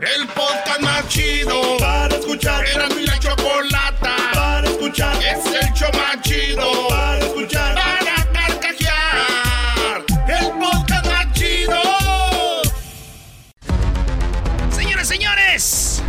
[0.00, 2.64] El podcast más chido para escuchar.
[2.66, 5.16] Era mi la chocolata para escuchar.
[5.22, 7.74] Es el show más chido para escuchar.
[7.74, 10.04] Para carcajear.
[10.28, 11.80] El podcast más chido.
[14.70, 16.02] Señoras, señores.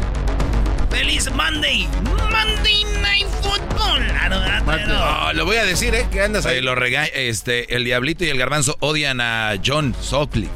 [0.90, 1.88] Feliz Monday.
[2.32, 4.02] Monday Night Football.
[4.20, 5.26] Ah, no, ah, no, no.
[5.28, 6.08] No, lo voy a decir, ¿eh?
[6.12, 6.54] Que andas ahí.
[6.58, 10.52] Oye, lo rega- este, el Diablito y el Garbanzo odian a John Sutcliffe.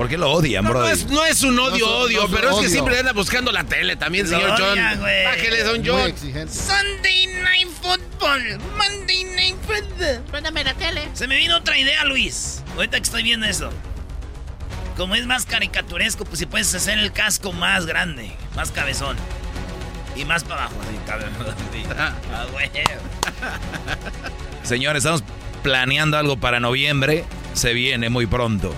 [0.00, 0.80] ¿Por qué lo odian, No, bro?
[0.80, 2.68] no es, no es un odio, No odio, pero es que odio.
[2.70, 4.78] siempre anda buscando la tele también, Lo señor John.
[4.78, 6.14] Bájele, don John.
[6.48, 8.58] Sunday Night Football.
[8.78, 10.22] Monday Night Football.
[10.30, 11.06] Préndame la tele.
[11.12, 12.62] Se me vino otra idea, Luis.
[12.76, 13.68] Ahorita que estoy viendo eso.
[14.96, 19.18] Como es más caricaturesco, pues si puedes hacer el casco más grande, más cabezón.
[20.16, 21.54] Y más para abajo, así, cabezón.
[21.98, 22.70] Ah, güey.
[24.62, 25.22] Señores, estamos
[25.62, 27.26] planeando algo para noviembre.
[27.52, 28.74] Se viene muy pronto.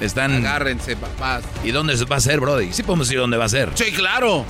[0.00, 0.34] Están...
[0.34, 1.44] Agárrense, papás.
[1.64, 2.72] ¿Y dónde se va a hacer, Brody?
[2.72, 3.70] Sí podemos decir dónde va a ser.
[3.74, 4.44] Sí, claro.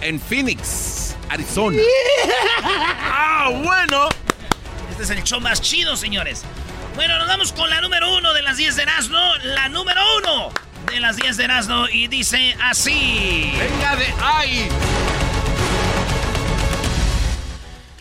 [0.00, 1.78] En Phoenix, Arizona.
[2.62, 4.08] ah, bueno.
[4.90, 6.42] Este es el show más chido, señores.
[6.94, 9.18] Bueno, nos vamos con la número uno de las 10 de Erasmo.
[9.44, 10.50] La número uno
[10.92, 11.88] de las 10 de Erasmo.
[11.88, 13.52] Y dice así.
[13.58, 14.68] Venga de ahí.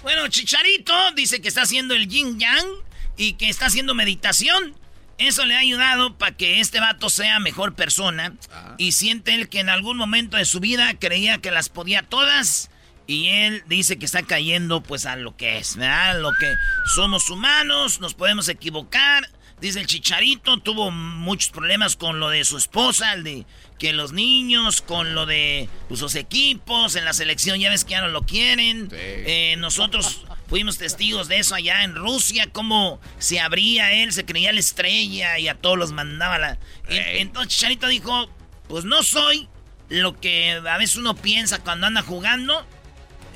[0.02, 2.68] Bueno, Chicharito dice que está haciendo el yin yang
[3.16, 4.76] y que está haciendo meditación.
[5.22, 8.34] Eso le ha ayudado para que este vato sea mejor persona.
[8.80, 12.72] Y siente él que en algún momento de su vida creía que las podía todas.
[13.06, 16.20] Y él dice que está cayendo pues a lo que es, ¿verdad?
[16.20, 16.56] Lo que
[16.96, 19.30] somos humanos, nos podemos equivocar.
[19.60, 23.46] Dice el Chicharito, tuvo muchos problemas con lo de su esposa, el de
[23.78, 27.92] que los niños, con lo de pues, sus equipos, en la selección ya ves que
[27.92, 28.90] ya no lo quieren.
[28.92, 34.52] Eh, nosotros fuimos testigos de eso allá en Rusia, cómo se abría él, se creía
[34.52, 36.60] la estrella y a todos los mandaba la...
[36.90, 38.30] En- Entonces Chicharito dijo,
[38.68, 39.48] pues no soy
[39.90, 42.68] lo que a veces uno piensa cuando anda jugando.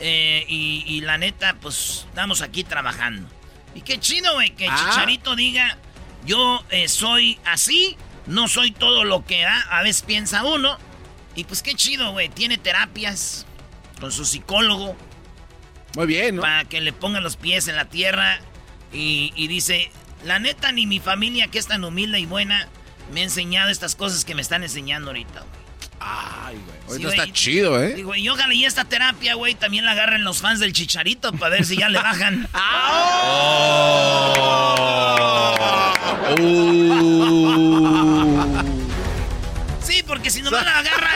[0.02, 3.30] eh, y, y la neta, pues estamos aquí trabajando.
[3.74, 4.76] Y qué chido, güey, que Ah.
[4.78, 5.78] Chicharito diga,
[6.26, 7.96] yo eh, soy así,
[8.28, 10.78] no soy todo lo que a, a veces piensa uno.
[11.34, 13.46] Y pues qué chido, güey, tiene terapias
[14.02, 14.98] con su psicólogo
[15.96, 16.42] Muy bien, ¿no?
[16.42, 18.40] para que le pongan los pies en la tierra.
[18.94, 19.90] Y, y dice,
[20.24, 22.68] la neta, ni mi familia, que es tan humilde y buena,
[23.14, 25.66] me ha enseñado estas cosas que me están enseñando ahorita, güey.
[26.00, 26.78] Ay, güey.
[26.88, 27.20] Ahorita güey.
[27.20, 27.94] está chido, ¿eh?
[27.96, 31.56] Digo, y ojalá y esta terapia, güey, también la agarren los fans del Chicharito para
[31.56, 32.48] ver si ya le bajan.
[39.82, 41.12] Sí, porque si nomás la agarra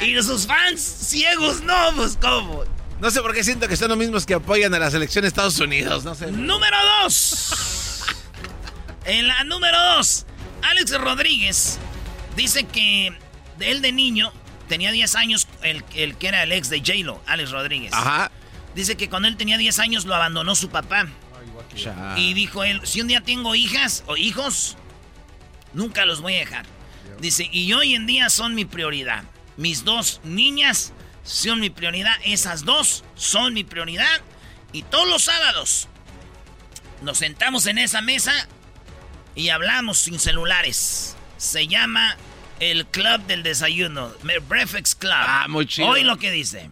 [0.00, 2.64] él y sus fans ciegos, no, pues cómo.
[3.00, 5.28] No sé por qué siento que son los mismos que apoyan a la selección de
[5.28, 6.30] Estados Unidos, no sé.
[6.30, 8.04] Número 2.
[9.06, 10.26] En la número 2,
[10.62, 11.78] Alex Rodríguez
[12.36, 13.16] dice que
[13.58, 14.32] él de niño
[14.68, 17.92] tenía 10 años, el, el que era el ex de J-Lo, Alex Rodríguez.
[17.94, 18.30] Ajá.
[18.74, 21.06] Dice que cuando él tenía 10 años lo abandonó su papá.
[22.16, 24.76] Y dijo él, si un día tengo hijas o hijos,
[25.72, 26.66] nunca los voy a dejar.
[27.20, 29.24] Dice, y hoy en día son mi prioridad.
[29.56, 30.92] Mis dos niñas
[31.22, 32.14] son mi prioridad.
[32.24, 34.20] Esas dos son mi prioridad.
[34.72, 35.88] Y todos los sábados
[37.02, 38.32] nos sentamos en esa mesa
[39.34, 41.16] y hablamos sin celulares.
[41.36, 42.16] Se llama
[42.60, 44.10] el Club del Desayuno,
[44.48, 45.12] Breakfast Club.
[45.14, 45.88] Ah, muy chido.
[45.88, 46.70] Hoy lo que dice.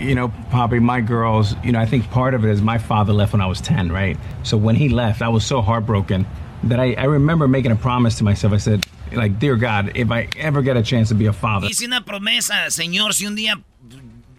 [0.00, 3.12] You know, Poppy, my girls, you know, I think part of it is my father
[3.12, 4.18] left when I was 10, right?
[4.42, 6.26] So when he left, I was so heartbroken
[6.64, 8.52] that I, I remember making a promise to myself.
[8.52, 8.84] I said,
[9.16, 12.04] like, dear God, if I ever get a chance to be a father, Hice una
[12.04, 13.60] promesa, señor, si un día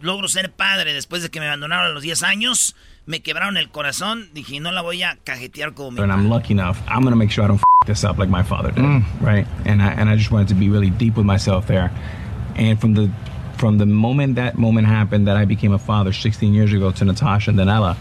[0.02, 2.76] logro ser padre después de que me abandonaron a los 10 años,
[3.06, 6.54] me quebraron el corazón, dije, no la voy a cajetear como mi and I'm lucky
[6.54, 9.04] enough, I'm gonna make sure I don't f- this up like my father did, mm.
[9.22, 9.48] right?
[9.66, 11.92] And I, and I just wanted to be really deep with myself there.
[12.56, 13.12] And from the
[13.58, 17.06] from the moment that moment happened that I became a father 16 years ago to
[17.06, 17.96] Natasha and Danella,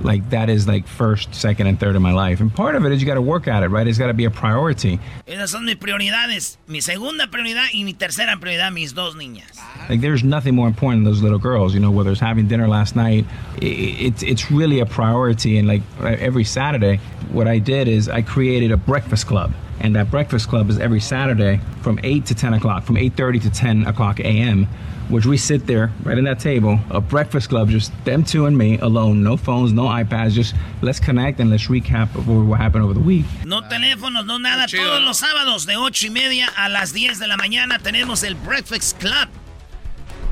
[0.00, 2.40] like that is like first, second, and third in my life.
[2.40, 3.86] And part of it is you got to work at it, right?
[3.86, 5.00] It's got to be a priority.
[5.26, 6.56] Esas son mis prioridades.
[6.66, 9.58] Mi segunda prioridad y mi tercera prioridad, mis dos niñas.
[9.88, 11.74] Like there's nothing more important than those little girls.
[11.74, 13.24] You know, whether it's having dinner last night,
[13.60, 15.58] it's it's really a priority.
[15.58, 17.00] And like every Saturday,
[17.32, 19.52] what I did is I created a breakfast club.
[19.80, 23.50] And that breakfast club is every Saturday from 8 to 10 o'clock, from 8.30 to
[23.50, 24.66] 10 o'clock a.m.,
[25.08, 28.56] which we sit there right in that table, a breakfast club, just them two and
[28.56, 32.84] me alone, no phones, no iPads, just let's connect and let's recap of what happened
[32.84, 33.24] over the week.
[33.44, 34.66] No teléfonos, no nada.
[34.66, 38.34] Todos los sábados de 8 y media a las 10 de la mañana tenemos el
[38.34, 39.28] Breakfast Club.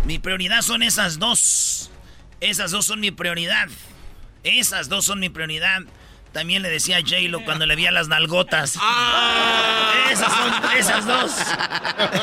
[0.05, 1.91] Mi prioridad son esas dos.
[2.41, 3.69] Esas dos son mi prioridad.
[4.45, 5.83] Esas dos son mi prioridad.
[6.37, 8.75] También le decía a J-Lo cuando le vi a las nalgotas.
[10.13, 11.33] Esas son, esas dos.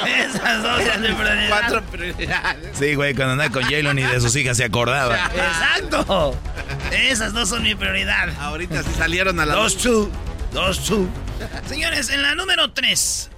[0.08, 1.50] Esas dos son mi prioridad.
[1.50, 2.78] Cuatro prioridades.
[2.78, 5.16] Sí, güey, cuando andaba con J-Lo ni de sus hijas se acordaba.
[5.36, 6.40] Exacto.
[6.92, 8.30] Esas dos son mi prioridad.
[8.40, 10.12] Ahorita sí salieron a la Dos, two.
[10.54, 11.10] Dos, two.
[11.68, 13.32] Señores, en la número tres.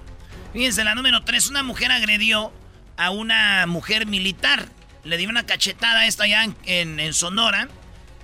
[0.52, 2.52] Fíjense, en la número tres, una mujer agredió
[2.98, 4.66] a una mujer militar.
[5.04, 7.68] Le dio una cachetada a esta allá en, en- en Sonora.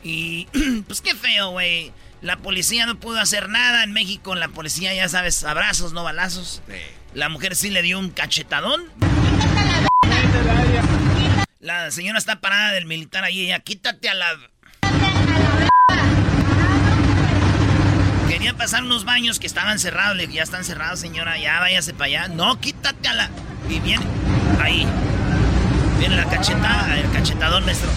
[0.02, 0.48] Y
[0.86, 1.92] pues qué feo, güey.
[2.22, 3.82] La policía no pudo hacer nada.
[3.82, 6.62] En México, la policía, ya sabes, abrazos, no balazos.
[7.14, 8.84] La mujer sí le dio un cachetadón.
[11.58, 13.46] La señora está parada del militar ahí.
[13.46, 14.38] Ella, quítate a la.
[18.28, 20.16] Quería pasar unos baños que estaban cerrados.
[20.16, 21.38] Le dije, ya están cerrados, señora.
[21.38, 22.28] Ya váyase para allá.
[22.28, 23.30] No, quítate a la.
[23.68, 24.04] Y viene.
[24.60, 24.86] Ahí.
[25.98, 27.90] Viene la cachetada, el cachetadón nuestro.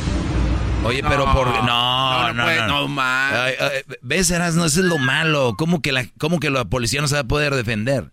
[0.85, 1.47] Oye, pero por...
[1.47, 2.87] No, no, no, no puede- no.
[2.87, 3.33] man.
[3.35, 4.65] Ay, ay, ¿Ves, Erasmo?
[4.65, 5.55] Eso es lo malo.
[5.57, 8.11] ¿Cómo que, la, ¿Cómo que la policía no se va a poder defender?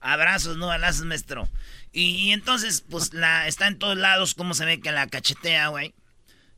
[0.00, 1.48] Abrazos, no balazos, maestro.
[1.92, 4.34] Y, y entonces, pues, la está en todos lados.
[4.34, 5.94] ¿Cómo se ve que la cachetea, güey?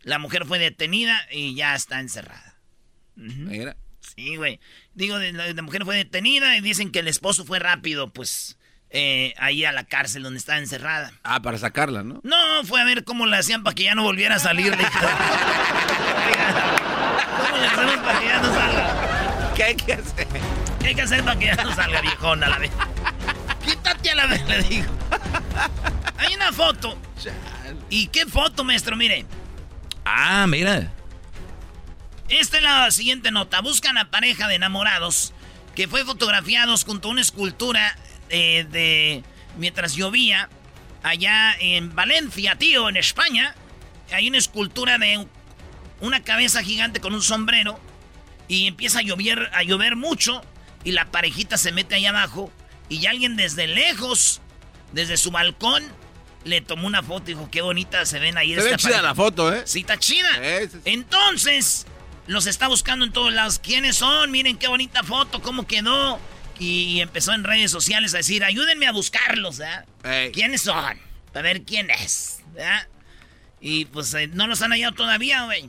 [0.03, 2.59] La mujer fue detenida y ya está encerrada.
[3.17, 3.77] Mira.
[4.15, 4.61] Sí, güey.
[4.95, 8.56] Digo, la mujer fue detenida y dicen que el esposo fue rápido, pues,
[8.91, 11.13] eh, ahí a la cárcel donde está encerrada.
[11.23, 12.21] Ah, para sacarla, ¿no?
[12.23, 14.77] No, fue a ver cómo le hacían para que ya no volviera a salir.
[14.77, 14.91] dijo.
[17.41, 19.53] ¿Cómo le hacemos para que ya no salga?
[19.55, 20.27] ¿Qué hay que hacer?
[20.81, 22.71] ¿Qué hay que hacer para que ya no salga, viejona, la vez?
[23.65, 24.87] Quítate a la vez, le digo.
[26.19, 26.99] Hay una foto.
[27.91, 28.97] ¿Y qué foto, maestro?
[28.97, 29.27] Mire.
[30.05, 30.93] Ah, mira.
[32.29, 33.61] Esta es la siguiente nota.
[33.61, 35.33] Buscan a pareja de enamorados
[35.75, 37.97] que fue fotografiados junto a una escultura
[38.31, 39.23] eh, de
[39.57, 40.49] mientras llovía
[41.03, 43.55] allá en Valencia, tío, en España.
[44.13, 45.31] Hay una escultura de un-
[46.01, 47.81] una cabeza gigante con un sombrero
[48.49, 50.43] y empieza a llover, a llover mucho
[50.85, 52.53] y la parejita se mete ahí abajo
[52.89, 54.41] y alguien desde lejos,
[54.93, 55.83] desde su balcón,
[56.45, 58.55] le tomó una foto y dijo, qué bonita se ven ahí.
[58.55, 59.03] Se ve chida pareja".
[59.03, 59.63] la foto, ¿eh?
[59.65, 60.29] Sí, está chida.
[60.35, 60.91] Sí, sí, sí.
[60.93, 61.87] Entonces,
[62.29, 63.59] los está buscando en todos lados.
[63.59, 64.31] ¿Quiénes son?
[64.31, 66.21] Miren qué bonita foto, cómo quedó.
[66.59, 69.85] Y empezó en redes sociales a decir, ayúdenme a buscarlos, ¿verdad?
[70.05, 70.33] Ey.
[70.33, 70.99] ¿Quiénes son?
[71.33, 72.89] Para ver quién es, ¿verdad?
[73.61, 75.69] Y pues eh, no los han hallado todavía, güey.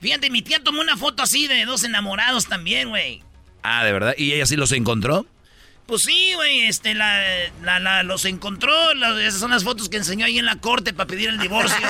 [0.00, 3.22] Fíjate, mi tía tomó una foto así de dos enamorados también, güey.
[3.62, 4.14] Ah, ¿de verdad?
[4.18, 5.26] ¿Y ella sí los encontró?
[5.86, 7.22] Pues sí, güey, este, la,
[7.62, 8.72] la- la- los encontró.
[9.20, 11.76] esas son las fotos que enseñó ahí en la corte para pedir el divorcio.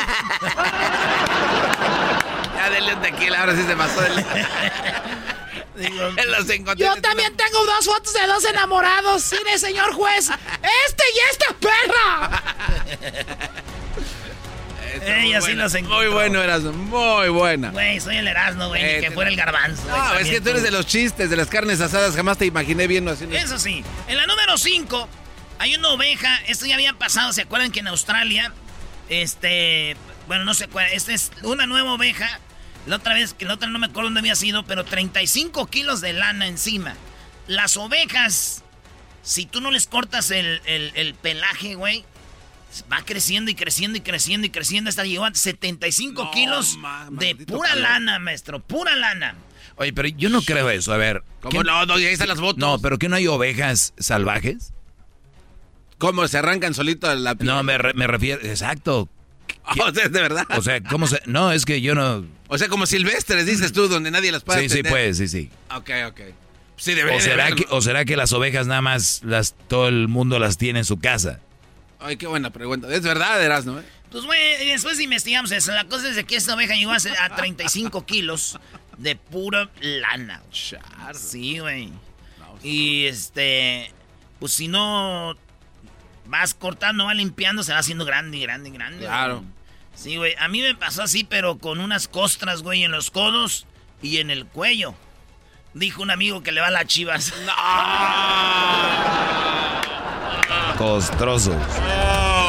[2.57, 4.01] Ya denle un tequila, ahora sí se pasó.
[4.01, 4.15] del-
[6.27, 6.47] Los.
[6.77, 9.33] Yo también tengo dos fotos de dos enamorados.
[9.33, 12.57] Mire, señor juez, este y esta perra.
[15.05, 15.99] Ella sí los encontró.
[15.99, 17.71] Muy bueno eras, muy buena.
[17.71, 19.83] Güey, soy el Erasmo, güey, ni Eh, que te- fuera el garbanzo.
[19.89, 22.17] No, es que tú eres de los chistes, de las carnes asadas.
[22.17, 23.27] Jamás te imaginé viendo así.
[23.31, 25.09] Eso sí, en la número 5
[25.59, 26.41] hay una oveja.
[26.47, 28.53] Esto ya había pasado, ¿se acuerdan que en Australia?
[29.09, 29.97] Este,
[30.29, 30.93] bueno, no se acuerdan.
[30.95, 32.41] Esta es una nueva oveja.
[32.87, 36.01] La otra vez, que la otra no me acuerdo dónde había sido, pero 35 kilos
[36.01, 36.95] de lana encima.
[37.49, 38.63] Las ovejas,
[39.23, 42.05] si tú no les cortas el, el- el pelaje, güey,
[42.93, 47.09] va creciendo y creciendo y creciendo y creciendo hasta llegar a 75 No, kilos ma-
[47.11, 47.83] de pura calor.
[47.83, 49.35] lana, maestro, pura lana.
[49.77, 50.93] Oye, pero yo no creo eso.
[50.93, 51.23] A ver.
[51.41, 51.87] ¿Cómo ¿qué- no?
[51.87, 52.59] No, ahí están las fotos.
[52.59, 54.73] No, pero que no hay ovejas salvajes.
[55.99, 57.47] ¿Cómo se arrancan solito la piel?
[57.49, 58.43] No, me, re- me refiero.
[58.47, 59.09] Exacto.
[59.81, 60.47] O sea, de verdad.
[60.57, 61.21] O sea, ¿cómo se.?
[61.27, 62.25] No, es que yo no.
[62.49, 65.51] O sea, como silvestres, dices tú, donde nadie las puede Sí, sí, pues, sí, sí.
[65.75, 66.21] Ok, ok.
[66.77, 69.89] Sí, debería O de será, que, o será que las ovejas nada más las todo
[69.89, 71.41] el mundo las tiene en su casa.
[71.99, 72.93] Ay, qué buena pregunta.
[72.95, 73.81] Es verdad, eras, ¿no?
[74.11, 75.73] Pues, güey, después investigamos eso.
[75.73, 78.59] La cosa es de que esta oveja llegó a, ser- a 35 kilos
[78.99, 80.43] de pura lana.
[80.51, 81.15] güey.
[81.15, 81.91] Sí, güey.
[82.63, 83.91] Y este,
[84.39, 85.37] pues si no
[86.29, 89.07] vas cortando, va limpiando, se va haciendo grande, y grande, y grande.
[89.07, 89.37] Claro.
[89.37, 89.49] güey.
[89.95, 90.35] Sí, güey.
[90.39, 93.67] A mí me pasó así, pero con unas costras, güey, en los codos
[94.03, 94.95] y en el cuello.
[95.75, 97.33] Dijo un amigo que le va a las chivas.
[100.79, 101.55] Costroso.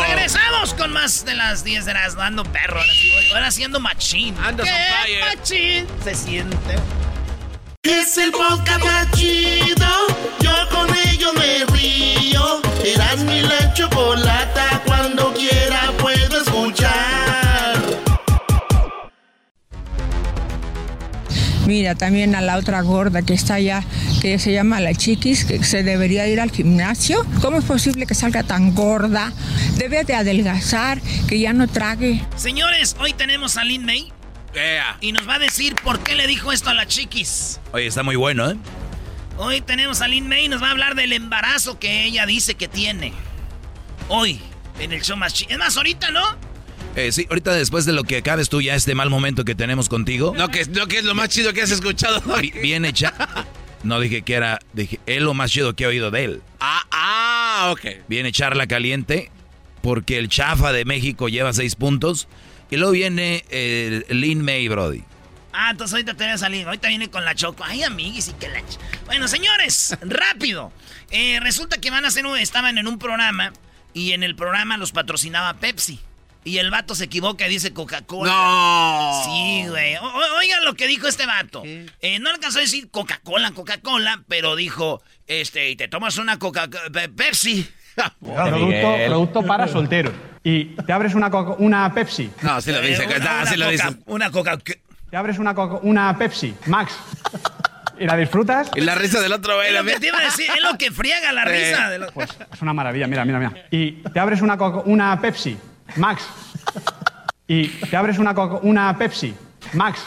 [0.02, 2.80] Regresamos con más de las 10 de las dando perro.
[2.80, 3.32] Ahora, sí, güey.
[3.32, 4.36] Ahora haciendo machín.
[4.36, 6.76] ¿Qué machín se siente?
[7.84, 9.88] Es el podcast más chido.
[10.42, 12.17] Yo con ello me río.
[12.88, 14.82] Eras mi la chocolata.
[14.86, 17.76] Cuando quiera puedo escuchar.
[21.66, 23.84] Mira, también a la otra gorda que está allá,
[24.22, 27.26] que se llama la chiquis, que se debería ir al gimnasio.
[27.42, 29.34] ¿Cómo es posible que salga tan gorda?
[29.76, 32.26] Debe de adelgazar, que ya no trague.
[32.38, 34.14] Señores, hoy tenemos a Lin May
[35.02, 37.60] y nos va a decir por qué le dijo esto a la chiquis.
[37.74, 38.56] Oye, está muy bueno, ¿eh?
[39.38, 42.56] Hoy tenemos a Lin May y nos va a hablar del embarazo que ella dice
[42.56, 43.14] que tiene.
[44.10, 44.40] Hoy,
[44.80, 45.52] en el show más chido.
[45.52, 46.24] Es más, ahorita, ¿no?
[46.96, 49.90] Eh, sí, ahorita después de lo que acabes tú ya este mal momento que tenemos
[49.90, 52.22] contigo, No, que, no, que es lo más chido que has escuchado.
[52.42, 53.14] vi- viene hecha.
[53.84, 56.42] No dije que era, dije, es lo más chido que he oído de él.
[56.60, 58.08] Ah, ah, ok.
[58.08, 59.30] Viene charla caliente
[59.84, 62.28] porque el chafa de México lleva seis puntos.
[62.72, 65.04] Y luego viene el Lin May, Brody.
[65.60, 66.66] Ah, entonces ahorita te voy a salir.
[66.68, 67.64] Ahorita viene con la choco.
[67.64, 68.62] Ay, amiguis, y que la...
[69.08, 70.72] Bueno, señores, rápido.
[71.10, 72.38] Eh, resulta que van a hacer un...
[72.38, 73.54] Estaban en un programa
[73.94, 76.00] y en el programa los patrocinaba Pepsi.
[76.44, 78.32] Y el vato se equivoca y dice Coca-Cola.
[78.32, 79.22] No.
[79.26, 79.96] Sí, güey.
[80.40, 81.64] Oigan lo que dijo este vato.
[81.66, 86.70] Eh, no alcanzó a decir Coca-Cola, Coca-Cola, pero dijo, este, y te tomas una Coca
[86.70, 87.68] Pe- Pepsi.
[88.22, 90.14] Producto, producto para solteros.
[90.44, 92.30] Y te abres una, una Pepsi.
[92.44, 93.04] No, sí lo dice.
[93.04, 93.88] Eh, una, ah, una dice.
[94.06, 94.58] una Coca
[95.10, 96.94] Te abres una, coca- una Pepsi, Max.
[98.00, 98.70] Y la disfrutas.
[98.76, 99.70] Y la risa del otro, güey.
[99.70, 101.70] Es lo que te iba a decir, es lo que friega la Eh.
[101.70, 101.90] risa.
[101.90, 103.68] de lo- Pues es una maravilla, mira, mira, mira.
[103.72, 105.58] Y te abres una, coca- una Pepsi,
[105.96, 106.24] Max.
[107.48, 109.34] Y te abres una, coca- una Pepsi,
[109.74, 110.00] Max.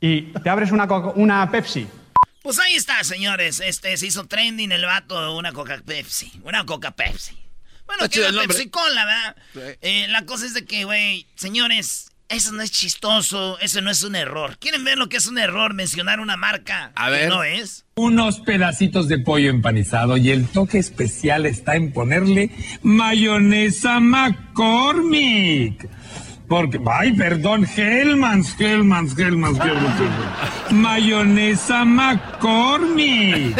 [0.00, 1.86] Y te abres una, coca- una Pepsi.
[2.42, 3.60] Pues ahí está, señores.
[3.60, 6.30] Este se hizo trending el vato de una Coca Pepsi.
[6.42, 7.38] Una Coca Pepsi.
[7.86, 8.20] Bueno, que.
[8.46, 9.36] Pepsi Cola, ¿verdad?
[9.54, 9.78] Sí.
[9.80, 14.02] Eh, la cosa es de que, güey, señores, eso no es chistoso, eso no es
[14.02, 14.56] un error.
[14.58, 17.28] ¿Quieren ver lo que es un error mencionar una marca A que ver.
[17.28, 17.84] no es?
[17.96, 22.50] Unos pedacitos de pollo empanizado y el toque especial está en ponerle
[22.82, 25.88] mayonesa McCormick.
[26.48, 30.00] Porque, ay, perdón, Hellmans, Hellmans, Hellmans, Hellmans.
[30.70, 33.56] Mayonesa McCormick.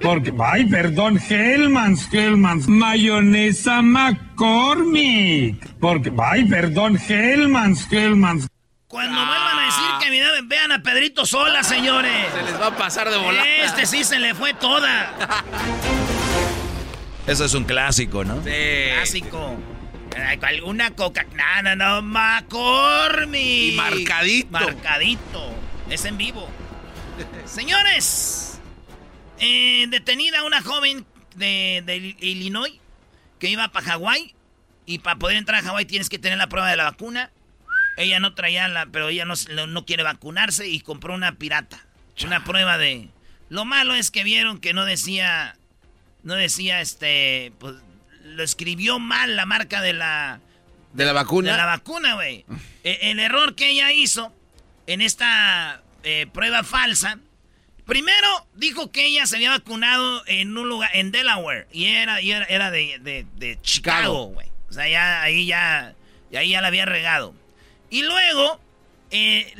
[0.00, 2.68] Porque, ay, perdón, Hellmans, Hellmans.
[2.68, 5.56] Mayonesa McCormick.
[5.80, 8.46] Porque, ay, perdón, Hellmans, Hellmans.
[8.88, 12.12] Cuando vuelvan a decir que vean- vean a Pedrito sola, señores.
[12.36, 13.46] Se les va a pasar de volar.
[13.64, 15.14] Este sí se le fue toda.
[17.26, 18.42] Eso es un clásico, ¿no?
[18.42, 19.56] Clásico.
[20.42, 21.24] Alguna coca.
[21.34, 22.02] No, no, no.
[22.02, 23.72] McCormick.
[23.72, 24.50] Y marcadito.
[24.50, 25.54] Marcadito.
[25.90, 26.48] Es en vivo.
[27.46, 28.60] Señores.
[29.38, 31.04] eh, detenida una joven
[31.36, 32.72] de, de Illinois
[33.38, 34.34] que iba para Hawái.
[34.84, 37.30] Y para poder entrar a Hawái tienes que tener la prueba de la vacuna.
[37.96, 41.84] Ella no traía la, pero ella no, no- no quiere vacunarse y compró una pirata.
[42.24, 43.08] Una prueba de.
[43.48, 45.56] Lo malo es que vieron que no decía.
[46.22, 47.52] No decía este.
[47.58, 47.74] Pues
[48.22, 50.40] lo escribió mal la marca de la.
[50.92, 51.52] De la vacuna.
[51.52, 52.44] De la vacuna, güey.
[52.84, 54.34] E- el error que ella hizo
[54.88, 57.18] en esta eh, prueba falsa.
[57.86, 61.68] Primero dijo que ella se había vacunado en un lugar, en Delaware.
[61.72, 64.48] Y era, y era, era de, de- de Chicago, güey.
[64.68, 65.94] O sea, ya ahí ya.
[66.36, 67.34] ahí ya la había regado.
[67.90, 68.60] Y luego,
[69.10, 69.52] eh,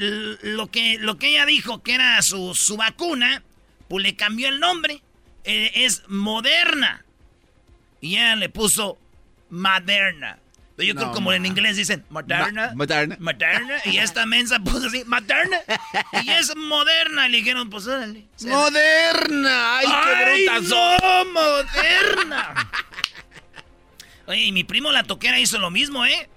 [0.42, 3.42] lo, que, lo que ella dijo que era su, su vacuna,
[3.88, 5.02] pues le cambió el nombre.
[5.45, 7.04] Eh, es Moderna.
[8.02, 8.99] Y ella le puso
[9.49, 10.38] Moderna.
[10.76, 12.68] Pero yo creo No, como en inglés dicen Moderna.
[12.68, 13.16] Ma- Moderna.
[13.21, 13.76] Moderna.
[13.85, 15.59] Y esta mensa puso así, Moderna.
[16.25, 17.28] Y es Moderna.
[17.28, 18.26] Le dijeron, pues órale.
[18.44, 19.78] Moderna.
[19.78, 22.71] Ay, qué ¡Ay, brutas no, Moderna!
[24.26, 26.28] Oye, y mi primo la toquera hizo lo mismo, ¿eh?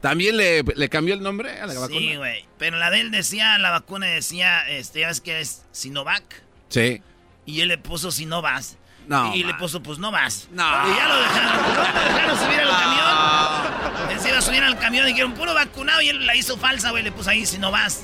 [0.00, 1.98] ¿También le, le cambió el nombre a la vacuna?
[1.98, 2.44] Sí, güey.
[2.58, 6.42] Pero la de él decía, la vacuna decía, este, ya ves que es Sinovac.
[6.68, 7.00] Sí.
[7.46, 8.64] Y él le puso Sinovac.
[9.06, 10.48] No, Y, y le puso, pues no vas.
[10.50, 10.62] No.
[10.64, 14.10] Y ya lo dejaron, no, lo dejaron subir al camión.
[14.10, 16.00] Él se iba a subir al camión y dijeron, puro vacunado.
[16.02, 17.02] Y él la hizo falsa, güey.
[17.02, 18.02] Le puso ahí, si no vas.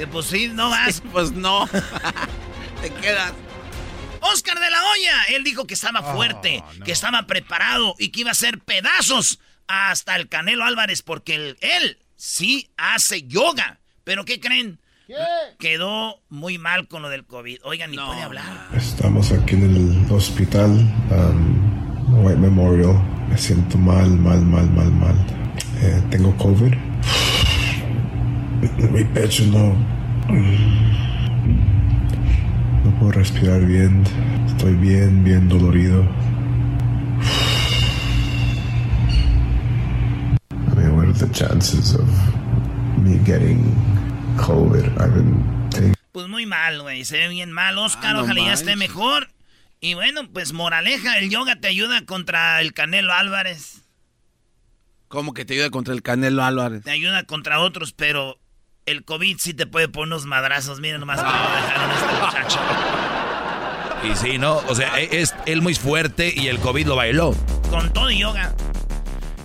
[0.00, 1.02] Y pues sí, no vas.
[1.12, 1.68] Pues no.
[2.82, 3.32] Te quedas.
[4.20, 8.30] Oscar de la Hoya, él dijo que estaba fuerte, que estaba preparado y que iba
[8.30, 13.78] a hacer pedazos hasta el Canelo Álvarez porque él, él sí hace yoga.
[14.04, 14.80] Pero ¿qué creen?
[15.58, 17.58] Quedó muy mal con lo del COVID.
[17.64, 18.44] Oigan, ni puede hablar.
[18.74, 20.70] Estamos aquí en el hospital,
[21.10, 23.00] um, White Memorial.
[23.28, 25.14] Me siento mal, mal, mal, mal, mal.
[25.80, 26.74] eh, tengo COVID.
[28.92, 29.76] Mi pecho no.
[32.84, 34.02] No puedo respirar bien.
[34.48, 36.02] Estoy bien, bien dolorido.
[40.50, 42.08] I mean, what are the chances of
[42.98, 43.62] me getting
[44.36, 44.84] COVID?
[44.98, 45.94] I've been taking.
[46.12, 47.04] Pues muy mal, güey.
[47.04, 47.76] Se ve bien mal.
[47.78, 49.28] Oscar, Ah, no ojalá ya esté mejor.
[49.80, 53.82] Y bueno, pues moraleja, el yoga te ayuda contra el Canelo Álvarez.
[55.08, 56.82] ¿Cómo que te ayuda contra el Canelo Álvarez?
[56.82, 58.38] Te ayuda contra otros, pero
[58.86, 60.80] el COVID sí te puede poner unos madrazos.
[60.80, 62.60] Miren nomás cómo dejaron a este muchacho.
[64.04, 64.56] Y sí, ¿no?
[64.68, 67.34] O sea, e- es él muy fuerte y el COVID lo bailó.
[67.70, 68.54] Con todo yoga.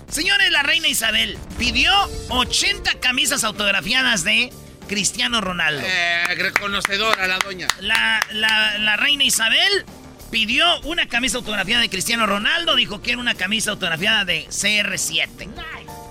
[0.07, 1.91] Señores, la reina Isabel pidió
[2.29, 4.51] 80 camisas autografiadas de
[4.95, 5.81] Cristiano Ronaldo.
[5.85, 7.65] Eh, reconocedora la doña.
[7.79, 9.85] La, la- la reina Isabel
[10.29, 12.75] pidió una camisa autografiada de Cristiano Ronaldo.
[12.75, 15.47] Dijo que era una camisa autografiada de CR7.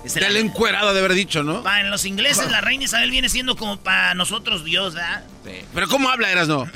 [0.03, 1.61] Ese Te era- lo encuerado de haber dicho, ¿no?
[1.61, 5.23] Para los ingleses, la reina Isabel viene siendo como para nosotros Dios, ¿verdad?
[5.75, 6.67] Pero ¿cómo habla, Eras no?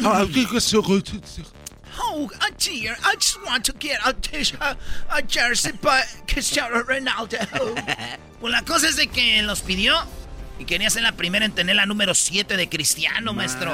[1.98, 7.38] Oh, a dear, I just want to get a t-shirt, a jersey by Cristiano Ronaldo.
[8.42, 9.96] Pues la cosa es de que los pidió
[10.60, 13.74] y quería ser la primera en tener la número 7 de Cristiano, maestro.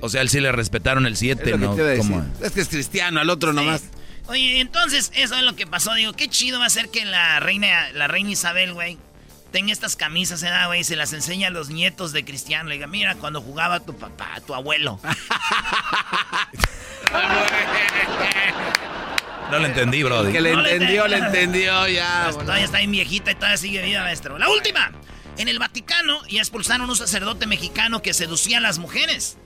[0.00, 2.26] O sea, él sí le respetaron el 7, Es lo que ¿no?
[2.42, 3.82] Es que es cristiano, al otro nomás.
[4.26, 5.92] Oye, entonces, eso es lo que pasó.
[5.94, 8.96] Digo, qué chido va a ser que la reina, la reina Isabel, güey,
[9.50, 10.80] tenga estas camisas, ¿eh, güey?
[10.80, 12.68] Y se las enseña a los nietos de Cristiano.
[12.68, 14.98] Le diga, mira, cuando jugaba tu papá, tu abuelo.
[19.50, 20.32] No lo entendí, Brody.
[20.32, 22.22] Que le No entendió, le entendió ya.
[22.32, 24.38] Pues Todavía está bien viejita y todavía sigue viva, maestro.
[24.38, 24.90] La última.
[25.36, 29.36] En el Vaticano ya expulsaron a un sacerdote mexicano que seducía a las mujeres.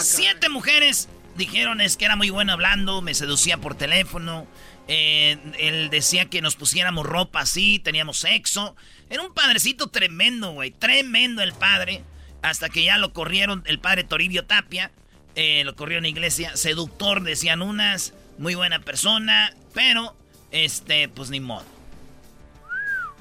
[0.00, 4.46] Siete mujeres dijeron es que era muy bueno hablando, me seducía por teléfono.
[4.88, 8.74] eh, él decía que nos pusiéramos ropa así, teníamos sexo.
[9.08, 10.70] Era un padrecito tremendo, güey.
[10.70, 12.02] Tremendo el padre.
[12.42, 14.90] Hasta que ya lo corrieron, el padre Toribio Tapia.
[15.36, 16.56] eh, lo corrió en la iglesia.
[16.56, 18.14] Seductor, decían unas.
[18.38, 19.54] Muy buena persona.
[19.74, 20.16] Pero,
[20.50, 21.66] este, pues ni modo.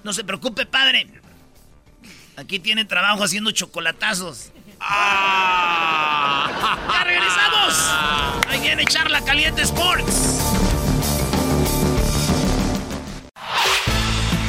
[0.03, 1.07] No se preocupe, padre.
[2.39, 4.51] Aquí tiene trabajo haciendo chocolatazos.
[4.79, 6.47] ¡Ya
[7.03, 7.73] regresamos!
[8.47, 10.39] Ahí viene Charla Caliente Sports.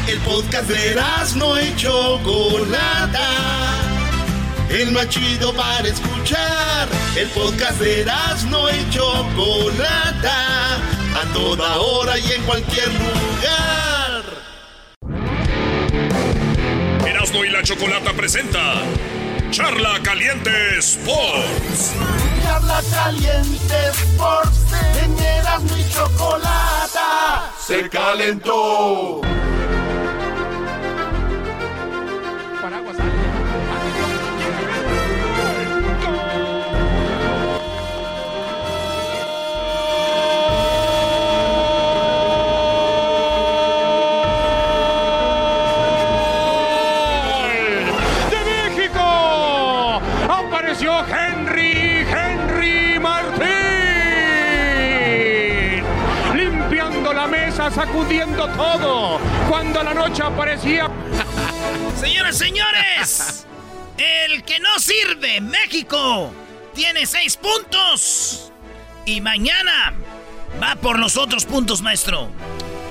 [0.06, 1.02] El podcast de
[1.34, 3.28] no y Chocolata.
[4.68, 6.88] El más chido para escuchar.
[7.16, 8.04] El podcast de
[8.50, 10.76] no y Chocolata.
[10.76, 13.89] A toda hora y en cualquier lugar.
[17.30, 18.82] Erasmo y la Chocolata presenta
[19.50, 21.92] Charla Caliente Sports.
[22.42, 24.72] Charla Caliente Sports.
[25.04, 27.52] En Erasmo y Chocolata.
[27.64, 29.20] Se calentó.
[57.68, 59.18] Sacudiendo todo.
[59.48, 60.88] Cuando la noche aparecía.
[62.00, 63.46] Señoras, señores,
[63.98, 66.32] el que no sirve, México,
[66.74, 68.50] tiene seis puntos.
[69.04, 69.92] Y mañana
[70.62, 72.30] va por los otros puntos, maestro.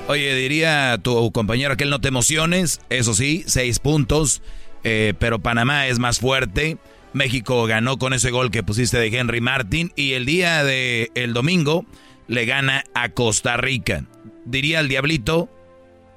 [0.08, 2.80] Oye, diría tu compañero que él no te emociones.
[2.90, 4.42] Eso sí, seis puntos.
[4.84, 6.78] eh, pero Panamá es más fuerte.
[7.14, 9.92] México ganó con ese gol que pusiste de Henry Martin.
[9.96, 11.86] Y el día de el domingo
[12.28, 14.06] le gana a Costa Rica.
[14.46, 15.50] Diría el diablito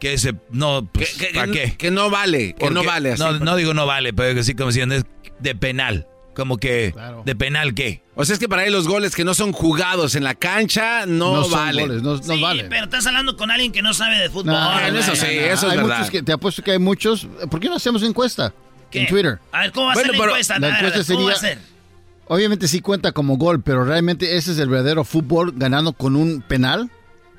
[0.01, 1.77] que ese no, pues, Que- que- ¿para que- qué?
[1.77, 3.23] que no vale, que no vale, así.
[3.23, 5.05] No, no digo no vale, pero que sí como diciendo es
[5.39, 6.07] de penal.
[6.35, 6.95] Como que
[7.27, 8.03] de penal qué.
[8.15, 11.05] O sea, es que para él los goles que no son jugados en la cancha
[11.05, 11.87] no, No son valen.
[11.89, 12.69] goles, no- no Sí, valen.
[12.71, 14.47] pero estás hablando con alguien que no sabe de fútbol.
[14.47, 14.93] No, güey.
[14.93, 15.69] no, no, no.
[15.71, 17.29] hay muchos que te apuesto que hay muchos.
[17.51, 18.55] ¿Por qué no hacemos encuesta
[18.91, 19.03] ¿Qué?
[19.03, 19.39] en Twitter?
[19.53, 20.59] A ver, ¿cómo va a ser la encuesta?
[20.59, 21.59] La ver, ¿cómo va a ser?
[22.29, 26.41] Obviamente sí cuenta como gol, pero realmente ese es el verdadero fútbol ganando con un
[26.41, 26.91] penal.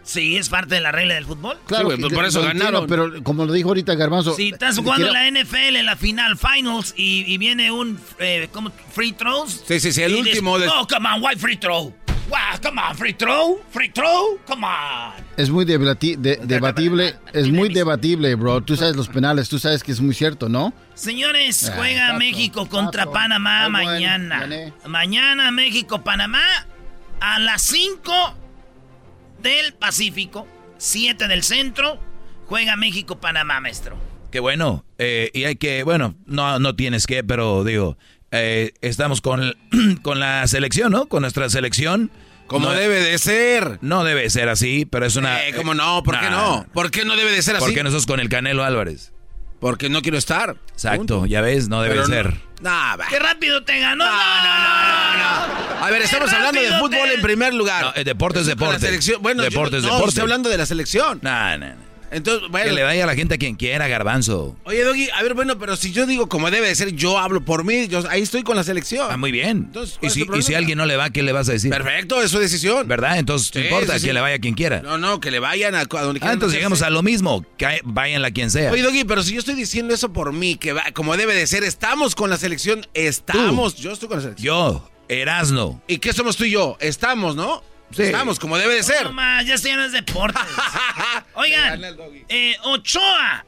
[0.03, 1.57] Sí, es parte de la regla del fútbol.
[1.65, 2.07] Claro, que- lo
[2.49, 4.35] entiendo, Pero como lo dijo ahorita Garbanzo.
[4.35, 7.99] Si estás jugando quiero- en la NFL en la final, finals, y, y viene un
[8.19, 8.71] eh, ¿cómo?
[8.93, 9.63] free throws.
[9.67, 11.93] Sí, sí, sí, el último de- Oh, come on, why free throw?
[12.29, 15.13] Wow, come on, free throw, free throw, come on.
[15.37, 18.61] Es muy debati- de- debatible, es muy debatible, bro.
[18.61, 20.73] Tú sabes los penales, tú sabes que es muy cierto, ¿no?
[20.95, 23.13] Señores, Ah, juega tato, México contra tato.
[23.13, 24.71] Panamá Ay, bueno, mañana.
[24.85, 26.41] Mañana México-Panamá
[27.19, 28.35] a las 5
[29.43, 30.47] del Pacífico,
[30.79, 31.99] 7 del centro.
[32.47, 33.97] Juega México-Panamá, maestro.
[34.31, 34.83] Qué bueno.
[34.97, 37.97] Eh, y hay que, bueno, no, no tienes que, pero digo,
[38.31, 39.55] eh, estamos con,
[40.01, 41.07] con la selección, ¿no?
[41.07, 42.09] Con nuestra selección.
[42.47, 43.79] Como No- debe de ser.
[43.81, 45.47] No debe ser así, pero es una...
[45.47, 46.03] Eh, ¿Cómo no?
[46.03, 46.65] ¿Por qué no?
[46.73, 47.65] ¿Por qué no debe de ser así?
[47.65, 49.12] ¿Por qué no sos con el Canelo Álvarez?
[49.63, 50.57] Porque no quiero estar.
[50.73, 52.33] Exacto, ya ves, no debe Pero no- ser.
[52.61, 53.07] Nah, va.
[53.09, 54.03] ¡Qué rápido te ganó!
[54.05, 55.17] ¡No, no, no,
[55.79, 55.85] no!
[55.85, 57.83] A ver, estamos hablando de fútbol te- en primer lugar.
[57.85, 58.85] No, eh, deporte es Con la deporte.
[58.87, 61.19] selección- Bueno, yo Deporte es no, estoy hablando de la selección.
[61.21, 61.75] Nah, nah, nah.
[62.13, 62.67] Entonces, bueno.
[62.67, 64.55] Que le vaya a la gente a quien quiera, garbanzo.
[64.63, 67.41] Oye, Doggy, a ver, bueno, pero si yo digo como debe de ser, yo hablo
[67.43, 69.07] por mí, yo ahí estoy con la selección.
[69.11, 69.63] Ah, muy bien.
[69.67, 71.53] Entonces, y, ¿cuál es si, y si alguien no le va, ¿qué le vas a
[71.53, 71.71] decir?
[71.71, 72.87] Perfecto, es su decisión.
[72.87, 73.17] ¿Verdad?
[73.17, 74.07] Entonces, no Sí, importa, sí, sí.
[74.07, 74.81] que le vaya a quien quiera.
[74.81, 76.33] No, no, que le vayan a, a donde Ah, quieran.
[76.33, 76.57] entonces meterse.
[76.57, 77.45] llegamos a lo mismo.
[77.57, 78.71] Que vayan a quien sea.
[78.71, 81.47] Oye, Doggy, pero si yo estoy diciendo eso por mí, que va, como debe de
[81.47, 83.75] ser, estamos con la selección, estamos.
[83.75, 84.45] Yo estoy con la selección.
[84.45, 85.81] Yo, Erasno.
[85.87, 86.77] ¿Y qué somos tú y yo?
[86.79, 87.63] Estamos, ¿no?
[87.93, 88.03] Sí.
[88.03, 89.03] Estamos, como debe de ser.
[89.05, 90.41] No más, ya estoy en los deportes.
[91.35, 91.81] Oigan,
[92.29, 93.45] eh, Ochoa.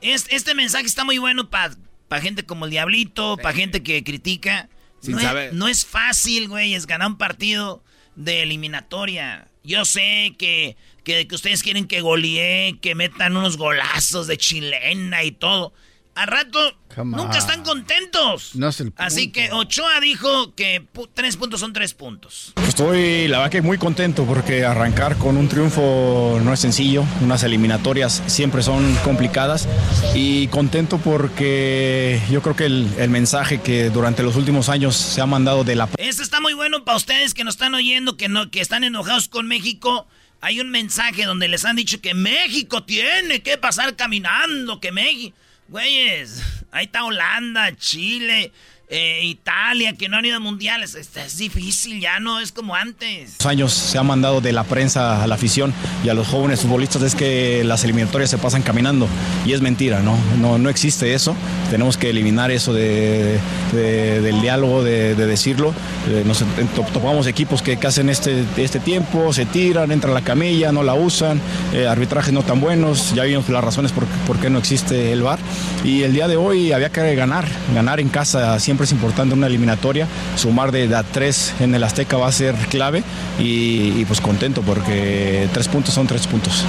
[0.00, 1.76] Es- este mensaje está muy bueno para
[2.20, 4.68] gente como el Diablito, para gente que critica.
[5.00, 5.48] Sin no, saber.
[5.48, 7.82] Es, no es fácil, güey, es ganar un partido
[8.14, 9.48] de eliminatoria.
[9.64, 15.22] Yo sé que, que, que ustedes quieren que golee, que metan unos golazos de chilena
[15.24, 15.72] y todo.
[16.14, 16.58] Al rato
[16.94, 17.38] Come nunca on.
[17.38, 18.54] están contentos.
[18.54, 22.52] No es el Así que Ochoa dijo que tres puntos son tres puntos.
[22.68, 27.42] Estoy, la verdad que muy contento porque arrancar con un triunfo no es sencillo, unas
[27.44, 29.66] eliminatorias siempre son complicadas
[30.14, 35.22] y contento porque yo creo que el, el mensaje que durante los últimos años se
[35.22, 38.28] ha mandado de la Este está muy bueno para ustedes que nos están oyendo, que
[38.28, 40.06] no, que están enojados con México.
[40.42, 45.36] Hay un mensaje donde les han dicho que México tiene que pasar caminando, que México.
[45.72, 48.52] Güeyes, ahí está Holanda, Chile,
[48.94, 50.94] eh, Italia, que no han ido a mundiales.
[50.94, 53.44] Es, es difícil, ya no es como antes.
[53.46, 55.72] años se ha mandado de la prensa a la afición
[56.04, 59.08] y a los jóvenes futbolistas es que las eliminatorias se pasan caminando
[59.46, 60.16] y es mentira, ¿no?
[60.38, 61.34] No, no existe eso.
[61.70, 63.38] Tenemos que eliminar eso de,
[63.72, 65.72] de- del diálogo, de, de decirlo.
[66.08, 70.20] Eh, nos to- topamos equipos que, que hacen este, este tiempo, se tiran, entran a
[70.20, 71.40] la camilla, no la usan,
[71.72, 75.22] eh, arbitrajes no tan buenos, ya vimos las razones por, por qué no existe el
[75.22, 75.38] VAR.
[75.84, 79.46] Y el día de hoy había que ganar, ganar en casa siempre es importante una
[79.46, 83.02] eliminatoria, sumar de, a tres en el Azteca va a ser clave
[83.38, 86.66] y, y pues contento porque tres puntos son tres puntos.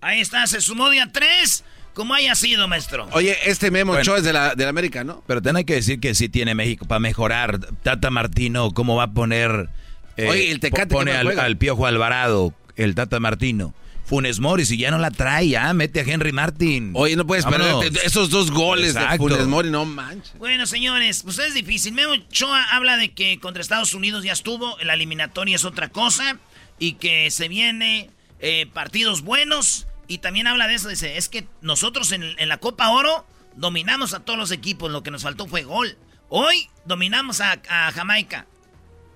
[0.00, 1.64] Ahí está, se sumó de a tres,
[1.94, 3.08] como haya sido, maestro.
[3.12, 4.02] Oye, este Memo Bueno.
[4.02, 5.22] Ochoa es de la, de la América, ¿no?
[5.26, 7.58] Pero ten hay que decir que sí tiene México para mejorar.
[7.82, 9.68] Tata Martino, ¿cómo va a poner...
[10.16, 13.72] eh, Oye, el Tecate, po- Pone ¿qué al, al Piojo Alvarado, el Tata Martino.
[14.04, 16.92] Funes Mori, si ya no la trae, ya mete a Henry Martin.
[16.94, 17.84] Oye, no puedes Vámonos.
[17.84, 19.00] perder esos dos goles de.
[19.16, 20.36] Funes Mori, no manches.
[20.38, 21.94] Bueno, señores, pues es difícil.
[21.94, 26.38] Memo Ochoa habla de que contra Estados Unidos ya estuvo, la eliminatoria es otra cosa
[26.78, 31.46] y que se viene eh, partidos buenos y también habla de eso, dice, es que
[31.62, 35.46] nosotros en, en la Copa Oro dominamos a todos los equipos, lo que nos faltó
[35.46, 35.96] fue gol.
[36.28, 38.46] Hoy dominamos a, a Jamaica,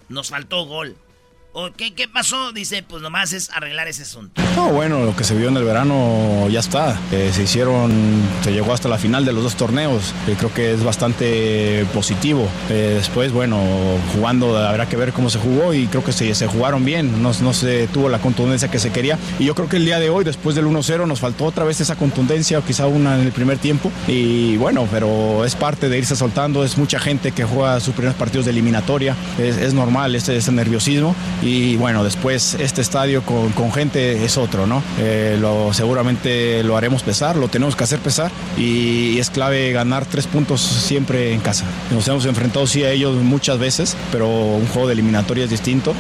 [0.09, 0.97] nos faltó gol.
[1.53, 2.53] ¿O qué, ¿Qué pasó?
[2.53, 4.41] Dice, pues nomás es arreglar ese asunto.
[4.55, 7.01] No, bueno, lo que se vio en el verano ya está.
[7.11, 7.91] Eh, se hicieron,
[8.43, 10.15] se llegó hasta la final de los dos torneos.
[10.39, 12.47] Creo que es bastante positivo.
[12.69, 13.61] Eh, después, bueno,
[14.15, 17.23] jugando habrá que ver cómo se jugó y creo que se, se jugaron bien.
[17.23, 19.19] No, se tuvo la contundencia que se quería.
[19.39, 21.81] Y yo creo que el día de hoy, después del 1-0, nos faltó otra vez
[21.81, 23.91] esa contundencia o quizá una en el primer tiempo.
[24.07, 26.63] Y bueno, pero es parte de irse soltando.
[26.63, 29.17] Es mucha gente que juega sus primeros partidos de eliminatoria.
[29.39, 31.17] Es, es normal ese, ese nerviosismo.
[31.43, 34.83] Y bueno, después este estadio con, con gente es otro, ¿no?
[34.99, 40.05] Eh, lo, seguramente lo haremos pesar, lo tenemos que hacer pesar y es clave ganar
[40.07, 41.65] tres puntos siempre en casa.
[41.93, 45.95] Nos hemos enfrentado sí a ellos muchas veces, pero un juego de eliminatoria es distinto.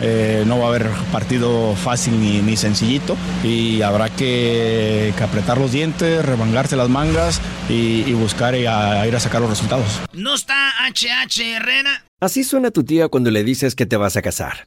[0.00, 5.56] Eh, no va a haber partido fácil ni, ni sencillito y habrá que, que apretar
[5.58, 9.86] los dientes, remangarse las mangas y, y buscar y a- ir a sacar los resultados.
[10.12, 12.04] ¿No está HH Herrera?
[12.20, 14.66] Así suena tu tía cuando le dices que te vas a casar.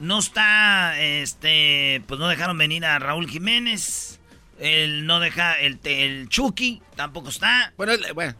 [0.00, 4.18] No está, este, pues no dejaron venir a Raúl Jiménez.
[4.58, 7.72] Él no deja, el, el Chucky tampoco está.
[7.76, 8.34] Bueno, bueno.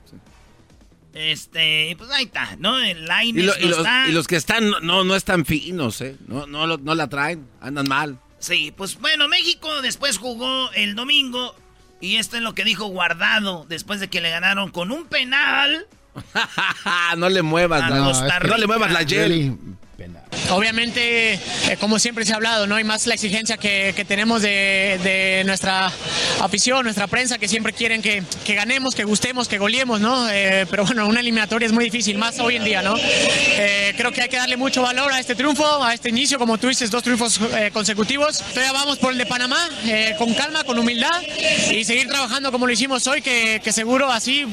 [1.12, 2.78] Este, pues ahí está, ¿no?
[2.78, 4.06] El y, no los, está.
[4.08, 6.16] y los que están no, no están finos, ¿eh?
[6.28, 8.18] No, no, no la traen, andan mal.
[8.38, 11.54] Sí, pues bueno, México después jugó el domingo.
[12.00, 15.86] Y esto es lo que dijo Guardado después de que le ganaron con un penal.
[17.18, 18.12] no le muevas, no,
[18.48, 19.54] no le muevas la Rica.
[20.00, 20.30] Jelly.
[20.50, 22.74] Obviamente, eh, como siempre se ha hablado, ¿no?
[22.74, 25.92] hay más la exigencia que, que tenemos de, de nuestra
[26.40, 30.28] afición, nuestra prensa, que siempre quieren que, que ganemos, que gustemos, que goleemos, ¿no?
[30.30, 32.96] Eh, pero bueno, una eliminatoria es muy difícil, más hoy en día, ¿no?
[32.98, 36.58] Eh, creo que hay que darle mucho valor a este triunfo, a este inicio, como
[36.58, 38.38] tú dices, dos triunfos eh, consecutivos.
[38.38, 41.22] Todavía vamos por el de Panamá, eh, con calma, con humildad
[41.70, 44.46] y seguir trabajando como lo hicimos hoy, que, que seguro así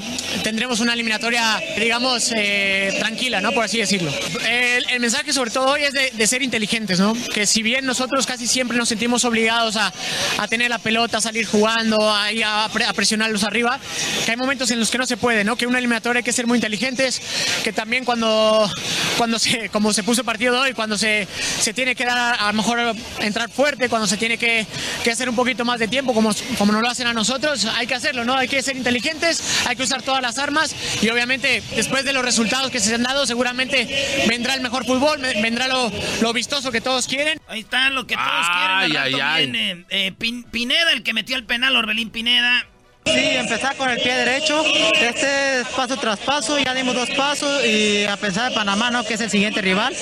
[0.44, 3.52] tendremos una eliminatoria, digamos, eh, tranquila, ¿no?
[3.52, 4.12] Por así decirlo.
[4.48, 7.16] El, el mensaje sobre todo hoy es de, de ser inteligentes, ¿no?
[7.32, 9.94] Que si bien nosotros casi siempre nos sentimos obligados a,
[10.40, 13.80] a tener la pelota, a salir jugando, a, a, a presionarlos arriba,
[14.26, 15.56] que hay momentos en los que no se puede, ¿no?
[15.56, 17.22] Que una eliminatoria hay que ser muy inteligentes,
[17.64, 18.68] que también cuando,
[19.16, 21.28] cuando se, como se puso el partido de hoy, cuando se,
[21.62, 24.66] se tiene que dar, a lo mejor entrar fuerte, cuando se tiene que,
[25.04, 27.86] que hacer un poquito más de tiempo, como, como nos lo hacen a nosotros, hay
[27.86, 28.36] que hacerlo, ¿no?
[28.36, 32.26] Hay que ser inteligentes, hay que usar todas las armas y obviamente después de los
[32.26, 36.82] resultados que se han dado, seguramente vendrá el mejor fútbol, vendrá lo, lo vistoso que
[36.82, 37.40] todos quieren.
[37.48, 39.14] Ahí está lo que todos Ay, quieren.
[39.16, 39.44] ay, ay.
[39.52, 42.66] viene, eh, Pin- Pineda, el que metió el penal, Orbelín Pineda.
[43.14, 44.64] Sí, empezar con el pie derecho.
[45.02, 49.04] Este es paso tras paso, ya dimos dos pasos y a pensar de Panamá, ¿no?
[49.04, 49.94] Que es el siguiente rival.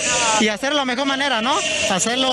[0.41, 1.55] Y hacerlo de la mejor manera, ¿no?
[1.89, 2.27] Hacerlo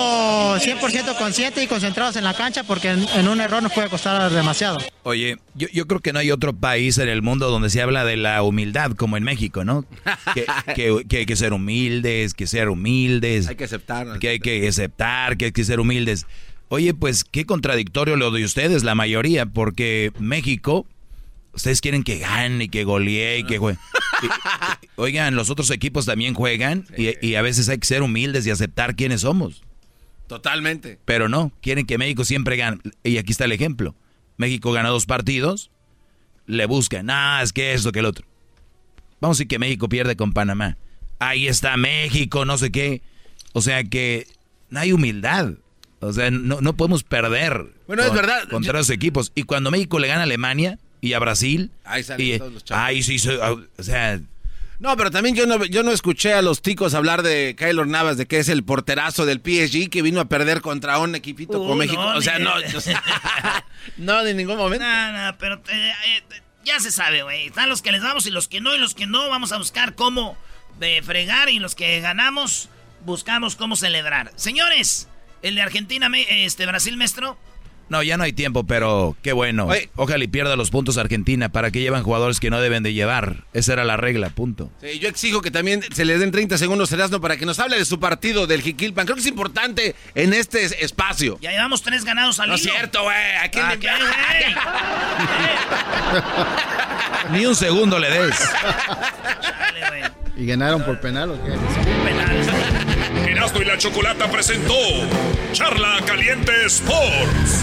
[0.58, 4.30] 100% consciente y concentrados en la cancha porque en, en un error nos puede costar
[4.32, 4.78] demasiado.
[5.04, 8.04] Oye, yo, yo creo que no hay otro país en el mundo donde se habla
[8.04, 9.84] de la humildad como en México, ¿no?
[10.34, 13.48] Que, que- que hay que ser humildes, que ser humildes.
[13.48, 14.18] Hay que aceptar.
[14.18, 16.26] Que hay que aceptar, que hay que ser humildes.
[16.72, 20.86] Oye, pues qué contradictorio lo de ustedes, la mayoría, porque México,
[21.52, 23.78] ustedes quieren que gane y que golee y que juegue.
[24.96, 28.50] Oigan, los otros equipos también juegan y, y a veces hay que ser humildes y
[28.50, 29.62] aceptar quiénes somos.
[30.28, 30.98] Totalmente.
[31.04, 32.78] Pero no, quieren que México siempre gane.
[33.04, 33.94] Y aquí está el ejemplo.
[34.38, 35.70] México gana dos partidos,
[36.46, 38.26] le buscan, ah, es que esto, que el otro.
[39.20, 40.78] Vamos a decir que México pierde con Panamá.
[41.18, 43.02] Ahí está México, no sé qué.
[43.52, 44.26] O sea que
[44.70, 45.56] no hay humildad.
[46.02, 48.48] O sea, no, no podemos perder Bueno, es verdad.
[48.50, 49.32] contra los equipos.
[49.34, 52.64] Y cuando México le gana a Alemania y a Brasil, Ahí salen y, todos los
[52.64, 52.84] chavos.
[52.84, 54.20] ahí sí, so- o sea,
[54.80, 58.16] No, pero también yo no, yo no escuché a los ticos hablar de Kyler Navas,
[58.16, 61.68] de que es el porterazo del PSG que vino a perder contra un equipito Uh,
[61.68, 62.02] con México.
[62.02, 62.50] no, o sea, no.
[63.96, 64.84] no, de ningún momento.
[64.84, 65.92] No, no, pero eh,
[66.64, 67.46] ya se sabe, güey.
[67.46, 69.58] Están los que les damos y los que no, y los que no vamos a
[69.58, 70.36] buscar cómo
[70.80, 72.68] eh, fregar y los que ganamos
[73.04, 74.32] buscamos cómo celebrar.
[74.36, 75.08] Señores,
[75.42, 77.36] el de Argentina, me- este Brasil, maestro.
[77.88, 79.68] no, ya no hay tiempo, pero qué bueno.
[79.96, 83.44] Ojalá y pierda los puntos Argentina para que llevan jugadores que no deben de llevar.
[83.52, 84.70] Esa era la regla, punto.
[84.80, 87.58] Sí, yo exijo que también se le den 30 segundos a Erasmo para que nos
[87.58, 89.04] hable de su partido del Jiquilpan.
[89.04, 91.36] Creo que es importante en este es- espacio.
[91.42, 93.36] Ya llevamos tres ganados al No es cierto, güey.
[93.42, 93.82] ¿A quién ¿A le-?
[97.38, 98.50] Ni un segundo le des.
[100.36, 101.52] ¿Y ganaron por penal o qué?
[103.26, 104.74] Erasmo y la Chocolata presentó
[105.52, 107.62] Charla Caliente Sports.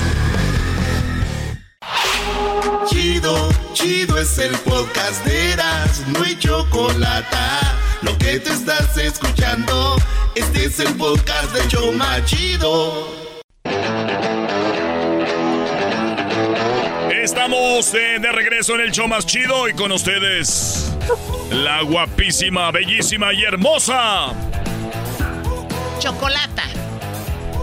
[2.87, 7.37] Chido, chido es el podcast de Eras, no hay chocolate.
[8.01, 9.95] Lo que te estás escuchando,
[10.35, 13.07] este es el podcast de Choma Chido.
[17.11, 20.91] Estamos eh, de regreso en el show más chido y con ustedes
[21.51, 24.33] la guapísima, bellísima y hermosa
[25.99, 26.63] Chocolata.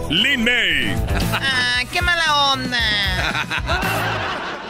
[0.09, 0.95] Lin May.
[1.33, 2.79] Ah, qué mala onda.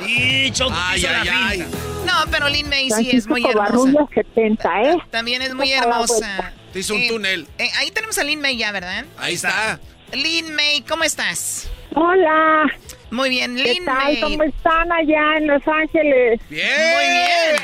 [0.10, 1.62] Y Choco Ay, hizo la ay, ay.
[1.62, 1.78] finta.
[2.06, 3.60] No, pero Lin May sí es muy hermosa.
[3.72, 4.96] Barrulla 70, ¿eh?
[5.12, 6.54] También es muy hermosa.
[6.72, 7.48] Se hizo un Eh, túnel.
[7.58, 9.04] eh, ahí tenemos a Lin May ya, ¿verdad?
[9.18, 9.80] Ahí está.
[10.14, 11.70] Lin May, ¿cómo estás?
[11.94, 12.72] Hola.
[13.12, 13.96] Muy bien, ¿Qué Lin tal?
[13.96, 14.20] May.
[14.22, 16.42] ¿Cómo están allá en Los Ángeles?
[16.50, 16.68] Bien.
[16.94, 17.58] Muy bien.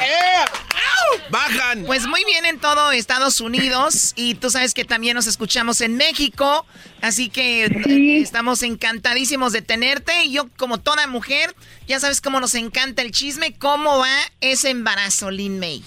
[1.30, 1.84] Bajan.
[1.86, 5.96] Pues muy bien en todo Estados Unidos y tú sabes que también nos escuchamos en
[5.96, 6.66] México,
[7.02, 11.50] así que eh, estamos encantadísimos de tenerte y yo como toda mujer,
[11.88, 15.84] ya sabes cómo nos encanta el chisme, ¿cómo va ese embarazo, Lin May?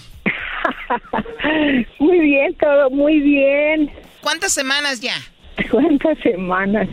[1.99, 3.91] Muy bien, todo muy bien.
[4.21, 5.15] ¿Cuántas semanas ya?
[5.71, 6.87] ¿Cuántas semanas?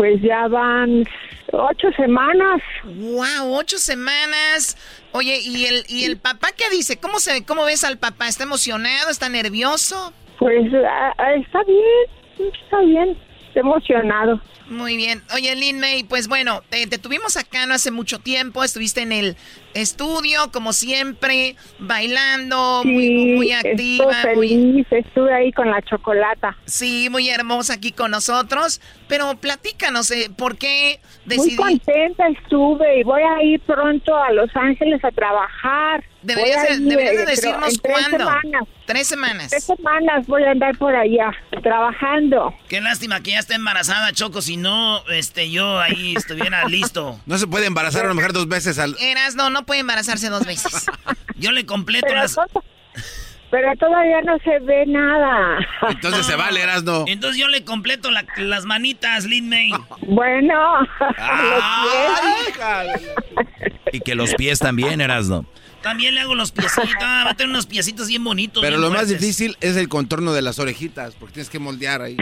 [0.00, 1.04] Pues ya van
[1.52, 2.62] ocho semanas.
[2.84, 4.78] Wow, ocho semanas.
[5.12, 6.96] Oye, ¿y el, y el papá qué dice?
[6.96, 8.26] ¿Cómo se cómo ves al papá?
[8.26, 9.10] ¿Está emocionado?
[9.10, 10.14] ¿Está nervioso?
[10.38, 14.40] Pues está bien, está bien, está emocionado.
[14.70, 15.22] Muy bien.
[15.34, 19.12] Oye, Lin May, pues bueno, te, te tuvimos acá no hace mucho tiempo, estuviste en
[19.12, 19.36] el
[19.74, 24.06] estudio, como siempre, bailando, muy, muy activa.
[24.34, 26.56] Muy- feliz, estuve ahí con la chocolata.
[26.64, 28.80] sí, muy hermosa aquí con nosotros.
[29.08, 31.56] Pero platícanos, eh, ¿por qué Muy decidí?
[31.56, 36.04] contenta estuve y voy a ir pronto a Los Ángeles a trabajar.
[36.22, 38.18] Deberías, de- ir, deberías de eh, decirnos en tres cuándo.
[38.18, 38.62] semanas.
[38.86, 39.50] Tres semanas.
[39.50, 42.54] Tres semanas voy a andar por allá trabajando.
[42.68, 47.18] Qué lástima que ya esté embarazada, Choco, si no, este, yo ahí estuviera listo.
[47.26, 48.96] No se puede embarazar a una mujer dos veces al.
[49.00, 50.86] Eras, no, no puede embarazarse dos veces.
[51.36, 52.34] Yo le completo Pero, las...
[52.34, 52.64] to-
[53.50, 55.58] pero todavía no se ve nada.
[55.88, 57.02] Entonces se vale, Erasno.
[57.08, 59.72] Entonces yo le completo la- las manitas, Lin May.
[60.02, 60.86] Bueno,
[63.92, 65.46] Y que los pies también, Erasno.
[65.82, 66.88] También le hago los piecitos.
[67.00, 68.60] Ah, va a tener unos piecitos bien bonitos.
[68.62, 72.02] Pero bien lo más difícil es el contorno de las orejitas, porque tienes que moldear
[72.02, 72.16] ahí.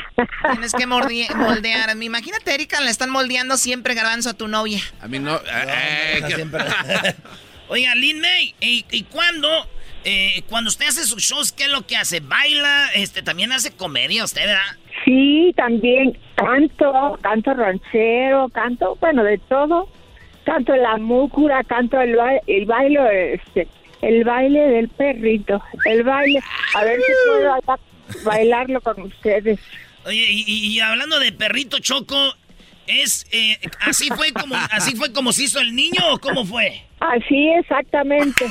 [0.52, 1.96] Tienes que moldear.
[2.00, 4.80] Imagínate, Erika, le están moldeando siempre garbanzo a tu novia.
[5.00, 5.36] A mí no.
[5.36, 6.46] eh, que-
[7.68, 9.48] Oiga, Lin May, ¿y, y cuándo?
[10.04, 12.20] eh, cuando usted hace sus shows, ¿qué es lo que hace?
[12.20, 12.90] ¿Baila?
[12.94, 14.76] Este, también hace comedia usted, ¿verdad?
[15.04, 19.88] sí, también canto, canto ranchero, canto, bueno, de todo.
[20.48, 23.68] Canto la múcura, canto el, ba- el baile, este,
[24.00, 26.40] el baile del perrito, el baile.
[26.74, 27.78] A ver si puedo acá
[28.24, 29.58] bailarlo con ustedes.
[30.06, 32.16] Oye, y hablando de perrito choco,
[32.86, 36.82] es eh, así fue como así fue como se hizo el niño o cómo fue?
[37.00, 38.46] Así exactamente.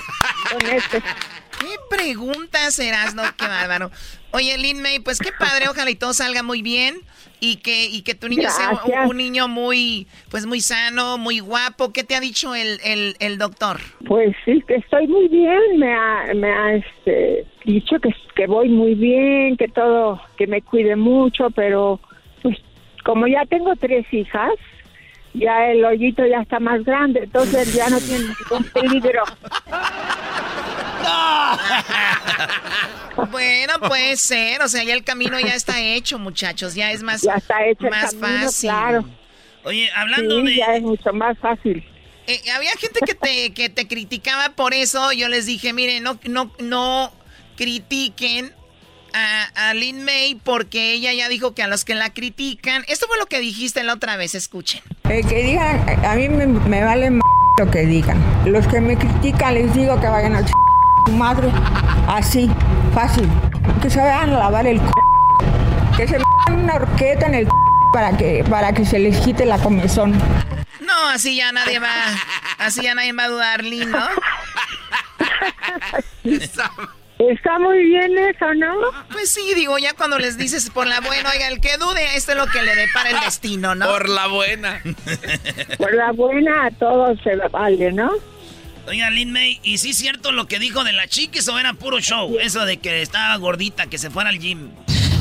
[0.51, 1.01] con este.
[1.01, 3.23] ¿Qué preguntas serás, no?
[3.35, 3.89] Qué bárbaro.
[4.31, 6.95] Oye, Lin May, pues qué padre, ojalá y todo salga muy bien
[7.39, 8.71] y que, y que tu niño sea
[9.07, 11.91] un, niño muy, pues muy sano, muy guapo.
[11.93, 13.77] ¿Qué te ha dicho el, el, el doctor?
[14.05, 18.69] Pues sí, que estoy muy bien, me ha, me ha este, dicho que, que voy
[18.69, 21.99] muy bien, que todo, que me cuide mucho, pero
[22.41, 22.57] pues
[23.03, 24.51] como ya tengo tres hijas,
[25.39, 29.23] ya el hoyito ya está más grande, entonces ya no tiene ningún peligro.
[33.31, 37.21] Bueno, puede ser, o sea, ya el camino ya está hecho, muchachos, ya es más,
[37.23, 38.69] Ya está hecho el más camino, fácil.
[38.69, 39.05] claro.
[39.63, 40.55] Oye, hablando Sí, de...
[40.57, 41.83] ya es mucho más fácil.
[42.27, 45.11] Eh, había gente que te, que te criticaba por eso.
[45.13, 47.11] Yo les dije, miren, no, no, no
[47.55, 48.53] critiquen
[49.13, 52.83] a, a Lin May porque ella ya dicho que a los que la critican.
[52.87, 54.81] Esto fue lo que dijiste la otra vez, escuchen.
[55.09, 57.21] Eh, que digan, a mí me, me vale m
[57.59, 58.21] lo que digan.
[58.45, 60.51] Los que me critican les digo que vayan a ch
[61.05, 61.49] su madre.
[62.07, 62.49] Así,
[62.93, 63.27] fácil.
[63.81, 64.85] Que se vayan a lavar el c
[65.97, 67.51] Que se metan una horqueta en el c
[67.93, 70.13] para que, para que se les quite la comezón.
[70.81, 71.93] No, así ya nadie va,
[72.59, 74.07] así ya nadie va a dudar, Lin, ¿no?
[77.19, 78.75] Está muy bien eso, ¿no?
[79.11, 82.33] Pues sí, digo, ya cuando les dices por la buena, oiga, el que dude, esto
[82.33, 83.87] es lo que le depara el destino, ¿no?
[83.87, 84.81] Por la buena.
[85.77, 88.11] Por la buena a todos se vale, ¿no?
[88.87, 91.73] Oiga, Lin May, ¿y sí es cierto lo que dijo de la chiquis o era
[91.73, 92.37] puro show?
[92.39, 94.69] Eso de que estaba gordita, que se fuera al gym.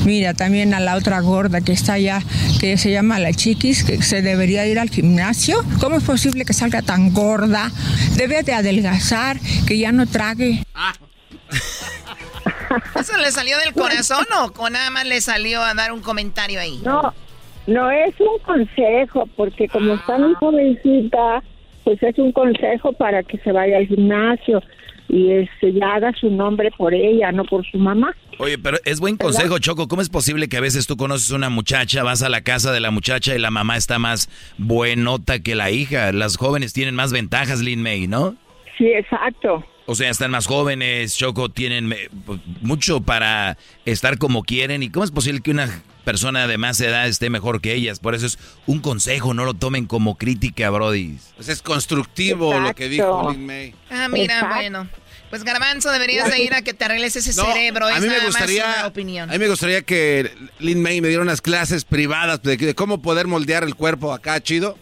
[0.05, 2.21] Mira, también a la otra gorda que está allá,
[2.61, 5.65] que se llama la chiquis, que se debería ir al gimnasio.
[5.81, 7.71] ¿Cómo es posible que salga tan gorda?
[8.15, 10.63] Debe de adelgazar, que ya no trague.
[12.99, 16.59] ¿Eso le salió del corazón o con nada más le salió a dar un comentario
[16.59, 16.81] ahí?
[16.83, 17.13] No,
[17.67, 21.43] no es un consejo, porque como está muy jovencita,
[21.83, 24.61] pues es un consejo para que se vaya al gimnasio
[25.09, 28.13] y este, ya haga su nombre por ella, no por su mamá.
[28.39, 29.87] Oye, pero es buen consejo, Choco.
[29.87, 32.79] ¿Cómo es posible que a veces tú conoces una muchacha, vas a la casa de
[32.79, 36.11] la muchacha y la mamá está más buenota que la hija?
[36.11, 38.35] Las jóvenes tienen más ventajas, Lin May, ¿no?
[38.77, 39.63] Sí, exacto.
[39.89, 42.09] O sea, están más jóvenes, Choco, tienen eh,
[42.61, 44.83] mucho para estar como quieren.
[44.83, 47.99] ¿Y cómo es posible que una persona de más edad esté mejor que ellas?
[47.99, 51.17] Por eso es un consejo, no lo tomen como crítica, Brody.
[51.37, 53.31] Pues es constructivo lo que dijo.
[53.31, 53.73] Lin May.
[53.89, 54.55] Ah, mira, Exacto.
[54.55, 54.89] bueno.
[55.29, 57.85] Pues Garbanzo, deberías de ir a que te arregles ese No, cerebro.
[57.87, 59.29] a es mí me gustaría, opinión.
[59.29, 63.01] a mí me gustaría que Lin May me diera unas clases privadas de, de cómo
[63.01, 64.77] poder moldear el cuerpo acá, chido.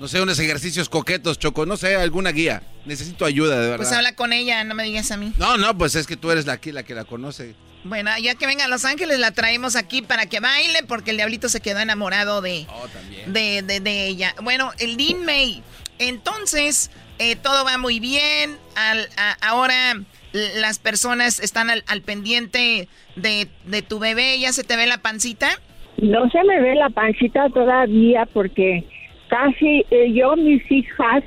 [0.00, 2.62] No sé, unos ejercicios coquetos, Choco, no sé, alguna guía.
[2.86, 3.76] Necesito ayuda, de verdad.
[3.76, 5.32] Pues habla con ella, no me digas a mí.
[5.38, 7.54] No, no, pues es que tú eres la, aquí la que la conoce.
[7.84, 11.18] Bueno, ya que venga a Los Ángeles, la traemos aquí para que baile, porque el
[11.18, 12.86] diablito se quedó enamorado de, Oh,
[13.30, 14.34] de, de, de ella.
[14.42, 15.62] Bueno, el Lin May.
[15.98, 18.56] Entonces, eh, todo va muy bien.
[18.76, 20.00] Al, a- ahora
[20.32, 24.38] las personas están al, al pendiente de, de tu bebé.
[24.40, 25.50] ¿Ya se te ve la pancita?
[25.98, 28.84] No se me ve la pancita todavía porque
[29.30, 31.24] casi eh, yo, mis hijas,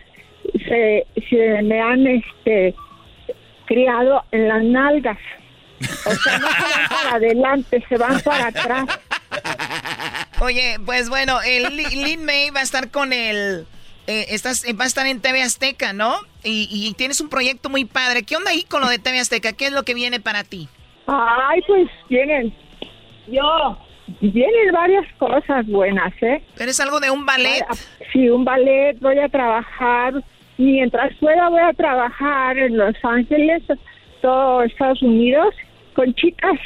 [0.67, 2.75] se, se me han este,
[3.65, 5.17] criado en las nalgas.
[6.05, 8.85] O sea, no se van para adelante, se van para atrás.
[10.39, 13.65] Oye, pues bueno, el Li- Lin May va a estar con el...
[14.07, 16.15] eh, estás, eh, va a estar en TV Azteca, ¿no?
[16.43, 18.23] Y, y tienes un proyecto muy padre.
[18.23, 19.53] ¿Qué onda ahí con lo de TV Azteca?
[19.53, 20.67] ¿Qué es lo que viene para ti?
[21.07, 22.53] Ay, pues vienen,
[23.27, 23.77] yo,
[24.21, 26.41] vienen varias cosas buenas, ¿eh?
[26.55, 27.63] Pero es algo de un ballet.
[28.11, 30.13] Sí, un ballet, voy a trabajar,
[30.57, 33.63] mientras pueda voy a trabajar en Los Ángeles,
[34.21, 35.53] todo Estados Unidos,
[35.93, 36.59] con chicas,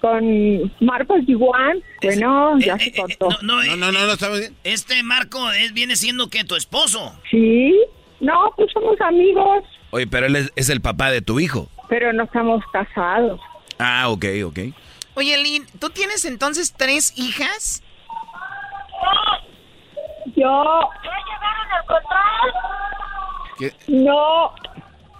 [0.00, 3.28] con Marcos Iguan, bueno, ya se cortó.
[3.42, 4.54] No, no, no, no, estamos bien.
[4.64, 7.14] Este Marco es, viene siendo que tu esposo.
[7.30, 7.74] Sí,
[8.20, 11.68] no, pues somos amigos, Oye, pero él es, es el papá de tu hijo.
[11.88, 13.40] pero no estamos casados.
[13.78, 14.58] Ah, ok, ok.
[15.14, 17.82] Oye, Lin, ¿tú tienes entonces tres hijas?
[20.36, 20.88] Yo...
[23.88, 24.52] No.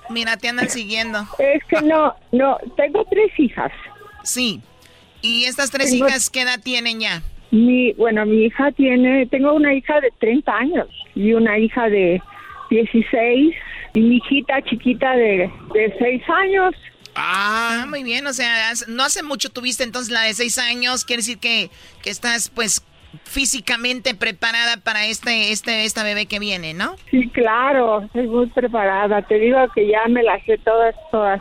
[0.09, 1.21] Mira, te andan siguiendo.
[1.39, 3.71] Es que no, no, tengo tres hijas.
[4.23, 4.61] Sí.
[5.21, 7.23] ¿Y estas tres Tengo- hijas qué edad tienen ya?
[7.51, 12.21] Mi, bueno, mi hija tiene, tengo una hija de 30 años y una hija de
[12.71, 13.55] 16
[13.95, 16.75] y mi hijita chiquita de, de 6 años.
[17.15, 21.21] Ah, muy bien, o sea, no hace mucho tuviste entonces la de seis años, quiere
[21.21, 21.71] decir que,
[22.03, 22.83] que estás pues
[23.25, 26.97] físicamente preparada para este, este, esta bebé que viene, ¿no?
[27.11, 29.23] Sí, claro, estoy muy preparada.
[29.23, 31.41] Te digo que ya me las sé todas, todas.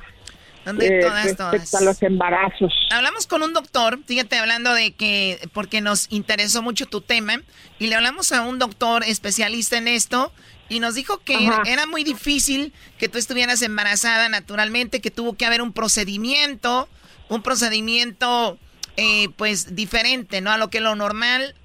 [0.66, 1.74] ¿Dónde eh, todas, todas?
[1.74, 2.74] a los embarazos.
[2.92, 7.42] Hablamos con un doctor, fíjate, hablando de que, porque nos interesó mucho tu tema,
[7.80, 10.32] y le hablamos a un doctor especialista en esto,
[10.72, 15.46] y nos dijo que era muy difícil que tú estuvieras embarazada naturalmente, que tuvo que
[15.46, 16.88] haber un procedimiento,
[17.30, 18.58] un procedimiento,
[18.98, 20.52] eh, pues, diferente, ¿no?
[20.52, 21.56] A lo que es lo normal.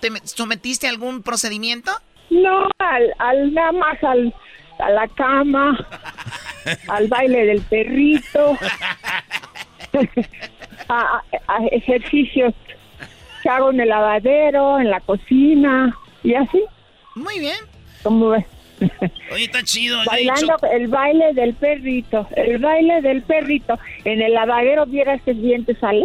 [0.00, 1.90] ¿Te me- sometiste a algún procedimiento?
[2.30, 4.34] No, al, al nada más al,
[4.78, 5.86] a la cama,
[6.88, 8.58] al baile del perrito,
[10.88, 12.52] a, a- ejercicios
[13.42, 16.62] que hago en el lavadero, en la cocina y así.
[17.14, 17.56] Muy bien.
[18.02, 18.44] Como ves.
[19.32, 19.98] Oye, está chido.
[20.06, 23.78] Bailando el baile del perrito, el baile del perrito.
[24.04, 26.04] En el lavadero vieras que bien te sale.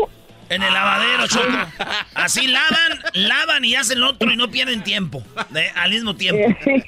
[0.50, 1.48] En el lavadero, Choco.
[2.16, 5.22] Así lavan, lavan y hacen otro y no pierden tiempo.
[5.50, 6.48] de- al mismo tiempo.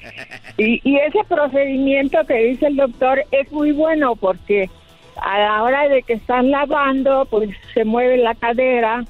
[0.57, 4.69] Y, y ese procedimiento que dice el doctor es muy bueno porque
[5.19, 9.03] a la hora de que estás lavando, pues se mueve la cadera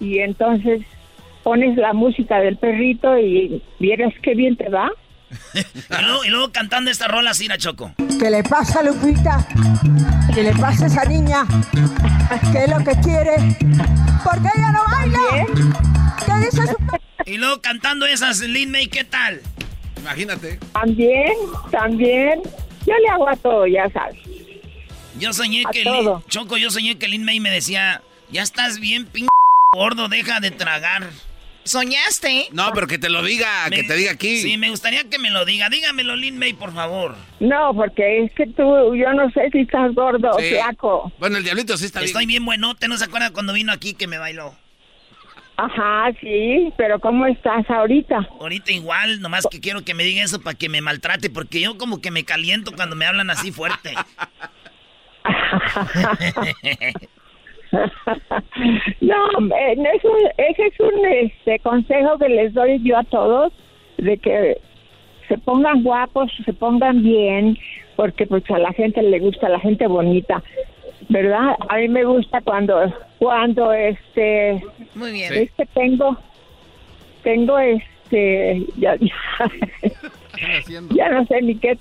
[0.00, 0.80] y entonces
[1.44, 4.90] pones la música del perrito y vieras qué bien te va.
[5.54, 7.92] Y luego, y luego cantando esta rola así, Choco.
[8.18, 9.46] ¿Qué le pasa a Lupita?
[10.34, 11.46] ¿Qué le pasa a esa niña?
[12.52, 13.36] ¿Qué es lo que quiere?
[14.24, 15.46] ¿Por qué ella no baila?
[16.26, 16.76] ¿Qué dice su
[17.26, 19.40] Y luego cantando esas, Lin May, ¿qué tal?
[19.98, 20.58] Imagínate.
[20.72, 21.32] También,
[21.70, 22.42] también.
[22.86, 24.18] Yo le hago a todo, ya sabes.
[25.18, 26.22] Yo soñé A que todo.
[26.28, 29.28] Choco, yo soñé que Lin May me decía, ya estás bien, pin
[29.74, 31.10] gordo, deja de tragar.
[31.64, 32.48] ¿Soñaste?
[32.52, 34.38] No, pero que te lo diga, que te diga aquí.
[34.38, 35.68] Sí, me gustaría que me lo diga.
[35.68, 37.14] Dígamelo, Lin May, por favor.
[37.38, 40.50] No, porque es que tú, yo no sé si estás gordo o Sí.
[40.50, 41.12] flaco.
[41.18, 42.08] Bueno, el diablito sí está bien.
[42.08, 44.54] Estoy bien buenote, ¿no se acuerda cuando vino aquí que me bailó?
[45.56, 48.26] Ajá, sí, pero ¿cómo estás ahorita?
[48.40, 51.78] Ahorita igual, nomás que quiero que me diga eso para que me maltrate, porque yo
[51.78, 53.94] como que me caliento cuando me hablan así fuerte.
[59.00, 63.52] No, no es un- ese es un este, consejo que les doy yo a todos,
[63.98, 64.58] de que
[65.28, 67.58] se pongan guapos, se pongan bien,
[67.96, 70.42] porque pues a la gente le gusta la gente bonita,
[71.08, 71.56] ¿verdad?
[71.68, 74.62] A mí me gusta cuando, cuando este,
[74.94, 75.32] Muy bien.
[75.32, 76.16] es que tengo,
[77.22, 78.96] tengo este, ya,
[80.90, 81.78] ya no sé ni qué.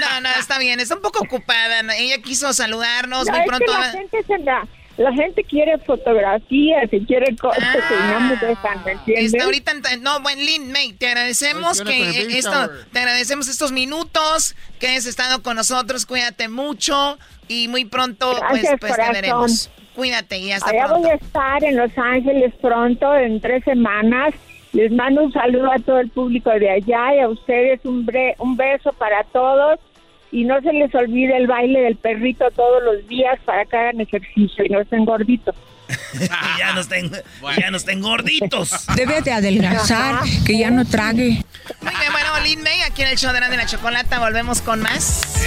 [0.00, 1.80] No, no, está bien, está un poco ocupada.
[1.98, 3.64] Ella quiso saludarnos No, muy es pronto.
[3.66, 4.52] que la gente se me,
[4.98, 9.32] la gente quiere fotografías y quiere cosas y no me dejan, ¿me entiendes?
[9.32, 13.72] Está ahorita, en- no, buen Lin May, te agradecemos que eh, esto, te agradecemos estos
[13.72, 19.12] minutos que has estado con nosotros, cuídate mucho y muy pronto pues, Gracias, pues te
[19.12, 19.70] veremos.
[19.94, 21.02] Cuídate y hasta Allá pronto.
[21.02, 24.32] voy a estar en Los Ángeles pronto, en tres semanas.
[24.72, 28.34] Les mando un saludo a todo el público de allá y a ustedes un, bre-
[28.38, 29.80] un beso para todos.
[30.30, 34.00] Y no se les olvide el baile del perrito todos los días para que hagan
[34.00, 35.54] ejercicio y no estén gorditos.
[36.58, 37.10] Ya no estén,
[37.58, 38.86] ya no estén gorditos.
[38.94, 41.42] Debe de adelgazar, que ya no trague.
[41.80, 44.60] Muy bien, bueno, Lin May, aquí en el show de la, de la chocolata, volvemos
[44.60, 45.46] con más.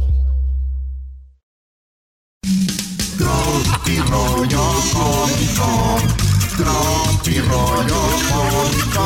[3.21, 6.01] Tropi rollo cómico.
[6.57, 9.05] Tropi rollo cómico.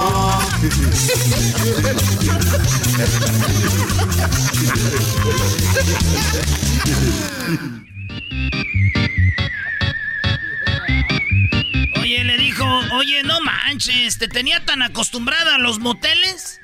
[11.99, 16.61] Oye, le dijo, oye, no manches, te tenía tan acostumbrada a los moteles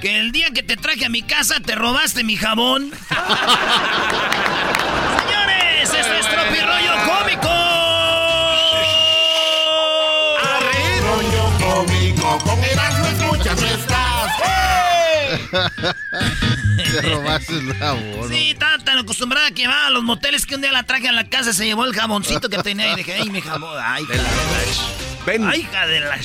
[0.00, 2.90] que el día que te traje a mi casa te robaste mi jabón.
[6.58, 7.48] Señores, esto es Tropirollo Cómico.
[11.02, 12.38] Rollo cómico.
[12.38, 14.32] Con Erasmo escuchas nuestras.
[16.90, 18.28] Te robaste la bono.
[18.28, 21.12] Sí, estaba tan acostumbrada que va a los moteles que un día la traje a
[21.12, 24.14] la casa, se llevó el jaboncito que tenía y dije, ay, mi jabón, ay, hija
[24.14, 24.22] de
[25.38, 25.50] la...
[25.50, 26.18] Ay, hija de la...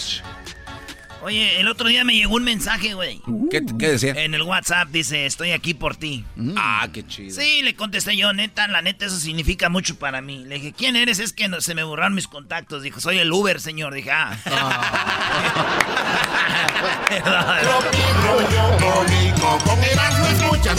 [1.23, 3.21] Oye, el otro día me llegó un mensaje, güey.
[3.49, 4.11] ¿Qué, qué decía?
[4.11, 6.25] En el WhatsApp dice, estoy aquí por ti.
[6.57, 7.33] Ah, qué chido.
[7.39, 10.43] Sí, le contesté yo, neta, la neta, eso significa mucho para mí.
[10.45, 11.19] Le dije, ¿quién eres?
[11.19, 12.83] Es que no- se me borraron mis contactos.
[12.83, 13.93] Dijo, soy el Uber, señor.
[13.93, 14.37] Dije, ah.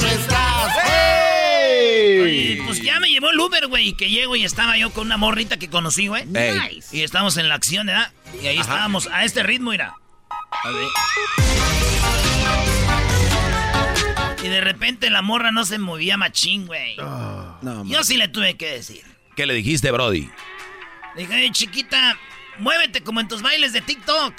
[0.00, 0.74] Nuestras.
[2.22, 5.16] Oye, pues ya me llevó el Uber, güey, que llego y estaba yo con una
[5.16, 6.24] morrita que conocí, güey.
[6.34, 6.82] Ey.
[6.92, 8.12] Y estamos en la acción, ¿verdad?
[8.42, 9.94] Y ahí estábamos, a este ritmo, mira.
[10.62, 10.88] A ver.
[14.42, 16.96] Y de repente la morra no se movía machín, güey.
[17.84, 19.02] yo sí le tuve que decir.
[19.36, 20.30] ¿Qué le dijiste, Brody?
[21.16, 22.18] Le dije, "Oye, chiquita,
[22.58, 24.34] muévete como en tus bailes de TikTok.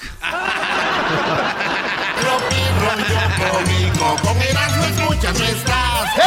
[5.38, 6.20] Nuestras.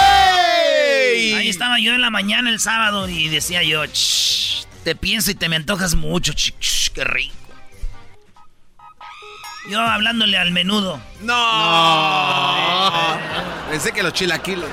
[1.36, 5.34] Ahí estaba yo en la mañana el sábado y decía yo, "Shh, te pienso y
[5.34, 7.34] te me antojas mucho, ch, ch, qué rico.
[9.70, 11.00] Yo hablándole al menudo.
[11.20, 13.18] No.
[13.70, 14.68] Pensé que los chilaquiles.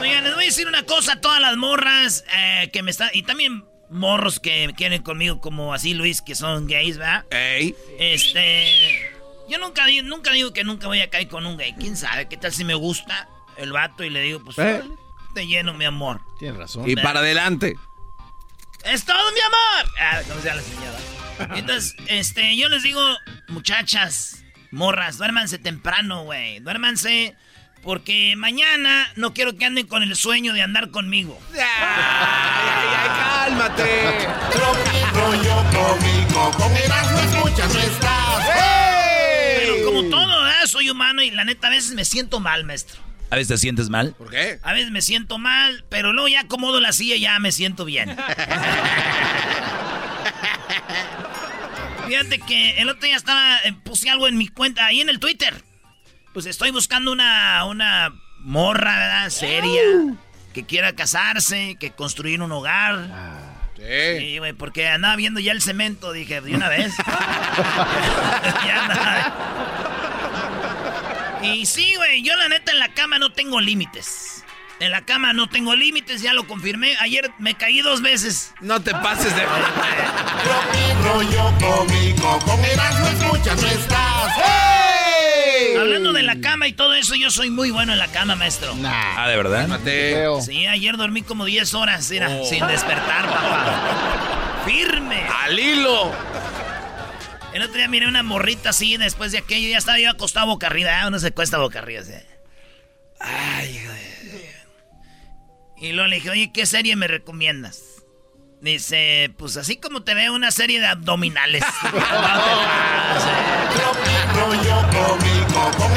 [0.00, 3.10] Oigan, les voy a decir una cosa a todas las morras eh, que me están...
[3.12, 7.24] Y también morros que quieren conmigo como así Luis, que son gays, ¿verdad?
[7.30, 7.74] Ey.
[7.98, 9.10] Este...
[9.48, 11.74] Yo nunca, di- nunca digo que nunca voy a caer con un gay.
[11.78, 12.26] ¿Quién sabe?
[12.28, 14.82] ¿Qué tal si me gusta el vato y le digo, pues, Eh.
[15.34, 16.20] te lleno, mi amor?
[16.38, 16.88] Tienes razón.
[16.88, 17.76] Y para adelante.
[18.84, 19.92] ¡Es todo, mi amor!
[20.00, 20.98] Ah, como sea la señora.
[21.58, 23.00] Entonces, este, yo les digo,
[23.48, 26.60] muchachas, morras, duérmanse temprano, güey.
[26.60, 27.36] Duérmanse
[27.82, 31.38] porque mañana no quiero que anden con el sueño de andar conmigo.
[33.34, 34.28] Cálmate.
[35.12, 36.50] Rollo cómico.
[36.56, 38.48] Con Erasmo escuchas nuestras.
[39.58, 40.66] Pero como todo, ¿verdad?
[40.66, 43.00] soy humano y la neta a veces me siento mal, maestro.
[43.32, 44.14] ¿A veces te sientes mal?
[44.18, 44.58] ¿Por qué?
[44.62, 47.86] A veces me siento mal, pero luego ya acomodo la silla y ya me siento
[47.86, 48.14] bien.
[52.06, 55.18] Fíjate que el otro día estaba, eh, puse algo en mi cuenta, ahí en el
[55.18, 55.64] Twitter.
[56.34, 59.30] Pues estoy buscando una, una morra, ¿verdad?
[59.30, 59.80] Seria,
[60.52, 63.08] que quiera casarse, que construir un hogar.
[63.78, 66.92] Sí, güey, porque andaba viendo ya el cemento, dije, de una vez.
[68.66, 69.91] Ya andaba.
[71.42, 74.44] Y sí, güey, yo la neta en la cama no tengo límites.
[74.80, 76.96] En la cama no tengo límites, ya lo confirmé.
[77.00, 78.52] Ayer me caí dos veces.
[78.60, 79.42] No te pases de...
[81.04, 82.38] Rollo cómico.
[82.44, 84.32] Con escuchas nuestras.
[85.78, 88.74] Hablando de la cama y todo eso, yo soy muy bueno en la cama, maestro.
[88.84, 89.68] Ah, ¿de verdad?
[90.44, 92.44] Sí, ayer dormí como 10 horas, mira, Oh.
[92.44, 94.62] sin despertar, papá.
[94.66, 95.26] Firme.
[95.44, 96.12] Al hilo.
[97.52, 100.66] El otro día miré una morrita así, después de aquello, ya estaba yo acostado boca
[100.68, 101.00] arriba.
[101.02, 102.00] Ah, uno se cuesta boca arriba.
[102.00, 102.12] Así.
[103.20, 103.80] Ay,
[105.78, 107.82] Y luego le dije, oye, ¿qué serie me recomiendas?
[108.60, 111.64] Dice, pues así como te veo una serie de abdominales.
[114.34, 115.92] rollo cómico, con.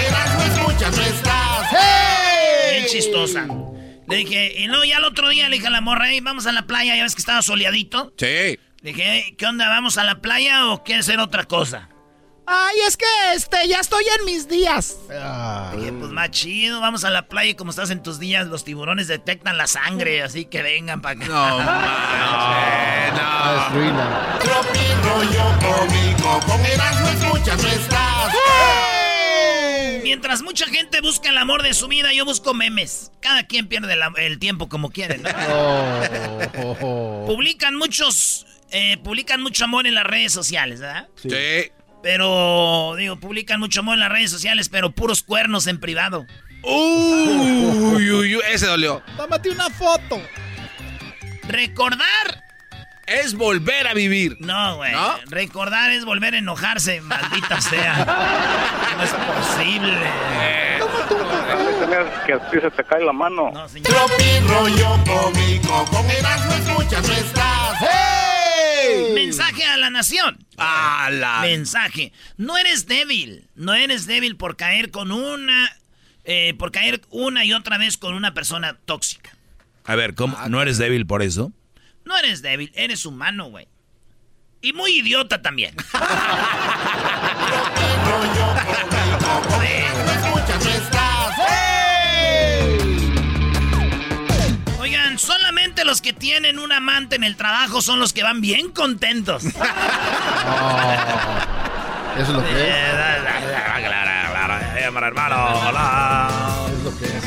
[2.72, 3.48] Bien chistosa.
[4.08, 6.46] Le dije, y luego ya el otro día le dije a la morra, hey, vamos
[6.46, 8.14] a la playa, ya ves que estaba soleadito.
[8.18, 8.60] Sí.
[8.86, 9.68] Dije, "Hey, ¿qué onda?
[9.68, 11.90] ¿Vamos a la playa o quieres hacer otra cosa?
[12.46, 14.98] Ay, es que este, ya estoy en mis días.
[15.10, 18.46] Le dije, pues más chido, vamos a la playa y como estás en tus días,
[18.46, 21.26] los tiburones detectan la sangre, así que vengan para acá.
[21.28, 21.58] No,
[23.92, 24.40] no.
[24.40, 28.34] Tropi rollo cómico, con Erasmo escuchas nuestras.
[30.04, 33.12] Mientras mucha gente busca el amor de su vida, yo busco memes.
[33.20, 35.30] Cada quien pierde el tiempo como quiere, ¿no?
[36.58, 37.26] Oh.
[37.28, 41.08] Publican muchos, eh, publican mucho amor en las redes sociales, ¿verdad?
[41.16, 41.30] Sí.
[42.04, 46.26] Pero, digo, publican mucho amor en las redes sociales, pero puros cuernos en privado.
[46.62, 49.02] Uy, uy, uy, ese dolió.
[49.18, 50.22] Tómate una foto.
[51.48, 52.44] Recordar
[53.08, 54.38] Es volver a vivir.
[54.40, 54.92] No, güey.
[54.92, 55.16] ¿No?
[55.28, 58.06] Recordar es volver a enojarse, maldita sea.
[58.98, 59.98] No es posible.
[62.26, 63.52] que a ti se te cae la mano.
[63.84, 67.10] Tropi rollo cómico, con escuchas
[69.14, 70.46] Mensaje a la nación.
[70.58, 72.14] A la- Mensaje.
[72.38, 73.48] No eres débil.
[73.56, 75.70] No eres débil por caer con una.
[76.24, 79.36] eh, por caer una y otra vez con una persona tóxica.
[79.84, 80.36] A ver, ¿cómo?
[80.50, 81.52] ¿no eres débil por eso?
[82.04, 83.68] No eres débil, eres humano, güey.
[84.62, 85.76] Y muy idiota también.
[95.86, 99.44] los que tienen un amante en el trabajo son los que van bien contentos.
[99.54, 99.56] Eso
[102.18, 102.66] es lo que es.
[105.04, 106.68] hermano, hola.
[106.72, 107.24] Es lo que es.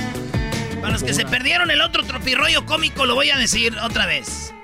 [0.81, 4.55] Para los que se perdieron el otro tropirroyo cómico, lo voy a decir otra vez.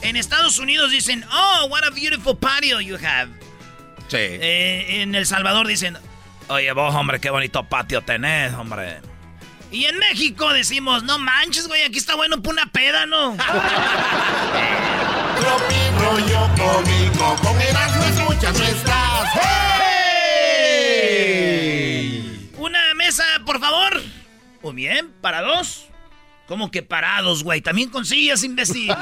[0.00, 3.30] En Estados Unidos dicen, oh, what a beautiful patio you have.
[4.08, 4.16] Sí.
[4.18, 5.98] Eh, en El Salvador dicen,
[6.48, 9.00] Oye, vos, hombre, qué bonito patio tenés, hombre.
[9.72, 13.36] Y en México decimos, no manches, güey, aquí está bueno para una peda, ¿no?
[15.40, 19.28] Tropi rollo cómico, con Erasmo escuchas nuestras.
[22.58, 24.00] Una mesa, por favor.
[24.62, 25.88] Muy bien, para dos.
[26.46, 27.62] ¿Cómo que parados, güey?
[27.62, 28.88] También con sillas, imbécil.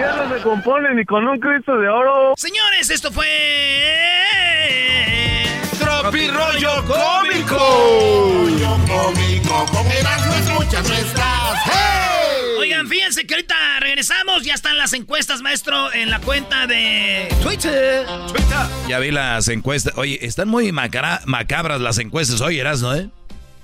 [0.00, 2.34] ya no se compone ni con un Cristo de oro.
[2.36, 3.28] Señores, esto fue...
[6.10, 7.56] Tropi rollo cómico.
[7.56, 11.58] Rollo cómico, con Erasmo escuchas nuestras.
[12.58, 14.42] Oigan, fíjense que ahorita regresamos.
[14.42, 18.04] Ya están las encuestas, maestro, en la cuenta de Twitter.
[18.88, 19.92] Ya vi las encuestas.
[19.96, 23.08] Oye, están muy macabras las encuestas hoy, ¿no, eh?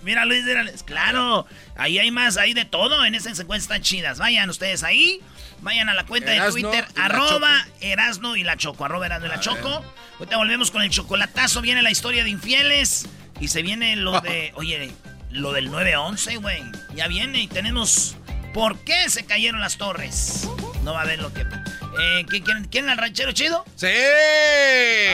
[0.06, 0.84] Mira, Luis, mírales.
[0.84, 1.46] claro.
[1.76, 3.04] Ahí hay más, hay de todo.
[3.04, 4.18] En esas encuestas están chidas.
[4.18, 5.20] Vayan ustedes ahí.
[5.62, 9.30] Vayan a la cuenta Erasno de Twitter, arroba Erasno y la Choco, arroba Erasno y
[9.30, 9.84] la Choco.
[10.20, 11.60] Ahorita volvemos con el chocolatazo.
[11.60, 13.08] Viene la historia de infieles.
[13.40, 14.92] Y se viene lo de, oye,
[15.30, 16.62] lo del 9-11, güey.
[16.94, 18.16] Ya viene y tenemos
[18.54, 20.48] por qué se cayeron las torres.
[20.84, 21.40] No va a haber lo que...
[21.40, 23.64] Eh, ¿qué quieren, ¿Quieren al ranchero chido?
[23.74, 23.88] Sí.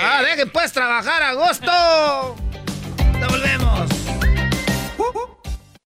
[0.02, 2.36] Ah, dejen pues trabajar a agosto.
[3.18, 4.01] Ya volvemos.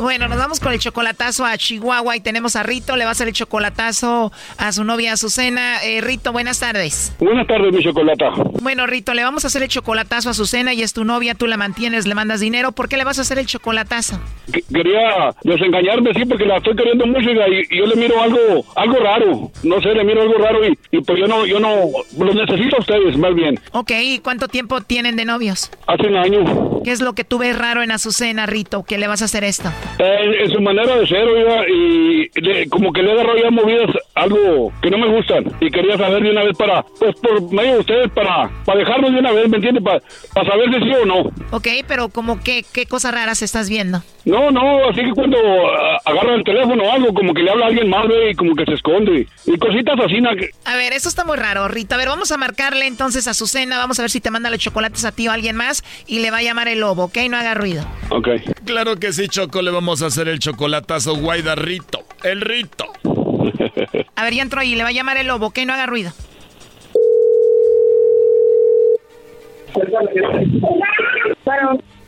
[0.00, 2.96] Bueno, nos vamos con el chocolatazo a Chihuahua y tenemos a Rito.
[2.96, 5.84] Le va a hacer el chocolatazo a su novia Azucena.
[5.84, 7.12] Eh, Rito, buenas tardes.
[7.18, 8.30] Buenas tardes, mi chocolata.
[8.62, 11.46] Bueno, Rito, le vamos a hacer el chocolatazo a Azucena y es tu novia, tú
[11.46, 12.72] la mantienes, le mandas dinero.
[12.72, 14.18] ¿Por qué le vas a hacer el chocolatazo?
[14.50, 18.64] Que- Quería desengañarme, sí, porque la estoy queriendo mucho y, y yo le miro algo
[18.76, 19.50] algo raro.
[19.62, 21.74] No sé, le miro algo raro y, y pues yo no, yo no,
[22.18, 23.60] los necesito a ustedes, más bien.
[23.72, 25.70] Ok, ¿y cuánto tiempo tienen de novios?
[25.86, 26.80] Hace un año.
[26.84, 28.84] ¿Qué es lo que tú ves raro en Azucena, Rito?
[28.84, 29.70] ¿Qué le vas a hacer esto?
[29.98, 33.90] Eh, en su manera de ser, oiga, y le- como que le agarró ya movidas
[34.14, 35.44] algo que no me gustan.
[35.60, 39.12] Y quería saber de una vez para, pues por medio de ustedes, para, para dejarnos
[39.12, 39.80] de una vez, ¿me entiende?
[39.82, 40.00] Para,
[40.34, 41.20] para saber si sí o no.
[41.50, 44.02] Ok, pero como que, ¿qué cosas raras estás viendo?
[44.24, 47.66] No, no, así que cuando ah, agarra el teléfono o algo, como que le habla
[47.66, 49.26] a alguien más, ve, y como que se esconde.
[49.46, 51.94] Y cositas así, que- A ver, eso está muy raro, Rito.
[51.94, 53.78] A ver, vamos a marcarle entonces a Azucena.
[53.78, 55.82] Vamos a ver si te manda los chocolates a ti o a alguien más.
[56.06, 57.18] Y le va a llamar el lobo, ¿ok?
[57.30, 57.84] No haga ruido.
[58.10, 58.28] Ok.
[58.64, 62.00] Claro que sí, Choco, le vamos a hacer el chocolatazo guayda Rito.
[62.22, 62.84] El Rito.
[64.14, 64.74] A ver, ya entró ahí.
[64.74, 65.60] Le va a llamar el lobo, ¿ok?
[65.66, 66.12] No haga ruido.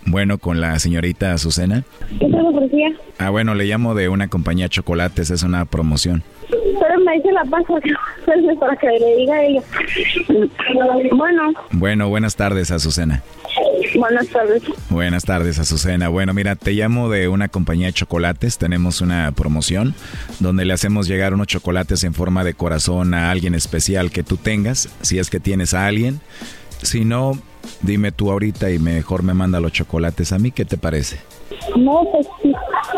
[0.05, 1.85] Bueno, con la señorita Azucena.
[2.21, 2.93] ¿Qué tal, policía?
[3.19, 6.23] Ah, bueno, le llamo de una compañía chocolates, es una promoción.
[6.51, 7.63] Pero me dice la paz
[8.61, 9.63] para que le diga a ella.
[11.13, 13.23] Bueno, Bueno, buenas tardes, Azucena.
[13.99, 14.63] Buenas tardes.
[14.91, 16.09] Buenas tardes, Azucena.
[16.09, 18.59] Bueno, mira, te llamo de una compañía de chocolates.
[18.59, 19.95] Tenemos una promoción
[20.41, 24.37] donde le hacemos llegar unos chocolates en forma de corazón a alguien especial que tú
[24.37, 26.21] tengas, si es que tienes a alguien.
[26.83, 27.33] Si no,
[27.83, 30.51] dime tú ahorita y mejor me manda los chocolates a mí.
[30.51, 31.21] ¿Qué te parece?
[31.77, 32.53] No, pues sí.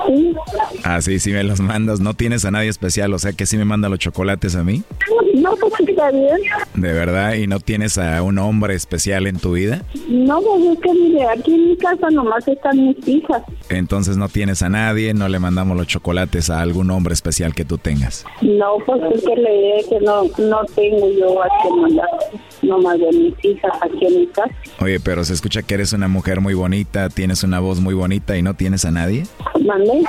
[0.07, 0.35] sí.
[0.83, 2.01] Ah, sí, sí me los mandas.
[2.01, 4.83] No tienes a nadie especial, o sea que sí me manda los chocolates a mí.
[5.35, 6.39] No, pues está bien.
[6.75, 9.83] De verdad, y no tienes a un hombre especial en tu vida.
[10.09, 13.43] No, pues es que mire, aquí en mi casa nomás están mis hijas.
[13.69, 17.65] Entonces no tienes a nadie, no le mandamos los chocolates a algún hombre especial que
[17.65, 18.25] tú tengas.
[18.43, 22.09] No, pues es que le diré que no, no tengo yo a que mandar
[22.65, 24.51] nomás de mis hijas aquí en mi casa.
[24.81, 28.37] Oye, pero se escucha que eres una mujer muy bonita, tienes una voz muy bonita
[28.37, 29.25] y no tienes a nadie.
[29.65, 30.03] ¿Mandé?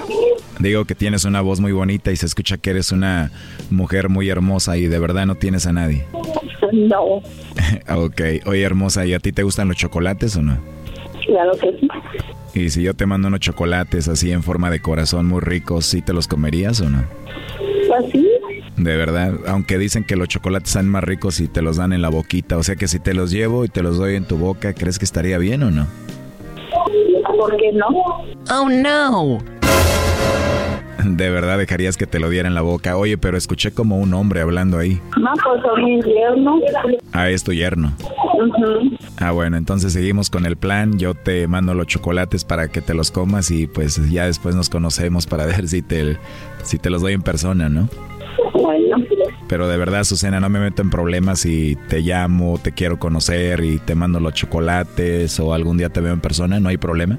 [0.60, 3.32] Digo que tienes una voz muy bonita y se escucha que eres una
[3.70, 6.06] mujer muy hermosa y de verdad no tienes a nadie.
[6.72, 7.22] No,
[7.96, 10.58] ok, oye hermosa, ¿y a ti te gustan los chocolates o no?
[11.26, 11.88] claro que sí.
[12.54, 16.02] Y si yo te mando unos chocolates así en forma de corazón muy ricos, ¿sí
[16.02, 17.04] te los comerías o no?
[17.88, 18.28] Pues sí,
[18.78, 22.02] De verdad, aunque dicen que los chocolates son más ricos si te los dan en
[22.02, 24.38] la boquita, o sea que si te los llevo y te los doy en tu
[24.38, 25.88] boca, ¿crees que estaría bien o no?
[27.38, 27.88] ¿por qué no?
[28.52, 29.40] Oh, no.
[31.04, 32.98] De verdad dejarías que te lo diera en la boca.
[32.98, 35.00] Oye, pero escuché como un hombre hablando ahí.
[35.20, 36.62] No, pues son yernos.
[37.14, 37.94] Ah, es tu yerno.
[39.18, 40.98] Ah, bueno, entonces seguimos con el plan.
[40.98, 44.70] Yo te mando los chocolates para que te los comas y pues ya después nos
[44.70, 46.18] conocemos para ver si te,
[46.64, 47.88] si te los doy en persona, ¿no?
[48.78, 49.06] Bueno,
[49.48, 53.64] Pero de verdad, Susana, no me meto en problemas si te llamo, te quiero conocer
[53.64, 57.18] y te mando los chocolates o algún día te veo en persona, ¿no hay problema?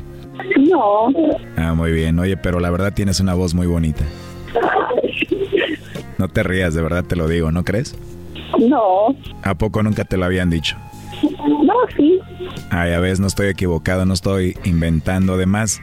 [0.68, 1.08] no.
[1.56, 2.18] Ah, muy bien.
[2.18, 4.04] Oye, pero la verdad tienes una voz muy bonita.
[6.18, 7.94] No te rías, de verdad te lo digo, ¿no crees?
[8.58, 10.76] No, ¿A poco nunca te lo habían dicho?
[11.22, 12.18] no, sí.
[12.70, 15.34] Ay, a veces no estoy equivocado, no estoy inventando.
[15.34, 15.80] Además,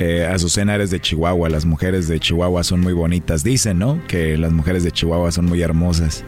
[0.00, 3.44] eh, Azucena eres de Chihuahua, las mujeres de Chihuahua son muy bonitas.
[3.44, 4.00] Dicen, ¿no?
[4.08, 6.24] Que las mujeres de Chihuahua son muy hermosas.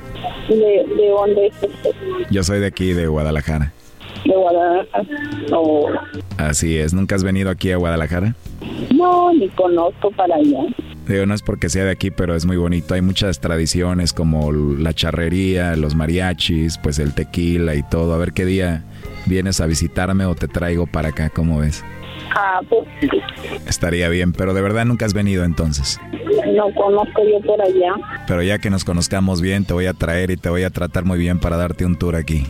[0.49, 1.91] ¿De, de dónde es usted?
[2.31, 3.73] Yo soy de aquí, de Guadalajara.
[4.25, 5.05] De Guadalajara.
[5.51, 5.63] No,
[6.37, 8.35] Así es, ¿nunca has venido aquí a Guadalajara?
[8.95, 10.61] no, ni conozco para allá.
[11.09, 12.95] Digo, no es porque sea de aquí, pero es muy bonito.
[12.95, 18.15] Hay muchas tradiciones como la charrería, los mariachis, pues el tequila y todo.
[18.15, 18.85] A ver qué día
[19.27, 21.83] vienes a visitarme o te traigo para acá, ¿cómo ves?
[23.67, 26.01] Estaría bien, pero de verdad nunca has venido entonces.
[26.55, 27.95] no conozco yo por allá.
[28.27, 31.05] Pero ya que nos conozcamos bien, te voy a traer y te voy a tratar
[31.05, 32.47] muy bien para darte un tour aquí.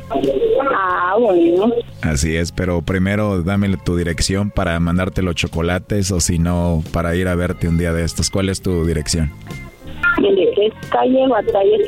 [0.75, 1.73] Ah, bueno.
[2.03, 7.15] Así es, pero primero dame tu dirección para mandarte los chocolates o si no, para
[7.15, 8.31] ir a verte un día de estos.
[8.31, 9.31] ¿Cuál es tu dirección?
[10.19, 11.79] Es calle Batalla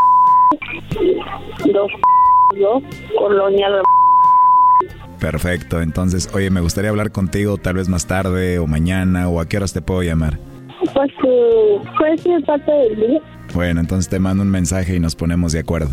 [1.73, 1.91] dos,
[2.59, 2.83] dos,
[3.17, 3.69] Colonia
[5.25, 9.49] Perfecto, entonces, oye, me gustaría hablar contigo tal vez más tarde o mañana o a
[9.49, 10.39] qué horas te puedo llamar.
[10.93, 13.21] Pues, eh, pues sí, es parte del día.
[13.55, 15.89] Bueno, entonces te mando un mensaje y nos ponemos de acuerdo.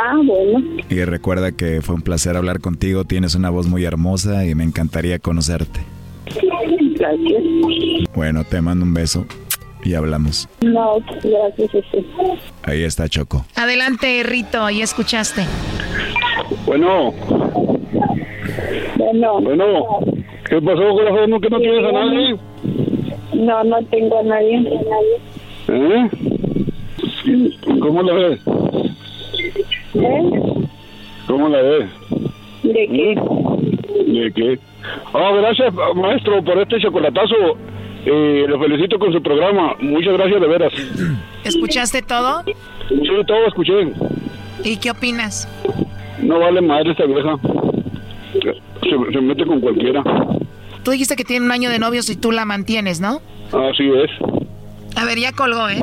[0.00, 0.64] Ah, bueno.
[0.88, 4.62] Y recuerda que fue un placer hablar contigo, tienes una voz muy hermosa y me
[4.62, 5.80] encantaría conocerte.
[6.94, 7.42] Gracias.
[8.14, 9.26] Bueno, te mando un beso
[9.82, 10.48] y hablamos.
[10.60, 11.84] No, gracias.
[11.90, 12.06] sí.
[12.62, 13.44] Ahí está Choco.
[13.56, 15.44] Adelante, Rito, ahí escuchaste.
[16.64, 17.12] Bueno,
[19.12, 19.40] Bueno.
[19.40, 20.00] bueno.
[20.48, 21.30] ¿Qué pasó, corazón?
[21.30, 22.36] ¿No que no tienes a nadie?
[23.32, 24.70] No, no tengo a nadie.
[25.68, 26.08] ¿Eh?
[27.80, 28.40] ¿Cómo la ves?
[29.94, 30.30] ¿Eh?
[31.26, 31.90] ¿Cómo la ves?
[32.64, 33.14] ¿De qué?
[34.12, 34.58] ¿De qué?
[35.14, 37.56] Ah, gracias, maestro, por este chocolatazo.
[38.04, 39.74] Eh, lo felicito con su programa.
[39.80, 40.72] Muchas gracias, de veras.
[41.44, 42.42] ¿Escuchaste todo?
[42.44, 43.90] Sí, todo escuché.
[44.64, 45.48] ¿Y qué opinas?
[46.22, 47.36] No vale madre esta vieja.
[48.82, 50.02] Se, se mete con cualquiera.
[50.82, 53.20] tú dijiste que tiene un año de novios y tú la mantienes, ¿no?
[53.52, 54.10] Así es.
[54.96, 55.82] A ver, ya colgó, ¿eh?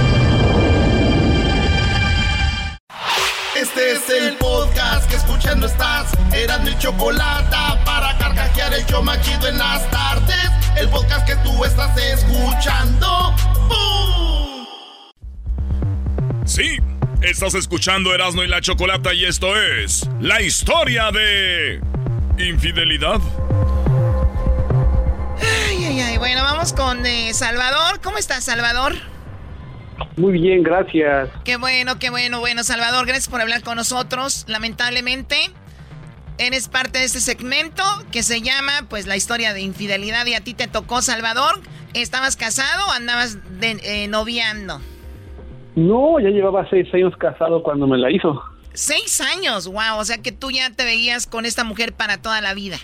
[3.61, 6.11] Este es el podcast que escuchando estás.
[6.33, 7.55] Eran mi chocolate
[7.85, 10.49] para carcajear el yo machido en las tardes.
[10.75, 13.35] El podcast que tú estás escuchando.
[13.67, 14.65] ¡Bum!
[16.43, 16.79] Sí,
[17.21, 21.81] estás escuchando Erasno y la chocolata y esto es la historia de
[22.39, 23.19] infidelidad.
[25.39, 26.17] Ay, ay, ay.
[26.17, 28.01] Bueno, vamos con eh, Salvador.
[28.01, 28.95] ¿Cómo estás, Salvador?
[30.17, 31.29] Muy bien, gracias.
[31.45, 32.39] Qué bueno, qué bueno.
[32.39, 34.45] Bueno, Salvador, gracias por hablar con nosotros.
[34.47, 35.35] Lamentablemente,
[36.37, 40.41] eres parte de este segmento que se llama, pues, la historia de infidelidad y a
[40.41, 41.61] ti te tocó, Salvador.
[41.93, 44.81] ¿Estabas casado o andabas de, eh, noviando?
[45.75, 48.41] No, ya llevaba seis años casado cuando me la hizo.
[48.73, 49.97] Seis años, wow.
[49.97, 52.77] O sea que tú ya te veías con esta mujer para toda la vida.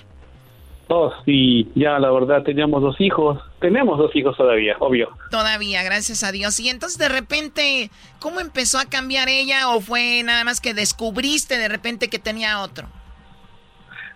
[0.90, 3.40] Oh, sí, ya la verdad teníamos dos hijos.
[3.60, 5.10] Tenemos dos hijos todavía, obvio.
[5.32, 6.60] Todavía, gracias a Dios.
[6.60, 11.58] Y entonces de repente, ¿cómo empezó a cambiar ella o fue nada más que descubriste
[11.58, 12.88] de repente que tenía otro?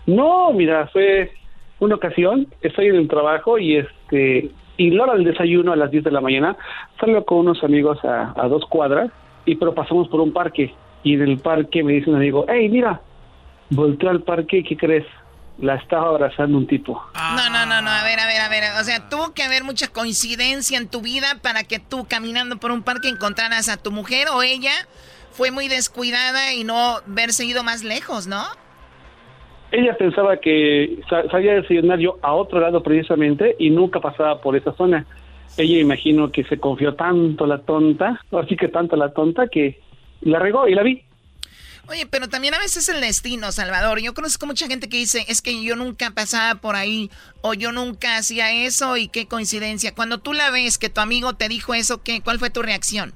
[0.05, 1.31] No, mira, fue
[1.79, 5.91] una ocasión, estoy en el trabajo y este y la hora del desayuno a las
[5.91, 6.57] 10 de la mañana
[6.99, 9.11] salgo con unos amigos a, a dos cuadras
[9.45, 12.69] y pero pasamos por un parque y en el parque me dice un amigo, hey,
[12.69, 13.01] mira,
[13.69, 15.05] volteó al parque, ¿qué crees?
[15.61, 17.01] La estaba abrazando un tipo.
[17.13, 18.63] No, no, no, no, a ver, a ver, a ver.
[18.79, 22.71] O sea, tuvo que haber mucha coincidencia en tu vida para que tú caminando por
[22.71, 24.71] un parque encontraras a tu mujer o ella
[25.31, 28.43] fue muy descuidada y no verse ido más lejos, ¿no?
[29.71, 34.57] Ella pensaba que salía de desayunar yo a otro lado precisamente y nunca pasaba por
[34.57, 35.05] esa zona.
[35.57, 39.79] Ella imagino que se confió tanto la tonta, así que tanto la tonta que
[40.21, 41.03] la regó y la vi.
[41.91, 43.99] Oye, pero también a veces el destino, Salvador.
[43.99, 47.09] Yo conozco mucha gente que dice, es que yo nunca pasaba por ahí
[47.41, 49.93] o yo nunca hacía eso y qué coincidencia.
[49.93, 53.11] Cuando tú la ves que tu amigo te dijo eso, ¿qué, ¿cuál fue tu reacción?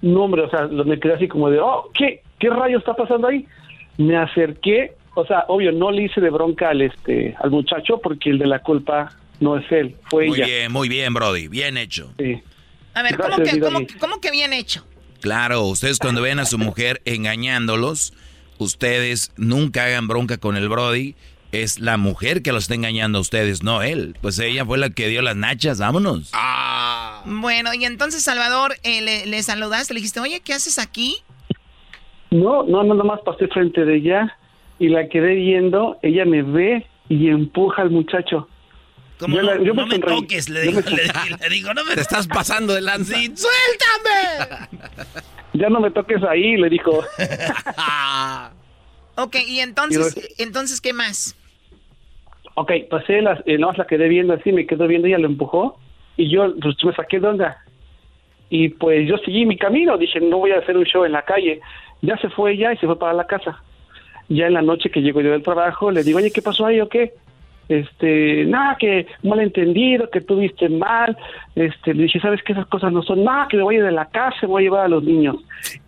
[0.00, 2.22] No, hombre, o sea, me quedé así como de, oh, ¿qué?
[2.38, 3.46] ¿Qué rayo está pasando ahí?
[3.98, 8.30] Me acerqué, o sea, obvio, no le hice de bronca al, este, al muchacho porque
[8.30, 10.46] el de la culpa no es él, fue muy ella.
[10.46, 12.14] Muy bien, muy bien, Brody, bien hecho.
[12.18, 12.40] Sí.
[12.94, 14.86] A ver, ¿cómo, que, cómo, ¿cómo que bien hecho?
[15.20, 18.14] Claro, ustedes cuando ven a su mujer engañándolos,
[18.58, 21.14] ustedes nunca hagan bronca con el Brody.
[21.52, 24.16] Es la mujer que los está engañando a ustedes, no él.
[24.20, 26.30] Pues ella fue la que dio las nachas, vámonos.
[26.32, 27.22] Ah.
[27.26, 31.16] Bueno, y entonces, Salvador, eh, le, le, saludaste, le dijiste, oye, ¿qué haces aquí?
[32.30, 34.36] No, no, nada más pasé frente de ella
[34.78, 35.98] y la quedé viendo.
[36.02, 38.48] Ella me ve y empuja al muchacho.
[39.20, 40.90] Como yo, no, yo no me, me toques, le digo, me...
[40.90, 41.94] le, digo, no me...
[41.94, 43.14] Te estás pasando de lanza.
[43.14, 44.66] ¡Suéltame!
[45.52, 46.90] ya no me toques ahí, le dijo.
[49.16, 51.36] ok, y entonces, y entonces, ¿qué más?
[52.54, 55.78] Ok, pasé, las, eh, no, la quedé viendo así, me quedó viendo, ella lo empujó,
[56.16, 57.62] y yo pues, me saqué de onda.
[58.48, 61.22] Y pues yo seguí mi camino, dije, no voy a hacer un show en la
[61.22, 61.60] calle.
[62.00, 63.62] Ya se fue ella y se fue para la casa.
[64.28, 66.80] Ya en la noche que llego yo del trabajo, le digo, oye, ¿qué pasó ahí
[66.80, 67.12] o qué?
[67.70, 71.16] Este, nada, que malentendido, que tú viste mal,
[71.54, 73.84] este, le dije, sabes que esas cosas no son, nada, que me voy a ir
[73.84, 75.36] de la casa, me voy a llevar a los niños.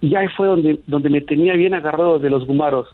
[0.00, 2.88] Y ahí fue donde, donde me tenía bien agarrado de los gumaros.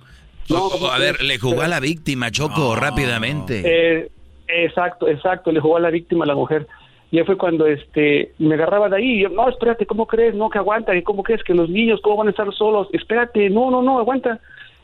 [0.49, 2.77] No, oh, a ver, le jugó a la víctima, Choco, oh.
[2.77, 3.63] rápidamente.
[3.63, 4.11] Eh,
[4.49, 6.67] exacto, exacto, le jugó a la víctima a la mujer.
[7.11, 10.35] Y ahí fue cuando este me agarraba de ahí, y yo, no, espérate, ¿cómo crees?
[10.35, 12.89] No, que aguanta, ¿cómo crees que los niños, cómo van a estar solos?
[12.95, 14.41] Espérate, no, no, no, aguanta.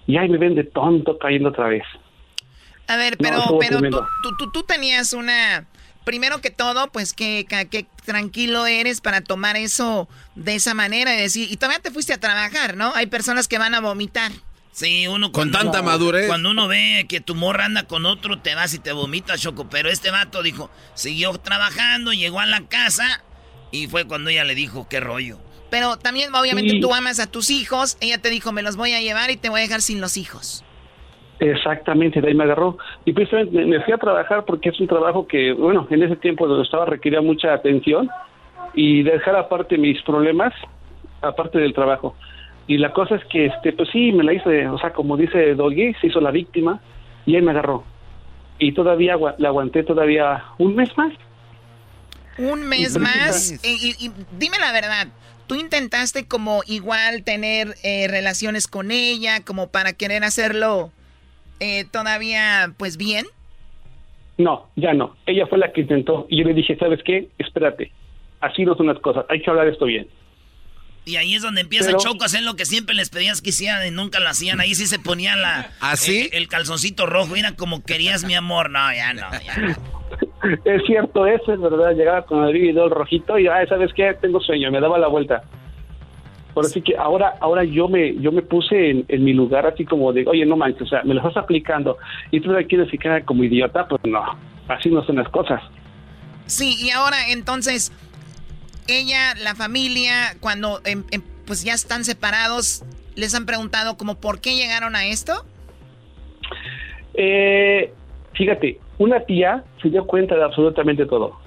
[0.07, 1.85] Y ahí me ven de tonto cayendo otra vez.
[2.87, 5.67] A ver, pero, no, pero tú, tú, tú, tú, tenías una...
[6.05, 11.19] Primero que todo, pues que, que, tranquilo eres para tomar eso de esa manera y
[11.19, 12.93] decir, y todavía te fuiste a trabajar, ¿no?
[12.95, 14.31] Hay personas que van a vomitar.
[14.73, 16.27] Sí, uno con tanta madurez.
[16.27, 19.71] Cuando uno ve que tu morra anda con otro, te vas y te vomitas, Choco.
[19.71, 23.23] Pero este vato dijo, siguió trabajando, llegó a la casa
[23.71, 25.39] y fue cuando ella le dijo, qué rollo.
[25.71, 26.81] Pero también, obviamente, sí.
[26.81, 27.97] tú amas a tus hijos.
[28.01, 30.17] Ella te dijo, me los voy a llevar y te voy a dejar sin los
[30.17, 30.64] hijos.
[31.41, 32.79] Exactamente, de ahí me agarró.
[33.05, 36.47] Y precisamente me fui a trabajar porque es un trabajo que, bueno, en ese tiempo
[36.47, 38.09] donde estaba requería mucha atención
[38.75, 40.53] y dejar aparte mis problemas,
[41.23, 42.15] aparte del trabajo.
[42.67, 45.55] Y la cosa es que, este, pues sí, me la hice, o sea, como dice
[45.55, 46.81] Doggy, se hizo la víctima
[47.27, 47.85] y ahí me agarró.
[48.59, 51.13] Y todavía la aguanté todavía un mes más.
[52.39, 53.61] Un mes más.
[53.65, 55.09] Y, y, y, dime la verdad,
[55.47, 60.91] tú intentaste como igual tener eh, relaciones con ella, como para querer hacerlo
[61.61, 63.27] eh, todavía pues bien.
[64.37, 65.17] No, ya no.
[65.27, 67.29] Ella fue la que intentó y yo le dije, ¿sabes qué?
[67.39, 67.93] Espérate,
[68.41, 70.09] así no son las cosas, hay que hablar esto bien.
[71.07, 73.87] Y ahí es donde empieza Choco a hacer lo que siempre les pedías que hicieran
[73.87, 74.61] y nunca lo hacían.
[74.61, 76.31] Ahí sí se ponía la ¿Así?
[76.33, 77.37] ¿Ah, el, calzoncito rojo.
[77.37, 78.71] Era como querías mi amor.
[78.71, 79.75] No, ya no, ya no.
[80.65, 81.93] es cierto, eso es verdad.
[81.93, 84.17] Llegaba con el video rojito y, ah, ¿sabes qué?
[84.19, 84.71] Tengo sueño.
[84.71, 85.43] Me daba la vuelta.
[86.55, 90.13] Por así que ahora, ahora yo me, yo me puse en, mi lugar así como
[90.13, 91.99] de, oye, no manches, o sea, me lo estás aplicando
[92.31, 94.23] y tú me quieres quedar como idiota, pues no,
[94.69, 95.61] así no son las cosas.
[96.47, 97.91] Sí, y ahora entonces,
[98.87, 102.85] ella, la familia, cuando em, em, pues ya están separados,
[103.17, 105.45] ¿les han preguntado como por qué llegaron a esto?
[107.15, 107.93] Eh,
[108.35, 111.44] fíjate, una tía se dio cuenta de absolutamente todo.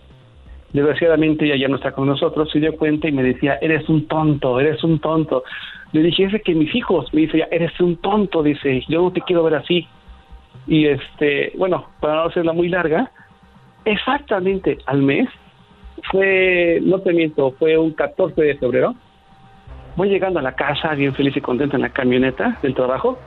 [0.74, 4.07] Desgraciadamente ella ya no está con nosotros, se dio cuenta y me decía, eres un
[4.07, 5.43] tonto, eres un tonto.
[5.93, 9.22] Le dije, es que mis hijos, me dice, eres un tonto, dice, yo no te
[9.22, 9.88] quiero ver así.
[10.68, 13.09] Y este, bueno, para no hacerla muy larga,
[13.86, 15.30] exactamente al mes
[16.11, 18.95] fue, no te miento, fue un 14 de febrero.
[19.95, 23.18] Voy llegando a la casa bien feliz y contenta en la camioneta del trabajo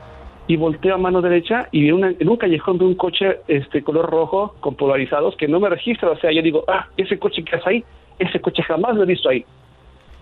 [0.51, 4.11] y volteo a mano derecha y en, en un callejón de un coche este color
[4.11, 6.11] rojo con polarizados que no me registra.
[6.11, 7.85] O sea, yo digo, ah, ese coche que hace ahí,
[8.19, 9.45] ese coche jamás lo he visto ahí.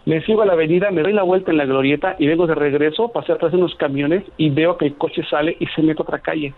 [0.04, 2.54] Me sigo a la avenida, me doy la vuelta en la glorieta y vengo de
[2.54, 6.02] regreso, pasé atrás de unos camiones y veo que el coche sale y se mete
[6.02, 6.52] a otra calle.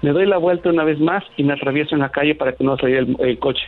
[0.00, 2.64] Me doy la vuelta una vez más y me atravieso en la calle para que
[2.64, 3.64] no salga el coche.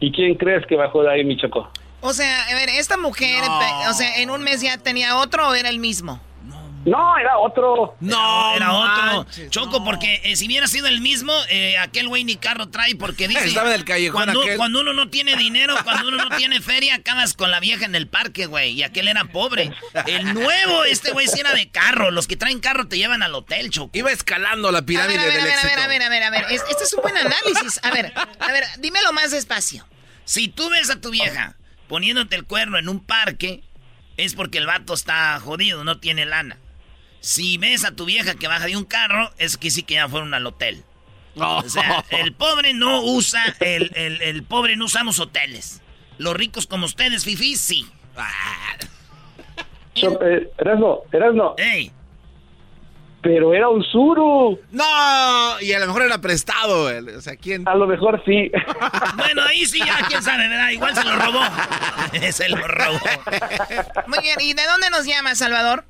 [0.00, 1.68] ¿Y quién crees que bajó de ahí, mi choco?
[2.00, 3.42] O sea, a ver, esta mujer,
[3.90, 6.18] o sea, en un mes ya tenía otro o era el mismo?
[6.46, 7.96] No, era otro.
[8.00, 9.26] No, era otro.
[9.50, 13.28] Choco, porque eh, si hubiera sido el mismo, eh, aquel güey ni carro trae, porque
[13.28, 13.48] dice.
[13.48, 17.34] Estaba del callejón cuando, cuando uno no tiene dinero, cuando uno no tiene feria, acabas
[17.34, 18.72] con la vieja en el parque, güey.
[18.72, 19.72] Y aquel era pobre.
[20.06, 22.10] El nuevo, este güey sí era de carro.
[22.10, 23.90] Los que traen carro te llevan al hotel, Choco.
[23.96, 26.30] Iba escalando la pirámide a ver, a ver, a ver, a ver, a ver, a
[26.30, 27.80] ver, Este es un buen análisis.
[27.82, 29.86] A ver, a ver, dímelo más despacio.
[30.24, 31.56] Si tú ves a tu vieja
[31.88, 33.62] poniéndote el cuerno en un parque,
[34.16, 36.58] es porque el vato está jodido, no tiene lana.
[37.28, 40.08] Si ves a tu vieja que baja de un carro, es que sí que ya
[40.08, 40.82] fueron al hotel.
[41.36, 45.82] O sea, el pobre no usa, el, el, pobre no usamos hoteles.
[46.16, 47.86] Los ricos como ustedes, Fifi, sí.
[49.96, 51.54] Eh, Erasno, Erasno.
[51.58, 51.92] Ey.
[53.20, 54.58] Pero era un suru.
[54.70, 56.84] No, y a lo mejor era prestado.
[57.14, 57.68] O sea, ¿quién?
[57.68, 58.50] A lo mejor sí.
[59.18, 60.70] bueno, ahí sí ya, quién sabe, ¿verdad?
[60.70, 61.40] Igual se lo robó.
[62.32, 63.00] se lo robó.
[64.06, 65.84] Muy bien, ¿y de dónde nos llama, Salvador?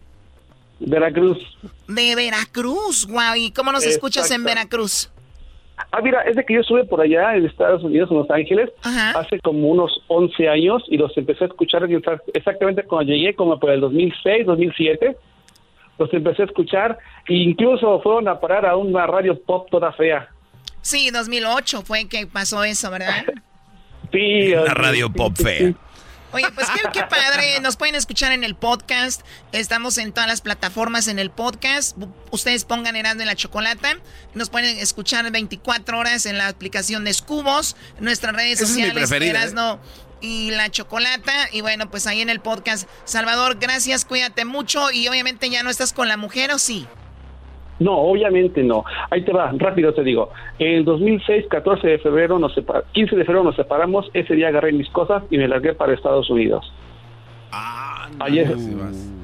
[0.81, 1.39] Veracruz.
[1.87, 3.37] De Veracruz, guau.
[3.37, 5.11] ¿Y cómo nos escuchas en Veracruz?
[5.93, 8.71] Ah, mira, es de que yo estuve por allá en Estados Unidos, en Los Ángeles,
[8.83, 11.89] hace como unos 11 años y los empecé a escuchar
[12.35, 15.17] exactamente cuando llegué, como por el 2006, 2007.
[15.99, 16.99] Los empecé a escuchar
[17.29, 20.29] e incluso fueron a parar a una radio pop toda fea.
[20.81, 23.25] Sí, 2008 fue que pasó eso, ¿verdad?
[24.13, 24.49] sí.
[24.51, 25.75] La radio pop fea.
[26.33, 27.61] Oye, pues qué, padre.
[27.61, 29.23] Nos pueden escuchar en el podcast.
[29.53, 31.97] Estamos en todas las plataformas en el podcast.
[32.31, 33.99] Ustedes pongan Herando en la Chocolata.
[34.35, 37.77] Nos pueden escuchar 24 horas en la aplicación de Scubos.
[37.99, 39.29] Nuestras redes sociales, ¿eh?
[39.29, 39.81] Erasno
[40.21, 41.49] y la Chocolata.
[41.53, 42.89] Y bueno, pues ahí en el podcast.
[43.05, 44.91] Salvador, gracias, cuídate mucho.
[44.91, 46.87] Y obviamente ya no estás con la mujer, ¿o sí?
[47.79, 48.85] No, obviamente no.
[49.11, 50.31] Ahí te va, rápido te digo.
[50.59, 52.55] En el 2006, 14 de febrero, nos
[52.93, 54.11] 15 de febrero nos separamos.
[54.15, 56.73] Ese día agarré mis cosas y me largué para Estados Unidos.
[57.53, 59.18] Ah, no,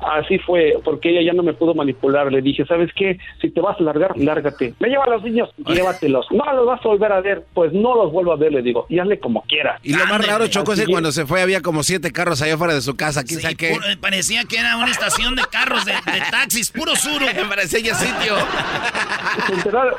[0.00, 2.30] Así fue, porque ella ya no me pudo manipular.
[2.30, 3.18] Le dije, ¿sabes qué?
[3.40, 4.74] Si te vas a largar, lárgate.
[4.78, 6.26] Me lleva a los niños, llévatelos.
[6.30, 8.86] No los vas a volver a ver, pues no los vuelvo a ver, le digo.
[8.88, 9.78] Y hazle como quiera.
[9.82, 12.54] Y lo más raro, Choco, es que cuando se fue había como siete carros allá
[12.54, 13.24] afuera de su casa.
[13.24, 13.76] ¿Quién sabe qué?
[14.00, 15.92] parecía que era una estación de carros, de,
[16.30, 17.26] taxis, puro suro.
[17.48, 18.34] parecía ya sitio.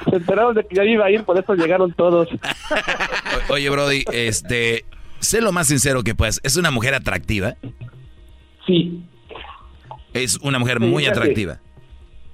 [0.10, 2.30] Se enteraron, de que ya iba a ir, por eso llegaron todos.
[3.50, 4.86] oye, Brody, este,
[5.20, 6.40] sé lo más sincero que puedas.
[6.44, 7.56] ¿Es una mujer atractiva?
[8.66, 9.04] Sí.
[10.18, 11.60] Es una mujer muy atractiva.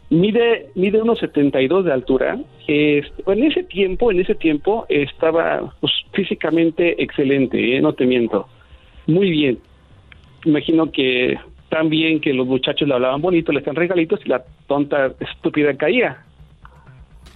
[0.09, 2.37] Mide, mide unos 72 de altura.
[2.67, 7.81] en ese tiempo, en ese tiempo estaba pues, físicamente excelente, ¿eh?
[7.81, 8.47] no te miento.
[9.07, 9.59] Muy bien.
[10.45, 11.37] Imagino que
[11.69, 15.75] tan bien que los muchachos le hablaban bonito, le hacían regalitos y la tonta estúpida
[15.75, 16.23] caía.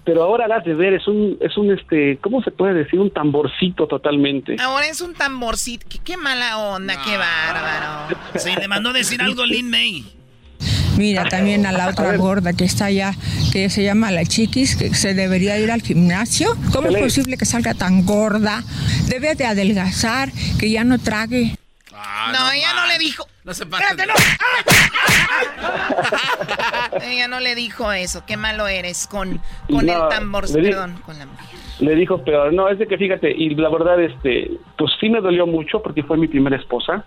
[0.06, 3.00] Pero ahora las de ver es un, es un, este, ¿cómo se puede decir?
[3.00, 4.56] Un tamborcito totalmente.
[4.60, 5.88] Ahora es un tamborcito.
[6.04, 8.16] Qué, mala onda, qué bárbaro.
[8.36, 10.06] Sí, le mandó decir algo Lin May.
[10.98, 13.14] Mira, también a la otra gorda que está allá,
[13.52, 16.56] que se llama la chiquis, que se debería ir al gimnasio.
[16.74, 18.64] ¿Cómo es posible que salga tan gorda?
[19.08, 21.56] Debe de adelgazar, que ya no trague.
[22.32, 23.26] no, ella no le dijo.
[23.44, 24.14] No se Espérate, no.
[27.04, 28.24] ella no le dijo eso.
[28.26, 29.40] Qué malo eres con,
[29.72, 30.48] con No, el tambor.
[30.48, 31.46] di- Perdón, con la mujer.
[31.80, 32.54] Le dijo peor.
[32.54, 36.04] No, es de que fíjate, y la verdad, este, pues sí me dolió mucho porque
[36.04, 37.06] fue mi primera esposa.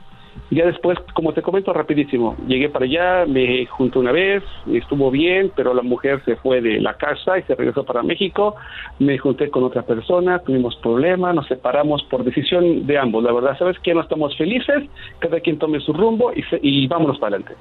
[0.50, 5.52] Ya después, como te comento rapidísimo, llegué para allá, me junté una vez, estuvo bien,
[5.54, 8.56] pero la mujer se fue de la casa y se regresó para México.
[8.98, 13.22] Me junté con otra persona, tuvimos problemas, nos separamos por decisión de ambos.
[13.22, 13.94] La verdad, ¿sabes qué?
[13.94, 14.82] No estamos felices,
[15.20, 17.54] cada quien tome su rumbo y, se- y vámonos para adelante.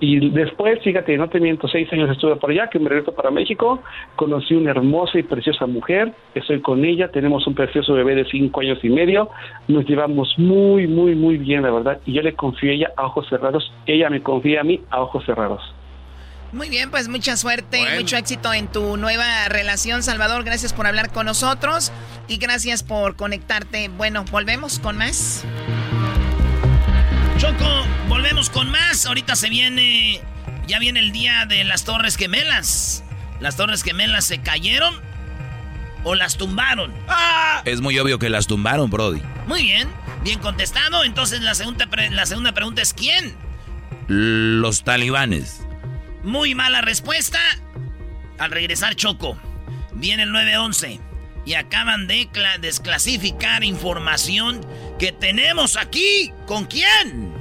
[0.00, 3.30] Y después, fíjate, no te miento, seis años estuve por allá, que me regreso para
[3.30, 3.82] México,
[4.16, 8.60] conocí una hermosa y preciosa mujer, estoy con ella, tenemos un precioso bebé de cinco
[8.60, 9.30] años y medio,
[9.68, 13.06] nos llevamos muy, muy, muy bien, la verdad, y yo le confío a ella a
[13.06, 15.62] ojos cerrados, ella me confía a mí a ojos cerrados.
[16.54, 20.44] Muy bien, pues mucha suerte, mucho éxito en tu nueva relación, Salvador.
[20.44, 21.90] Gracias por hablar con nosotros
[22.28, 23.88] y gracias por conectarte.
[23.88, 25.44] Bueno, volvemos con más.
[27.44, 29.04] Choco, volvemos con más.
[29.04, 30.22] Ahorita se viene.
[30.66, 33.04] Ya viene el día de las Torres Gemelas.
[33.38, 34.94] ¿Las Torres Gemelas se cayeron
[36.04, 36.90] o las tumbaron?
[37.66, 39.20] Es muy obvio que las tumbaron, Brody.
[39.46, 39.90] Muy bien,
[40.22, 41.04] bien contestado.
[41.04, 43.36] Entonces la segunda, pre- la segunda pregunta es ¿quién?
[44.08, 45.60] Los talibanes.
[46.22, 47.40] Muy mala respuesta.
[48.38, 49.36] Al regresar Choco,
[49.92, 50.98] viene el 911
[51.44, 54.64] y acaban de cla- desclasificar información
[54.98, 56.32] que tenemos aquí.
[56.46, 57.33] ¿Con quién?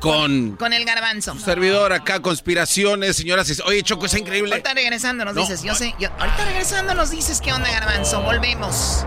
[0.00, 1.38] Con Con el garbanzo.
[1.38, 3.60] servidor acá, conspiraciones, señoras y...
[3.62, 4.52] Oye, Choco, es increíble.
[4.52, 5.42] Ahorita regresando nos No.
[5.42, 8.22] dices, yo sé, yo- ahorita regresando nos dices qué onda, garbanzo.
[8.22, 9.04] Volvemos.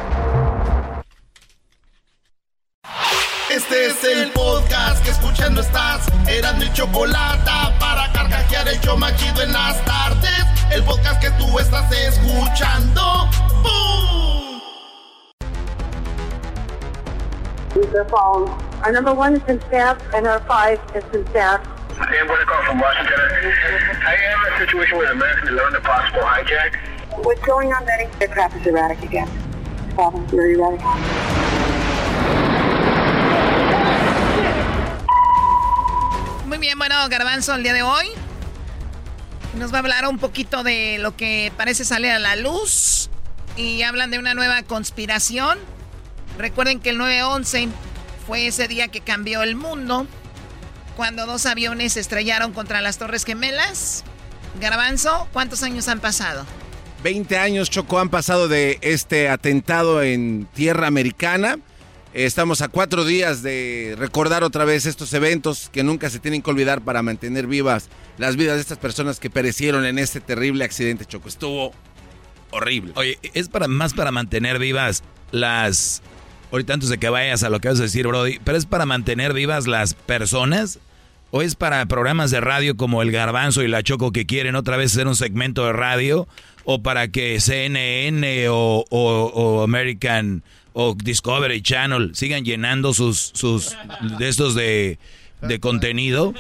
[3.50, 6.02] Este es el podcast que escuchando estás.
[6.28, 10.46] Eran mi chocolate para carcajear el show más chido en las tardes.
[10.72, 13.30] El podcast que tú estás escuchando.
[13.62, 14.23] ¡Bum!
[17.74, 18.50] The phone.
[18.84, 21.60] Our number one is in staff, and our five is in staff.
[21.98, 23.18] Hey, what call from Washington.
[23.18, 26.78] I am in a situation with American to learn a possible hijack.
[27.24, 28.08] What's going on, Betty?
[28.20, 29.28] The crap is erratic again.
[29.96, 30.82] Problem, very erratic.
[36.46, 38.08] Muy bien, bueno, garbanzo, el día de hoy
[39.56, 43.10] nos va a hablar un poquito de lo que parece salir a la luz
[43.56, 45.58] y hablan de una nueva conspiración.
[46.38, 47.70] Recuerden que el 9-11
[48.26, 50.08] fue ese día que cambió el mundo
[50.96, 54.04] cuando dos aviones se estrellaron contra las Torres Gemelas.
[54.60, 56.46] Garbanzo, ¿cuántos años han pasado?
[57.04, 61.58] 20 años, Choco, han pasado de este atentado en tierra americana.
[62.14, 66.50] Estamos a cuatro días de recordar otra vez estos eventos que nunca se tienen que
[66.52, 71.06] olvidar para mantener vivas las vidas de estas personas que perecieron en este terrible accidente,
[71.06, 71.28] Choco.
[71.28, 71.74] Estuvo
[72.52, 72.94] horrible.
[72.96, 76.04] Oye, es para más para mantener vivas las.
[76.54, 78.86] Ahorita antes de que vayas a lo que vas a decir, Brody, pero es para
[78.86, 80.78] mantener vivas las personas
[81.32, 84.78] o es para programas de radio como el Garbanzo y la Choco que quieren otra
[84.78, 86.28] vez hacer un segmento de radio
[86.64, 90.44] o para que CNN o, o- o American
[90.74, 93.76] o Discovery Channel sigan llenando sus sus
[94.20, 95.00] de estos de,
[95.42, 96.36] de contenido.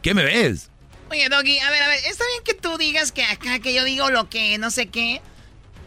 [0.00, 0.70] ¿Qué me ves?
[1.10, 3.84] Oye, Doggy, a ver, a ver, está bien que tú digas que acá, que yo
[3.84, 5.20] digo lo que no sé qué.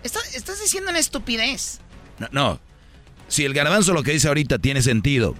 [0.04, 1.80] Estás, estás diciendo una estupidez.
[2.20, 2.67] No, no.
[3.28, 5.36] Si el garbanzo lo que dice ahorita tiene sentido,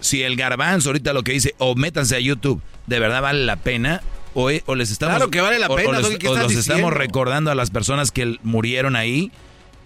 [0.00, 3.56] si el garbanzo ahorita lo que dice, o métanse a YouTube, ¿de verdad vale la
[3.56, 4.02] pena?
[4.34, 5.16] O, e- o les estamos...
[5.16, 7.50] Claro que vale la o- o pena, les- Doggy, ¿qué o estás los estamos recordando
[7.50, 9.30] a las personas que murieron ahí,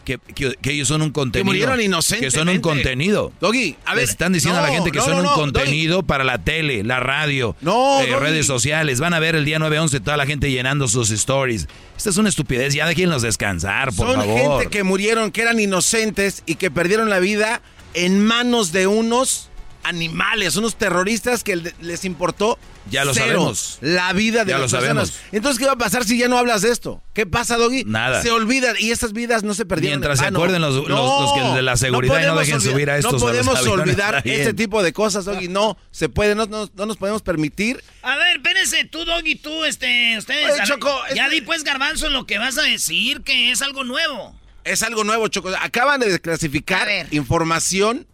[0.07, 1.44] que, que- que ellos son un contenido.
[1.44, 1.78] murieron
[2.20, 3.32] Que son un contenido.
[3.40, 6.02] Doggy, a ver, Les están diciendo a la gente que no, son no, un contenido
[6.04, 9.00] para la tele, la radio, No, eh, redes sociales.
[9.00, 11.66] Van a ver el día 9-11 toda la gente llenando sus stories.
[11.96, 14.38] Esta es una estupidez, ya déjenlos descansar, por Son favor.
[14.61, 17.61] gente que murieron, que eran inocentes y que perdieron la vida
[17.95, 19.50] en manos de unos
[19.88, 22.58] animales, unos terroristas que le- les importó
[22.91, 23.79] Ya lo cero sabemos.
[23.80, 25.08] la vida de Ya las lo personas.
[25.08, 25.33] sabemos.
[25.33, 27.03] Entonces, ¿qué va a pasar si ya no hablas de esto?
[27.14, 27.84] ¿Qué pasa, Doggy?
[27.84, 28.22] Nada.
[28.22, 30.00] Se olvidan y esas vidas no se perdieron.
[30.00, 32.54] Mientras en se acuerden los- los- los que de la seguridad y no podemos dejen
[32.57, 35.49] olvidar- subir a estos No podemos olvidar este tipo de cosas, Doggy.
[35.49, 37.83] No, se puede, no, no- no nos podemos permitir.
[38.03, 40.53] A ver, espérense, tú, Doggy, tú, este, ustedes.
[40.54, 43.84] Oye, Choco, ya este- di pues, Garbanzo, lo que vas a decir, que es algo
[43.84, 44.38] nuevo.
[44.64, 45.50] Es algo nuevo, Choco.
[45.61, 48.07] Acaban de desclasificar información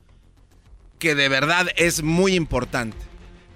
[1.03, 2.97] que de verdad es muy importante.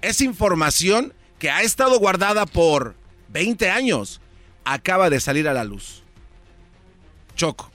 [0.01, 2.93] Es información que ha estado guardada por
[3.29, 4.19] 20 años.
[4.65, 6.03] Acaba de salir a la luz.
[7.37, 7.71] Choco.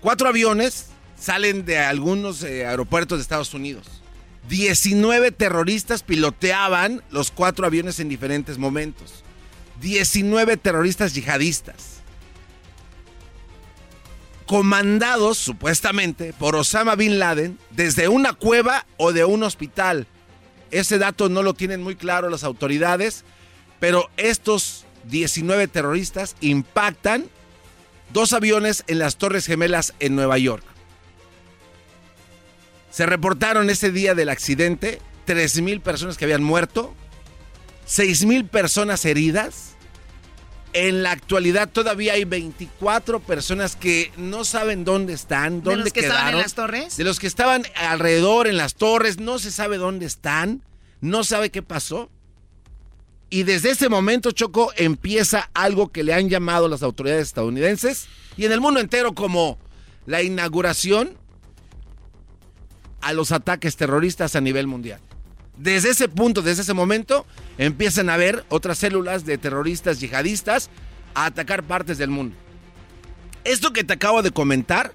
[0.00, 4.02] Cuatro aviones salen de algunos eh, aeropuertos de Estados Unidos.
[4.48, 9.24] 19 terroristas piloteaban los cuatro aviones en diferentes momentos.
[9.80, 11.97] 19 terroristas yihadistas.
[14.48, 20.06] Comandados supuestamente por Osama Bin Laden desde una cueva o de un hospital.
[20.70, 23.24] Ese dato no lo tienen muy claro las autoridades,
[23.78, 27.26] pero estos 19 terroristas impactan
[28.14, 30.64] dos aviones en las Torres Gemelas en Nueva York.
[32.90, 36.94] Se reportaron ese día del accidente 3.000 personas que habían muerto,
[37.86, 39.67] 6.000 personas heridas.
[40.74, 45.92] En la actualidad todavía hay 24 personas que no saben dónde están, dónde ¿De los
[45.92, 46.16] que quedaron.
[46.16, 46.96] estaban en las torres?
[46.96, 50.62] De los que estaban alrededor en las torres, no se sabe dónde están,
[51.00, 52.10] no sabe qué pasó.
[53.30, 58.44] Y desde ese momento, Choco, empieza algo que le han llamado las autoridades estadounidenses y
[58.44, 59.58] en el mundo entero como
[60.06, 61.16] la inauguración
[63.00, 65.00] a los ataques terroristas a nivel mundial.
[65.58, 67.26] Desde ese punto, desde ese momento,
[67.58, 70.70] empiezan a haber otras células de terroristas yihadistas
[71.14, 72.36] a atacar partes del mundo.
[73.44, 74.92] Esto que te acabo de comentar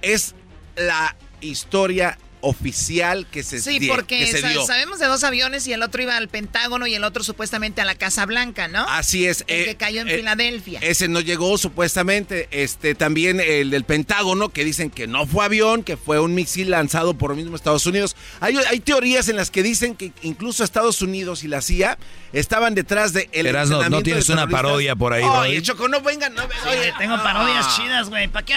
[0.00, 0.34] es
[0.76, 4.66] la historia oficial que se, Sí, die- porque que se sa- dio.
[4.66, 7.84] sabemos de dos aviones y el otro iba al Pentágono y el otro supuestamente a
[7.84, 8.84] la Casa Blanca, ¿no?
[8.88, 9.44] Así es.
[9.46, 10.80] El eh, que cayó en eh, Filadelfia.
[10.82, 12.48] Ese no llegó supuestamente.
[12.50, 16.70] Este también el del Pentágono que dicen que no fue avión, que fue un misil
[16.70, 18.16] lanzado por los mismos Estados Unidos.
[18.40, 21.96] Hay, hay teorías en las que dicen que incluso Estados Unidos y la CIA
[22.32, 25.62] estaban detrás de el Erasno, ¿no tienes de una parodia por ahí, Oye, Brody?
[25.62, 26.68] Choco, no vengan, no vengan.
[26.68, 27.74] Oye, tengo parodias Ah.
[27.76, 28.28] chidas, güey.
[28.28, 28.52] ¿Para qué?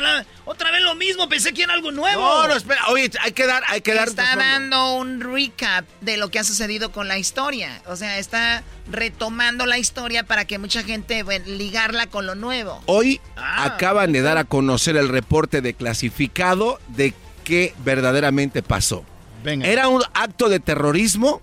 [0.45, 2.21] Otra vez lo mismo, pensé que era algo nuevo.
[2.21, 2.87] No, no, espera.
[2.89, 4.07] Oye, hay que dar, hay que dar.
[4.07, 7.81] Está dando un recap de lo que ha sucedido con la historia.
[7.87, 12.81] O sea, está retomando la historia para que mucha gente, bueno, ligarla con lo nuevo.
[12.87, 13.65] Hoy Ah.
[13.65, 19.05] acaban de dar a conocer el reporte de clasificado de qué verdaderamente pasó.
[19.43, 21.41] ¿Era un acto de terrorismo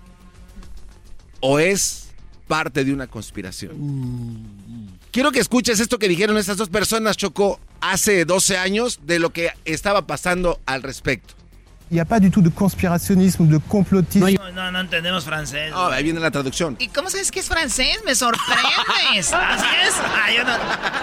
[1.39, 2.09] o es
[2.47, 3.71] parte de una conspiración?
[5.11, 9.31] Quiero que escuches esto que dijeron estas dos personas, Choco, hace 12 años de lo
[9.31, 11.35] que estaba pasando al respecto.
[11.91, 14.33] Il n'y a pas du tout de conspirationnisme, de complotisme.
[14.33, 15.71] No, no, no entendemos francés.
[15.75, 16.75] Ah, ahí viene la traducción.
[16.79, 17.99] ¿Y cómo sabes que es francés?
[18.05, 19.33] Me sorprendes.
[19.33, 19.95] Así es.
[19.99, 20.53] Ah, yo no,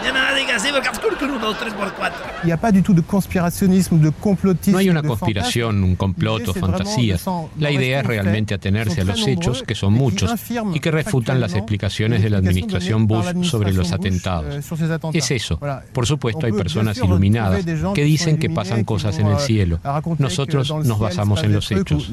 [0.05, 0.69] yo no diga así
[1.01, 2.19] porque uno, dos, tres por cuatro.
[2.43, 4.73] Il n'y a pas du tout de conspirationnisme, de complotisme.
[4.73, 7.24] No hay una de conspiración, un complot o fantasías.
[7.59, 10.31] La idea es realmente atenerse a los hechos, que son muchos,
[10.74, 14.65] y que refutan las explicaciones de la administración Bush sobre los atentados.
[15.12, 15.61] Es eso.
[15.93, 19.81] Por supuesto, hay personas iluminadas que dicen que pasan cosas en el cielo.
[20.19, 22.11] Nosotros nos basamos en los hechos.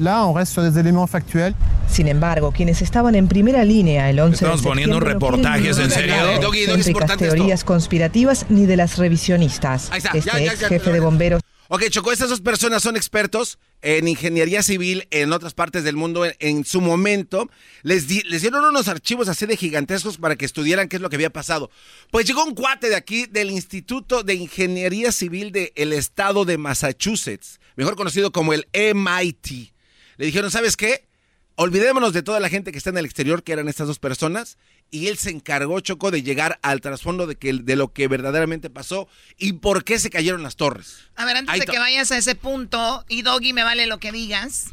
[1.88, 5.78] Sin embargo, quienes estaban en primera línea el 11 Estamos de poniendo septiembre no reportajes,
[5.78, 6.14] ¿en serio?
[6.26, 7.16] de esto.
[7.16, 9.90] teorías conspirativas ni de las revisionistas.
[9.90, 10.92] Ahí está, Este ya, ya, ex ya, jefe ya.
[10.92, 11.40] de bomberos
[11.70, 16.24] Ok, Choco, estas dos personas son expertos en ingeniería civil en otras partes del mundo.
[16.24, 17.50] En, en su momento,
[17.82, 21.10] les, di- les dieron unos archivos así de gigantescos para que estudiaran qué es lo
[21.10, 21.70] que había pasado.
[22.10, 27.60] Pues llegó un cuate de aquí, del Instituto de Ingeniería Civil del Estado de Massachusetts,
[27.78, 29.72] mejor conocido como el MIT.
[30.16, 31.06] Le dijeron, ¿sabes qué?
[31.54, 34.58] Olvidémonos de toda la gente que está en el exterior, que eran estas dos personas,
[34.90, 38.68] y él se encargó, Choco, de llegar al trasfondo de, que, de lo que verdaderamente
[38.68, 40.98] pasó y por qué se cayeron las torres.
[41.14, 43.98] A ver, antes Ahí de que vayas a ese punto, y Doggy, me vale lo
[43.98, 44.66] que digas.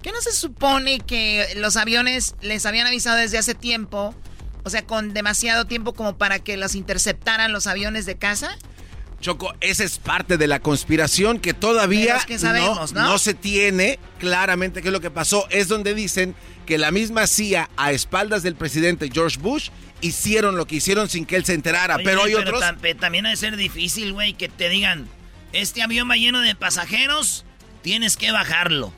[0.00, 4.14] ¿Qué no se supone que los aviones les habían avisado desde hace tiempo?
[4.62, 8.56] O sea, con demasiado tiempo como para que los interceptaran los aviones de casa.
[9.24, 13.16] Choco, esa es parte de la conspiración que todavía Pero es que sabemos, ¿no?
[13.18, 15.46] se tiene claramente qué es lo que pasó.
[15.48, 16.34] Es donde dicen
[16.66, 19.70] que la misma CIA, a espaldas del presidente George Bush,
[20.02, 21.94] hicieron lo que hicieron sin que él se enterara.
[21.96, 22.60] Oye, pero hay pero otros...
[22.62, 25.08] tam- pe- también ha de ser difícil, güey, que te digan,
[25.54, 27.46] este avión va lleno de pasajeros,
[27.80, 28.92] tienes que bajarlo.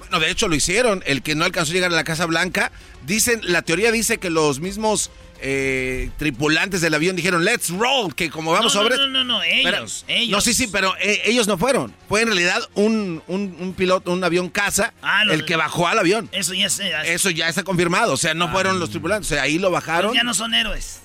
[0.00, 1.02] Bueno, de hecho lo hicieron.
[1.06, 2.70] El que no alcanzó a llegar a la Casa Blanca,
[3.06, 5.10] dicen, la teoría dice que los mismos
[5.44, 8.96] eh, tripulantes del avión dijeron, let's roll, que como vamos no, sobre...
[8.96, 10.30] no, no, no, no, ellos, Pero- ellos.
[10.30, 11.92] No, sí, sí, pero eh, ellos no fueron.
[12.08, 15.98] Fue en realidad un, un- un piloto, un avión casa, Ah, el que bajó al
[15.98, 16.28] avión.
[16.32, 16.66] Eso ya.
[16.66, 18.12] Eso ya está confirmado.
[18.12, 19.30] O sea, no fueron los tripulantes.
[19.30, 20.10] O sea, ahí lo bajaron.
[20.12, 21.00] Pues ya no son héroes.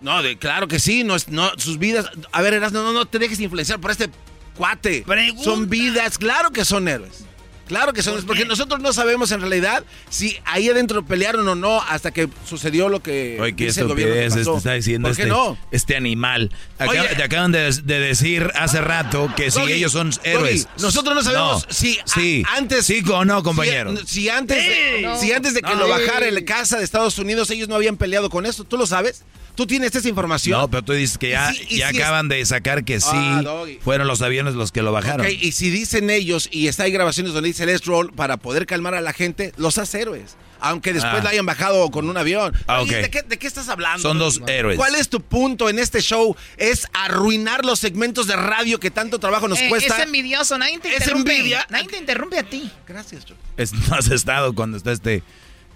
[0.00, 1.04] No, de, claro que sí.
[1.04, 2.06] No, no, sus vidas.
[2.32, 4.08] A ver, Erasmo, no, no te dejes influenciar por este
[4.54, 5.04] cuate.
[5.42, 6.16] Son vidas.
[6.18, 7.24] Claro que son héroes.
[7.68, 8.24] Claro que son héroes.
[8.26, 12.88] Porque nosotros no sabemos en realidad si ahí adentro pelearon o no hasta que sucedió
[12.88, 13.38] lo que.
[13.40, 14.58] Oye, qué dice el gobierno que estupidez pasó.
[14.58, 15.58] está diciendo ¿Por qué este, no?
[15.70, 16.50] este animal.
[16.80, 17.02] Oye.
[17.16, 20.68] te acaban de, de decir hace rato que si Doggy, ellos son Doggy, héroes.
[20.80, 22.86] nosotros no sabemos si a- sí, antes.
[22.86, 23.96] Sí o no, compañero.
[23.98, 25.04] Si, si antes, Sí.
[25.20, 25.80] si antes de que No.
[25.80, 28.64] lo bajara el casa de Estados Unidos, ellos no habían peleado con esto.
[28.64, 29.22] ¿Tú lo sabes?
[29.58, 30.60] ¿Tú tienes esa información?
[30.60, 33.42] No, pero tú dices que ya, ya acaban de sacar que sí ah,
[33.80, 35.26] fueron los aviones los que lo bajaron.
[35.26, 38.66] Ok, y si dicen ellos, y está hay grabaciones donde dice let's roll para poder
[38.66, 40.36] calmar a la gente, los hace héroes.
[40.60, 41.24] Aunque después ah.
[41.24, 42.54] la hayan bajado con un avión.
[42.68, 44.00] Ah, ¿de, qué, estás hablando?
[44.00, 44.76] Son dos héroes.
[44.76, 46.36] ¿Cuál es tu punto en este show?
[46.56, 49.96] Es arruinar los segmentos de radio que tanto trabajo nos eh, cuesta.
[49.96, 51.32] Es envidioso, nadie te interrumpe.
[51.32, 51.66] ¿Es envidia?
[51.68, 52.70] Nadie te interrumpe a ti.
[52.86, 53.40] Gracias, Choco.
[53.88, 55.24] no has estado cuando está este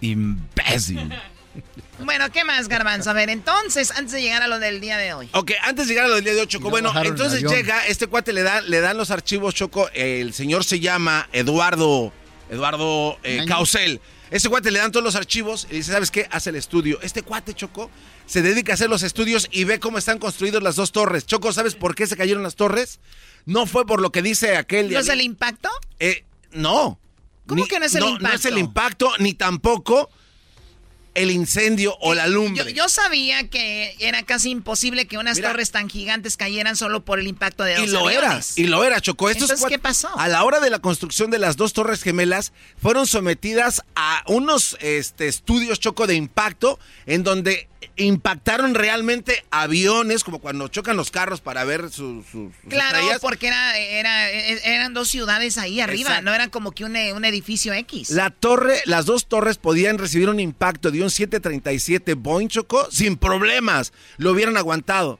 [0.00, 1.12] imbécil.
[2.00, 3.10] Bueno, ¿qué más, Garbanzo?
[3.10, 5.28] A ver, entonces, antes de llegar a lo del día de hoy.
[5.32, 6.70] Ok, antes de llegar a lo del día de hoy, Choco.
[6.70, 9.88] Bueno, entonces llega, este cuate le, da, le dan los archivos, Choco.
[9.94, 12.12] El señor se llama Eduardo,
[12.50, 14.00] Eduardo eh, Causel.
[14.30, 16.26] Este cuate le dan todos los archivos y dice, ¿sabes qué?
[16.30, 16.98] Hace el estudio.
[17.02, 17.90] Este cuate, Choco,
[18.24, 21.26] se dedica a hacer los estudios y ve cómo están construidos las dos torres.
[21.26, 22.98] Choco, ¿sabes por qué se cayeron las torres?
[23.44, 24.90] No fue por lo que dice aquel...
[24.90, 25.68] ¿No es el impacto?
[25.98, 26.98] Eh, no.
[27.46, 28.28] ¿Cómo que no es el impacto?
[28.28, 30.08] No es el impacto, ni tampoco
[31.14, 32.72] el incendio o la lumbre.
[32.72, 37.26] Yo, sabía que era casi imposible que unas torres tan gigantes cayeran solo por el
[37.26, 39.30] impacto de los Y lo era, y lo era, Chocó.
[39.30, 40.08] Entonces, ¿qué pasó?
[40.18, 44.76] A la hora de la construcción de las dos torres gemelas, fueron sometidas a unos
[44.80, 51.40] este, estudios, Choco, de impacto, en donde impactaron realmente aviones, como cuando chocan los carros
[51.40, 52.24] para ver sus...
[52.68, 57.24] claro, porque era, era, eran dos ciudades ahí arriba, no eran como que un, un,
[57.24, 58.10] edificio X.
[58.10, 63.16] La torre, las dos torres podían recibir un impacto de un 737 Boeing Choco sin
[63.16, 65.18] problemas, lo hubieran aguantado.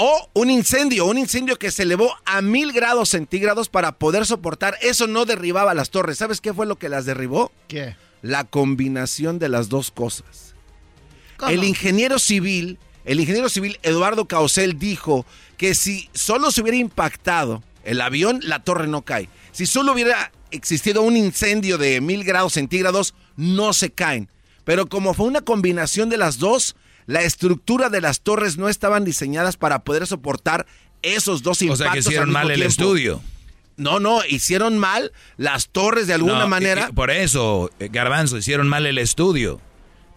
[0.00, 4.78] O un incendio, un incendio que se elevó a mil grados centígrados para poder soportar.
[4.80, 6.18] Eso no derribaba las torres.
[6.18, 7.50] ¿Sabes qué fue lo que las derribó?
[7.66, 7.96] ¿Qué?
[8.22, 10.47] La combinación de las dos cosas.
[11.48, 15.24] El ingeniero civil, el ingeniero civil Eduardo Causel dijo
[15.56, 19.28] que si solo se hubiera impactado el avión, la torre no cae.
[19.52, 24.28] Si solo hubiera existido un incendio de mil grados centígrados, no se caen.
[24.64, 29.04] Pero como fue una combinación de las dos, la estructura de las torres no estaban
[29.04, 30.66] diseñadas para poder soportar
[31.02, 31.80] esos dos impactos.
[31.80, 33.22] O sea que hicieron mal el estudio.
[33.78, 36.90] No, no, hicieron mal las torres de alguna manera.
[36.90, 39.60] por eso, eh, Garbanzo, hicieron mal el estudio.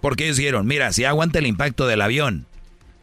[0.02, 2.45] Porque ellos dijeron, mira, si aguanta el impacto del avión,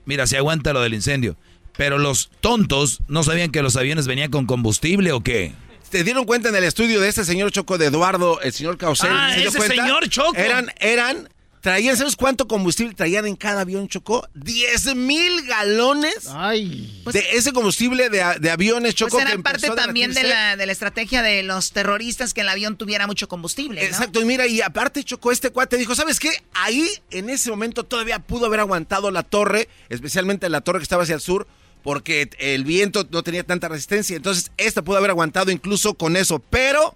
[0.04, 1.36] mira, si aguanta lo del incendio.
[1.76, 5.52] Pero los tontos no sabían que los aviones venían con combustible o qué.
[5.90, 9.10] ¿Te dieron cuenta en el estudio de este señor Choco de Eduardo, el señor Causel?
[9.12, 10.36] Ah, ese señor Choco.
[10.36, 11.28] Eran, eran
[11.60, 14.28] Traían, ¿sabes cuánto combustible traían en cada avión, Chocó?
[14.34, 17.02] 10 mil galones Ay.
[17.12, 19.18] de ese combustible de, aviones, Chocó.
[19.18, 22.76] Pues era parte también de la, de la estrategia de los terroristas que el avión
[22.76, 23.84] tuviera mucho combustible.
[23.84, 26.30] Exacto, y mira, y aparte, Chocó, este cuate dijo, ¿sabes qué?
[26.52, 31.02] Ahí, en ese momento, todavía pudo haber aguantado la torre, especialmente la torre que estaba
[31.02, 31.48] hacia el sur,
[31.82, 34.16] porque el viento no tenía tanta resistencia.
[34.16, 36.94] Entonces, esta pudo haber aguantado incluso con eso, pero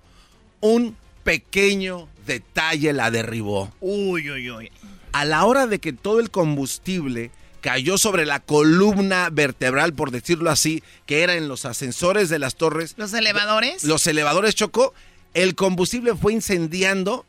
[0.60, 3.72] un pequeño detalle la derribó.
[3.80, 4.72] Uy, uy, uy.
[5.12, 7.30] A la hora de que todo el combustible
[7.60, 12.56] cayó sobre la columna vertebral, por decirlo así, que era en los ascensores de las
[12.56, 12.94] torres.
[12.96, 13.84] ¿Los elevadores?
[13.84, 14.92] Los elevadores chocó.
[15.32, 17.24] El combustible fue incendiando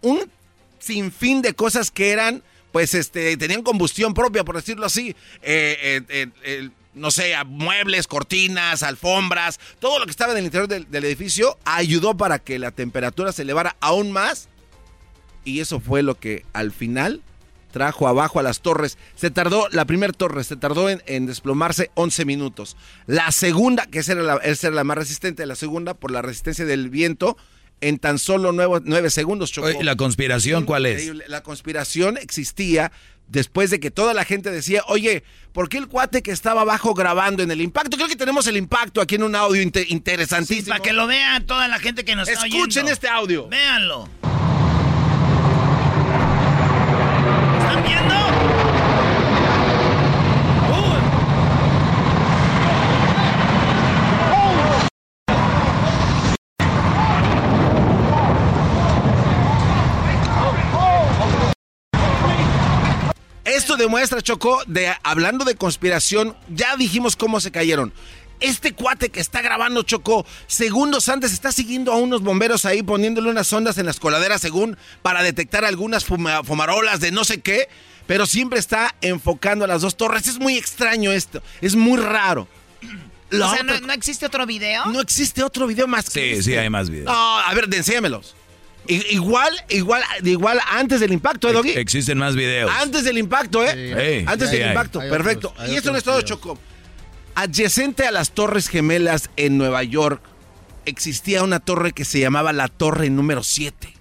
[0.00, 0.20] un
[0.78, 2.42] sinfín de cosas que eran,
[2.72, 5.14] pues, este, tenían combustión propia, por decirlo así.
[5.42, 10.66] Eh, eh, eh, no sé, muebles, cortinas, alfombras, todo lo que estaba en el interior
[10.66, 14.48] del, edificio ayudó para que la temperatura se elevara aún más.
[15.44, 17.22] Y eso fue lo que al final
[17.70, 18.96] trajo abajo a las torres.
[19.14, 22.76] Se tardó, la primera torre se tardó en, desplomarse 11 minutos.
[23.06, 26.64] La segunda, que esa era la, era la más resistente, la segunda, por la resistencia
[26.64, 27.36] del viento,
[27.80, 29.68] en tan solo nueve, segundos chocó.
[29.82, 31.28] ¿La conspiración cuál es?
[31.28, 32.92] La conspiración existía
[33.28, 36.94] después de que toda la gente decía, oye, ¿por qué el cuate que estaba abajo
[36.94, 37.96] grabando en el impacto?
[37.96, 40.68] Creo que tenemos el impacto aquí en un audio interesantísimo.
[40.68, 42.58] para que lo vea toda la gente que nos está oyendo.
[42.58, 43.48] Escuchen este audio.
[43.48, 44.08] Véanlo.
[47.58, 48.55] ¿Están viendo?
[63.76, 67.92] Esto demuestra, Choco, de hablando de conspiración, ya dijimos cómo se cayeron.
[68.40, 73.28] Este cuate que está grabando Choco, segundos antes está siguiendo a unos bomberos ahí poniéndole
[73.28, 77.68] unas ondas en las coladeras según para detectar algunas fumarolas de no sé qué,
[78.06, 80.26] pero siempre está enfocando a las dos torres.
[80.26, 82.48] Es muy extraño esto, es muy raro.
[83.30, 84.86] o sea, ¿no, existe otro video?
[84.86, 86.60] No existe otro video más que Sí, sí, este.
[86.60, 87.12] hay más videos.
[87.12, 88.34] No, a ver, enséñamelos.
[88.88, 91.70] Igual, igual, igual antes del impacto, ¿eh, Doggy?
[91.70, 92.70] Existen más videos.
[92.80, 94.24] Antes del impacto, ¿eh?
[94.26, 95.54] antes del impacto, perfecto.
[95.68, 96.58] y esto no es todo, Choco.
[97.34, 100.22] Adyacente a las Torres Gemelas en Nueva York,
[100.86, 103.95] existía una torre que se llamaba la Torre número 7.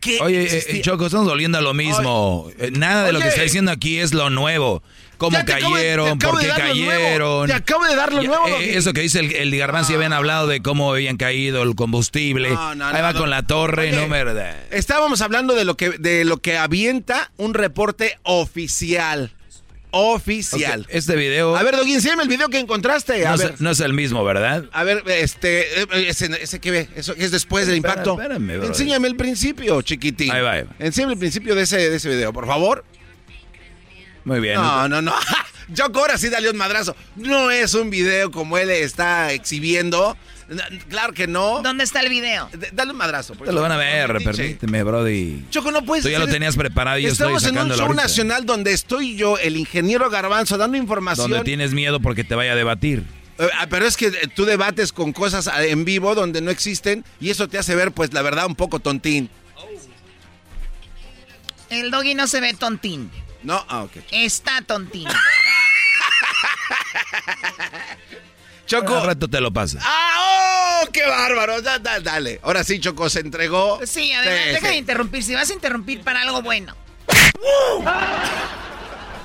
[0.00, 0.18] Qué?
[0.20, 2.50] Oye, eh, Choco, estamos volviendo a lo mismo.
[2.58, 4.82] Eh, Nada de lo que está diciendo aquí es lo nuevo.
[5.18, 6.18] ¿Cómo cayeron?
[6.18, 7.48] ¿Por qué cayeron?
[7.48, 8.46] Te acabo de dar lo nuevo.
[8.46, 12.50] Eh, eso que dice el, el Garbanzo, habían hablado de cómo habían caído el combustible.
[12.50, 14.24] Ahí va con la torre, no me...
[14.70, 19.32] Estábamos hablando de lo que de lo que avienta un reporte oficial.
[19.90, 20.86] Oficial.
[20.90, 21.56] Este video.
[21.56, 23.26] A ver, Doggy, enséñame el video que encontraste.
[23.26, 23.52] A no, ver.
[23.54, 24.64] Es, no es el mismo, ¿verdad?
[24.72, 28.12] A ver, este, ese, ese que ve, eso es después del impacto.
[28.12, 28.66] Espérame, bro.
[28.66, 30.30] Enséñame el principio, chiquitín.
[30.30, 30.70] Ahí va, ahí va.
[30.78, 32.84] Enséñame el principio de ese, de ese video, por favor.
[34.24, 34.56] Muy bien.
[34.56, 35.14] No, no, no.
[35.68, 36.94] Yo ahora sí dale un madrazo.
[37.16, 40.16] No es un video como él está exhibiendo.
[40.88, 41.60] Claro que no.
[41.62, 42.48] ¿Dónde está el video?
[42.52, 43.34] D- dale un madrazo.
[43.34, 44.24] por Te lo van a ver, pinche.
[44.32, 45.44] permíteme, Brody.
[45.50, 47.86] Choco, no puedes Tú ya lo tenías preparado y yo estoy Estamos en un show
[47.86, 48.02] ahorita.
[48.02, 51.30] nacional donde estoy yo, el ingeniero Garbanzo, dando información.
[51.30, 53.04] Donde tienes miedo porque te vaya a debatir.
[53.38, 56.50] Eh, ah, pero es que eh, tú debates con cosas ah, en vivo donde no
[56.50, 59.28] existen y eso te hace ver, pues, la verdad, un poco tontín.
[61.68, 63.10] El doggy no se ve tontín.
[63.42, 63.92] No, ah, ok.
[64.10, 65.06] Está tontín.
[68.68, 68.94] Choco.
[68.96, 69.80] Al rato te lo pasa.
[69.82, 70.82] ¡Ah!
[70.84, 70.88] ¡Oh!
[70.92, 71.60] ¡Qué bárbaro!
[71.62, 72.38] Da- da- dale.
[72.44, 73.80] Ahora sí, Choco se entregó.
[73.84, 74.78] Sí, además, Sí, deja de sí.
[74.78, 75.22] interrumpir.
[75.24, 76.76] Si vas a interrumpir para algo bueno.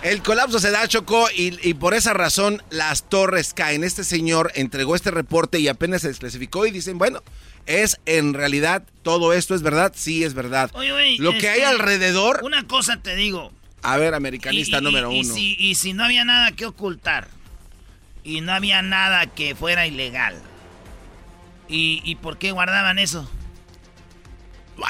[0.01, 3.83] El colapso se da, Choco, y, y por esa razón las torres caen.
[3.85, 7.23] Este señor entregó este reporte y apenas se desclasificó y dicen, bueno,
[7.67, 10.69] es en realidad, todo esto es verdad, sí es verdad.
[10.73, 13.53] Oye, güey, Lo que hay este, alrededor, Una cosa te digo.
[13.81, 15.33] a ver, americanista Y- y- número y uno.
[15.33, 17.29] si, y si no había nada que ocultar.
[18.23, 20.41] Y no había nada que fuera ilegal.
[21.67, 23.29] ¿Y, por qué guardaban eso?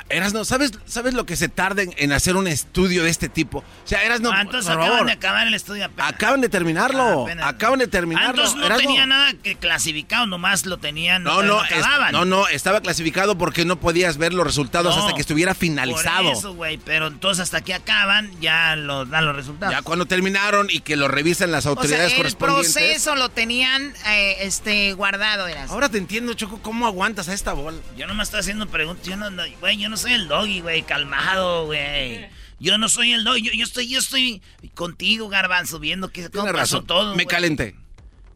[0.10, 3.60] Eras no, ¿sabes, ¿sabes lo que se tarda en, hacer un estudio de este tipo?
[3.60, 5.06] O sea, Eras no, Ah, entonces por acaban favor.
[5.08, 6.14] de acabar el estudio apenas.
[6.14, 7.28] Acaban de terminarlo.
[7.42, 8.30] Ah, acaban de Ah, terminarlo.
[8.44, 11.24] entonces no tenía nada que clasificado, nomás lo tenían.
[11.24, 12.12] No, no, acababan.
[12.12, 16.24] no, no, estaba clasificado porque no podías ver los resultados No, hasta que estuviera finalizado.
[16.30, 19.74] Por eso, güey, pero entonces hasta que acaban ya lo, dan los resultados.
[19.76, 22.74] Ya cuando terminaron y que lo revisan las O sea, autoridades el correspondientes.
[22.74, 25.70] proceso lo tenían eh, este, guardado, eras.
[25.72, 27.78] Ahora te entiendo, Choco, cómo aguantas a esta bola.
[27.98, 29.06] Yo no me estoy haciendo preguntas.
[29.06, 32.28] Yo no, no- güey, yo no soy el doggy, güey, calmado, güey.
[32.60, 33.42] Yo no soy el doggy.
[33.42, 34.42] Yo, yo estoy, yo estoy
[34.74, 36.88] contigo, garbanzo, viendo que cómo pasó razón.
[36.88, 37.16] todo.
[37.16, 37.76] Me calenté.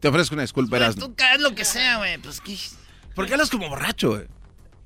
[0.00, 1.06] Te ofrezco una disculpa, Pues Erasmo.
[1.06, 2.18] tú caes lo que sea, güey.
[2.18, 2.58] Pues qué.
[3.14, 4.26] ¿Por qué hablas como borracho, güey?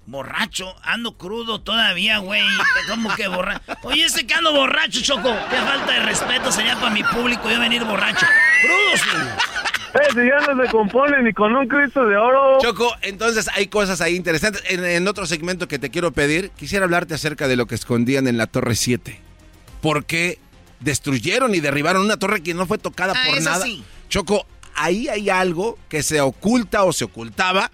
[0.06, 2.42] Borracho, ando crudo todavía, güey.
[2.88, 3.62] Como que borracho.
[3.82, 5.34] Oye, ese que ando borracho, Choco.
[5.50, 8.26] Qué falta de respeto sería para mi público yo venir borracho.
[8.62, 9.51] Crudo, sí.
[9.94, 12.58] Eh, si ya no se compone ni con un Cristo de oro.
[12.60, 14.62] Choco, entonces hay cosas ahí interesantes.
[14.68, 18.26] En, en otro segmento que te quiero pedir, quisiera hablarte acerca de lo que escondían
[18.26, 19.20] en la Torre 7.
[19.82, 20.38] ¿Por qué
[20.80, 23.64] destruyeron y derribaron una torre que no fue tocada Ah, por eso nada?
[23.64, 23.84] sí.
[24.08, 27.70] Choco, ahí hay algo que se oculta o se ocultaba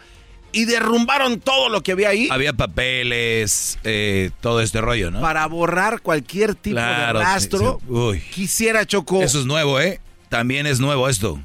[0.52, 5.20] y derrumbaron todo lo que había ahí Había papeles, eh, todo este rollo, ¿no?
[5.20, 7.78] para borrar cualquier tipo Claro, de rastro.
[7.80, 7.92] sí, sí.
[7.92, 8.20] Uy.
[8.32, 9.22] Quisiera, Choco.
[9.22, 10.00] Eso es nuevo, ¿eh?
[10.28, 11.40] También es nuevo esto.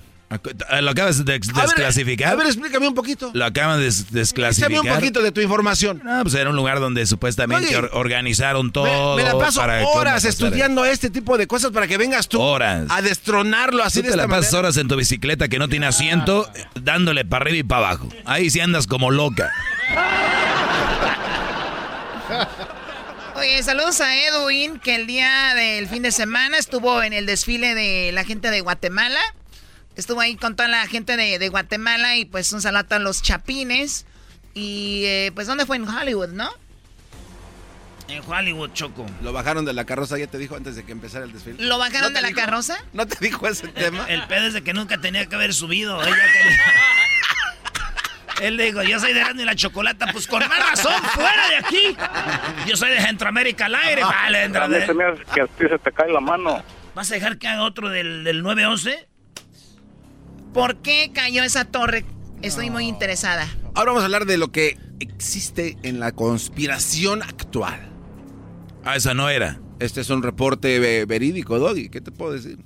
[0.81, 2.33] ¿Lo acabas de ex- A ver, desclasificar?
[2.33, 3.31] A ver, explícame un poquito.
[3.33, 4.79] Lo acaban de des- desclasificar.
[4.81, 6.01] un poquito de tu información.
[6.05, 9.15] Ah, pues era un lugar donde supuestamente Oye, or- organizaron todo.
[9.15, 10.29] Me, me la paso para horas pasar.
[10.29, 12.87] estudiando este tipo de cosas para que vengas tú Horas.
[12.89, 14.59] a destronarlo así Tú de te la pasas manera.
[14.59, 18.09] horas en tu bicicleta que no tiene asiento, dándole para arriba y para abajo.
[18.25, 19.51] Ahí sí andas como loca.
[23.35, 27.73] Oye, saludos a Edwin, que el día del fin de semana estuvo en el desfile
[27.75, 29.19] de la gente de Guatemala.
[29.95, 33.21] Estuvo ahí con toda la gente de, de Guatemala y pues un saludo a los
[33.21, 34.05] chapines.
[34.55, 35.77] Y eh, pues, ¿dónde fue?
[35.77, 36.49] En Hollywood, ¿no?
[38.07, 39.05] En Hollywood, Choco.
[39.21, 41.63] Lo bajaron de la carroza, ya te dijo antes de que empezara el desfile.
[41.63, 42.39] ¿Lo bajaron ¿No te de la dijo?
[42.39, 42.77] carroza?
[42.91, 44.05] ¿No te dijo ese tema?
[44.09, 46.01] El pedo es de que nunca tenía que haber subido.
[46.03, 46.59] Ella quería-
[48.41, 50.07] Él dijo, yo soy de Erasmo y la Chocolata.
[50.11, 51.95] Pues con más razón, fuera de aquí.
[52.67, 54.03] Yo soy de Centroamérica al aire.
[54.03, 56.19] Vale, entra A mí de- se me hace que a ti se te cae la
[56.19, 56.61] mano.
[56.95, 59.07] ¿Vas a dejar que haga otro del, del 911?
[60.53, 62.05] ¿Por qué cayó esa torre?
[62.43, 63.47] Estoy muy interesada.
[63.73, 67.89] Ahora vamos a hablar de lo que existe en la conspiración actual.
[68.85, 69.59] Ah, esa no era.
[69.79, 71.89] Este es un reporte verídico, Doggy.
[71.89, 72.59] ¿Qué te puedo decir?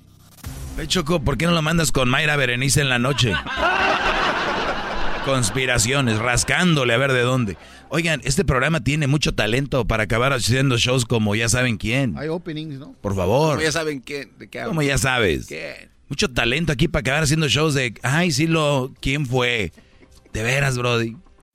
[0.77, 3.34] Hey, Choco, ¿por qué no lo mandas con Mayra Berenice en la noche?
[5.26, 7.57] Conspiraciones, rascándole a ver de dónde.
[7.89, 12.18] Oigan, este programa tiene mucho talento para acabar haciendo shows como ya saben quién.
[12.18, 12.93] Hay openings, ¿no?
[13.01, 13.51] Por favor.
[13.55, 14.72] Como ya saben quién, de qué hablo.
[14.72, 15.47] Como ya sabes.
[15.47, 15.89] ¿Qué?
[16.09, 19.71] Mucho talento aquí para acabar haciendo shows de, ay, sí lo, ¿quién fue?
[20.34, 21.17] De veras, Brody.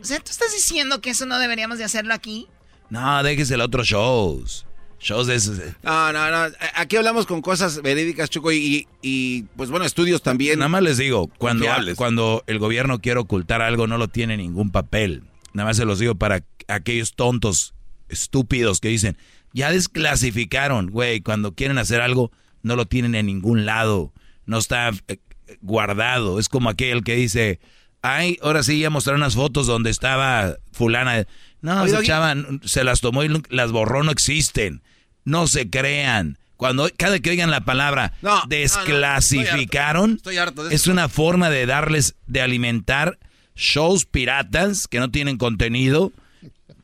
[0.00, 2.48] O sea, ¿tú estás diciendo que eso no deberíamos de hacerlo aquí?
[2.90, 4.66] No, déjese el otro shows.
[4.98, 5.58] Shows de esos.
[5.58, 5.74] eh.
[5.82, 6.54] No, no, no.
[6.74, 10.58] Aquí hablamos con cosas verídicas, Choco, y, y, pues bueno, estudios también.
[10.60, 11.66] Nada más les digo, cuando,
[11.96, 15.24] cuando el gobierno quiere ocultar algo, no lo tiene ningún papel.
[15.54, 17.74] Nada más se los digo para aquellos tontos,
[18.08, 19.16] estúpidos que dicen,
[19.52, 22.30] ya desclasificaron, güey, cuando quieren hacer algo,
[22.62, 24.12] no lo tienen en ningún lado.
[24.46, 25.18] No está eh,
[25.62, 26.38] guardado.
[26.38, 27.58] Es como aquel que dice,
[28.02, 31.26] ay, ahora sí ya mostraron unas fotos donde estaba fulana.
[31.60, 32.06] No, Oye, esa Doggy.
[32.08, 32.34] chava
[32.64, 34.82] se las tomó y las borró, no existen.
[35.24, 36.38] No se crean.
[36.56, 38.46] Cuando cada que oigan la palabra No, no, no.
[38.48, 43.18] desclasificaron, Estoy harto de es una forma de darles, de alimentar
[43.54, 46.12] shows piratas que no tienen contenido,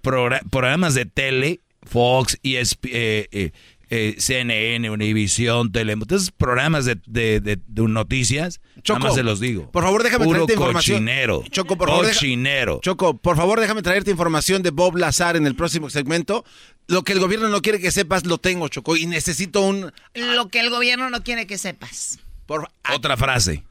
[0.03, 3.53] progra- programas de tele, Fox, ESP, eh, eh,
[3.91, 9.23] eh, CNN, Univision, Telemundo, esos programas de, de- de- de noticias, Choco, nada más se
[9.23, 9.71] los digo.
[9.71, 10.97] por favor, déjame Puro traerte información.
[10.99, 11.45] cochinero.
[11.51, 12.81] Choco, por favor, Cochinero.
[12.83, 16.45] Choco, por favor, déjame traerte información de Bob Lazar en el próximo segmento.
[16.87, 19.93] Lo que el gobierno no quiere que sepas, lo tengo, Choco, y necesito un...
[20.15, 22.19] Lo que el gobierno no quiere que sepas.
[22.47, 22.71] Por...
[22.95, 23.65] Otra frase.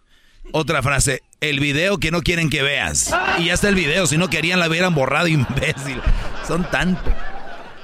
[0.51, 1.23] Otra frase.
[1.41, 3.13] El video que no quieren que veas.
[3.39, 4.07] Y ya está el video.
[4.07, 5.99] Si no querían, la hubieran borrado, imbécil.
[6.47, 6.97] Son tan...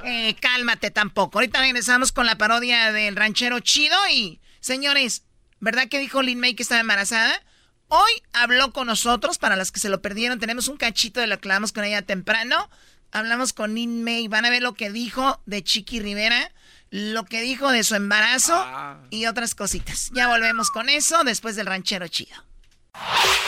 [0.04, 1.38] Eh, cálmate tampoco.
[1.38, 5.24] Ahorita regresamos con la parodia del ranchero chido y, señores,
[5.60, 7.42] ¿verdad que dijo Lin May que estaba embarazada?
[7.88, 11.38] Hoy habló con nosotros, para las que se lo perdieron, tenemos un cachito de lo
[11.40, 12.68] que hablamos con ella temprano.
[13.12, 16.50] Hablamos con Lin May, van a ver lo que dijo de Chiqui Rivera,
[16.90, 18.66] lo que dijo de su embarazo
[19.10, 20.10] y otras cositas.
[20.12, 22.34] Ya volvemos con eso después del ranchero chido.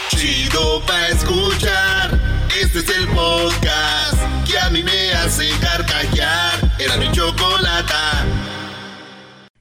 [0.08, 2.18] Chido pa' escuchar.
[2.60, 6.52] Este es el podcast que a mí me hace carcajear.
[6.78, 8.24] Era mi chocolata.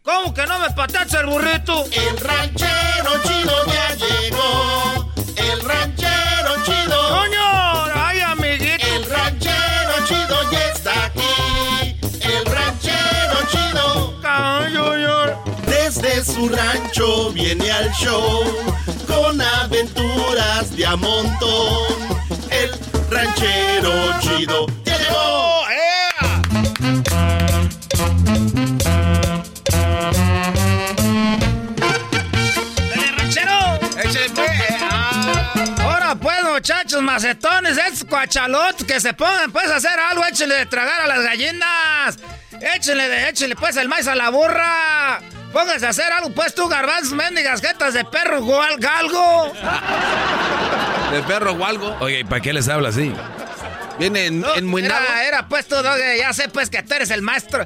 [0.01, 1.83] ¿Cómo que no me patacha el burrito?
[1.91, 5.11] El ranchero chido ya llegó.
[5.35, 7.09] El ranchero chido.
[7.09, 7.54] ¡Coño!
[16.35, 18.43] Su rancho viene al show
[19.07, 21.87] con aventuras de a montón.
[22.51, 22.71] El
[23.09, 25.61] ranchero chido ya llegó.
[32.89, 33.79] ¡Dale, ranchero!
[34.35, 35.79] Pues.
[35.79, 40.65] Ahora pues, muchachos macetones, estos cuachalotes que se pongan pues a hacer algo, échenle de
[40.65, 42.19] tragar a las gallinas.
[42.75, 45.21] Échenle de, échenle pues el maíz a la burra.
[45.55, 49.53] Pónganse a hacer algo, pues tú, garbanzos, mendigas, jetas de perro, igual galgo.
[51.13, 51.95] Del perro o algo.
[52.01, 53.13] Oye, ¿y para qué les habla así?
[53.97, 55.01] Viene en, enmuinado.
[55.05, 55.75] Era, era pues tú,
[56.19, 57.65] ya sé pues que tú eres el maestro.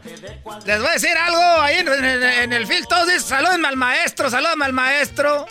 [0.67, 3.75] Les voy a decir algo, ahí en, en- en el field todos dicen, salúdenme al
[3.77, 5.47] maestro, salúdenme al maestro.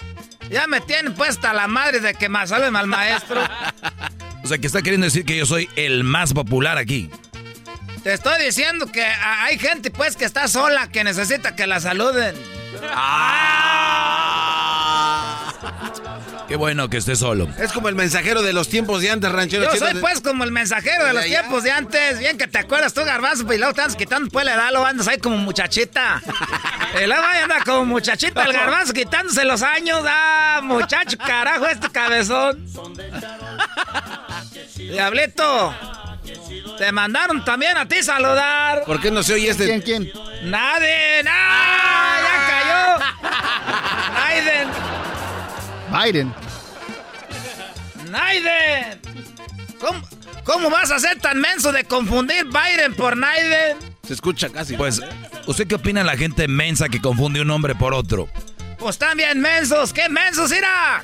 [0.48, 3.42] Ya me tienen puesta la madre de que más salúdenme al maestro.
[4.44, 7.10] O sea, que está queriendo decir que yo soy el más popular aquí.
[8.02, 11.80] Te estoy diciendo que a- hay gente pues que está sola, que necesita que la
[11.80, 12.34] saluden.
[16.46, 17.46] Qué bueno que esté solo.
[17.58, 20.52] Es como el mensajero de los tiempos de antes, ranchero Yo soy pues como el
[20.52, 22.18] mensajero de los tiempos de antes.
[22.20, 24.86] Bien que te acuerdas tú, garbanzo, y luego te andas quitando pues la edad, luego
[24.86, 26.22] andas ahí como muchachita.
[27.02, 30.00] y luego ahí anda como muchachita el garbanzo quitándose los años.
[30.06, 32.64] Ah, muchacho, carajo, este cabezón.
[34.76, 35.74] Diablito,
[36.78, 38.84] te mandaron también a ti saludar.
[38.84, 39.66] ¿Por qué no se oye este?
[39.66, 40.12] ¿Quién, quién?
[40.50, 42.18] Nadie, ¡Ah!
[42.22, 44.12] ¡Ya cayó!
[44.14, 44.68] ¡Naiden!
[46.04, 46.34] Biden.
[48.10, 49.00] ¡Naiden!
[49.80, 50.08] ¿Cómo,
[50.44, 53.76] ¿Cómo vas a ser tan menso de confundir Biden por Naiden?
[54.06, 54.76] Se escucha casi.
[54.76, 55.02] Pues,
[55.46, 58.28] ¿usted qué opina de la gente mensa que confunde un nombre por otro?
[58.78, 59.92] Pues bien mensos.
[59.92, 61.02] ¿Qué mensos, ira?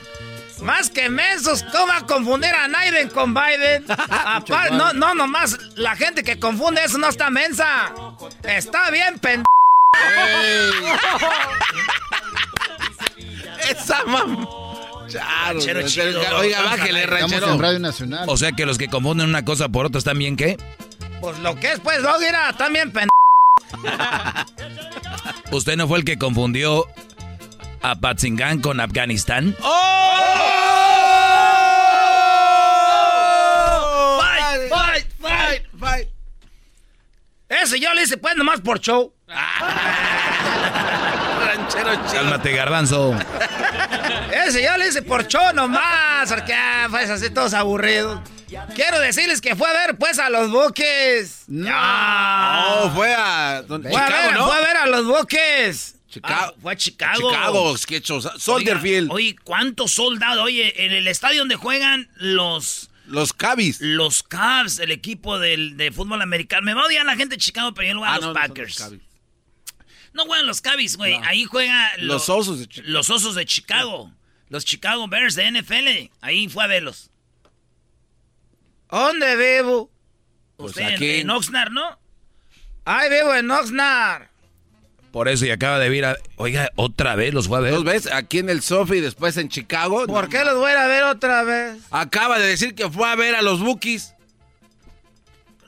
[0.63, 3.85] Más que mensos, ¿cómo va a confundir a Naiden con Biden?
[4.73, 7.93] no, no, nomás la gente que confunde eso no está mensa.
[8.43, 9.45] Está bien pendejo.
[13.69, 14.47] Esa mamá.
[16.39, 17.53] Oiga, bájele, ranchero.
[17.53, 18.29] en Radio Nacional.
[18.29, 20.57] O sea que los que confunden una cosa por otra están bien, ¿qué?
[21.21, 23.11] Pues lo que es, pues, no, mira, también pendejo.
[25.53, 26.87] ¿Usted no fue el que confundió
[27.85, 29.55] a Patzingan con Afganistán?
[29.61, 30.21] ¡Oh!
[34.21, 36.09] ¡Fight, fight, fight, fight!
[37.51, 39.13] Ese yo le hice pues nomás por show.
[41.45, 42.23] Ranchero chido.
[42.23, 43.15] Cálmate, garbanzo.
[44.33, 48.19] Ese yo le hice por show nomás, porque ah, pues así todos aburridos.
[48.75, 51.43] Quiero decirles que fue a ver pues a los buques.
[51.49, 53.63] No, no fue a...
[53.69, 54.47] Fue, Chicago, a ver, ¿no?
[54.47, 55.94] fue a ver a los buques.
[56.15, 56.53] Chicago.
[56.57, 57.31] Ah, fue a Chicago.
[57.31, 59.11] Chicago, hecho, Solderfield.
[59.11, 60.43] Oye, ¿cuántos soldados?
[60.45, 62.91] Oye, en el estadio donde juegan los...
[63.07, 63.81] Los Cavs.
[63.81, 66.63] Los Cavs, el equipo del, de fútbol americano.
[66.65, 68.33] Me va a odiar la gente de Chicago, pero yo no Ah, a los no,
[68.33, 68.81] no son Packers.
[68.81, 68.93] los.
[70.15, 71.15] No juegan los Cavs, güey.
[71.25, 72.93] Ahí juegan Los Osos de Chicago.
[72.93, 74.13] Los Osos de Chicago.
[74.49, 76.11] Los Chicago Bears de NFL.
[76.21, 77.11] Ahí fue a verlos.
[78.91, 79.91] ¿Dónde vivo?
[80.57, 81.11] Pues Usted en- aquí.
[81.17, 81.99] en Oxnard, ¿no?
[82.85, 84.29] Ay, vivo en Oxnard.
[85.15, 86.17] Por eso y acaba de vir a...
[86.35, 87.73] Oiga, otra vez los fue a ver.
[87.73, 90.07] Dos veces, aquí en el Sofi y después en Chicago.
[90.09, 91.77] ¿Por qué los voy a ir a ver otra vez?
[91.93, 94.13] Acaba de decir que fue a ver a los Bookies.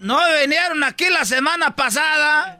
[0.00, 2.58] ¿No vinieron aquí la semana pasada?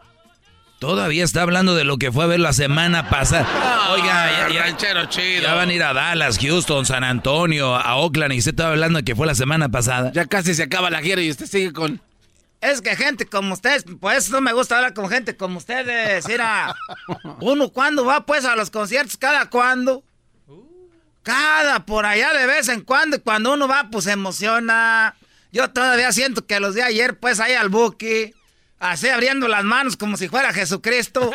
[0.78, 3.88] Todavía está hablando de lo que fue a ver la semana pasada.
[3.90, 5.42] Oiga, ya, ya- ranchero chido.
[5.42, 8.98] ya van a ir a Dallas, Houston, San Antonio, a Oakland y usted estaba hablando
[8.98, 10.12] de que fue la semana pasada.
[10.14, 12.00] Ya casi se acaba la gira y usted sigue con.
[12.66, 16.26] Es que gente como ustedes, pues no me gusta hablar con gente como ustedes.
[16.26, 16.74] Mira,
[17.40, 20.02] uno cuando va pues a los conciertos, cada cuando.
[21.22, 25.14] Cada por allá de vez en cuando, y cuando uno va, pues se emociona.
[25.52, 28.34] Yo todavía siento que los de ayer, pues ahí al buque,
[28.80, 31.30] así abriendo las manos como si fuera Jesucristo.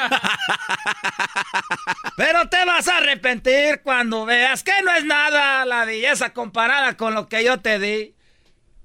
[2.18, 7.14] Pero te vas a arrepentir cuando veas que no es nada la belleza comparada con
[7.14, 8.16] lo que yo te di.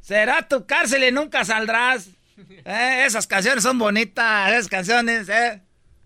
[0.01, 2.16] Será tu cárcel y nunca saldrás.
[2.65, 5.63] Eh, esas canciones son bonitas, esas canciones, eh.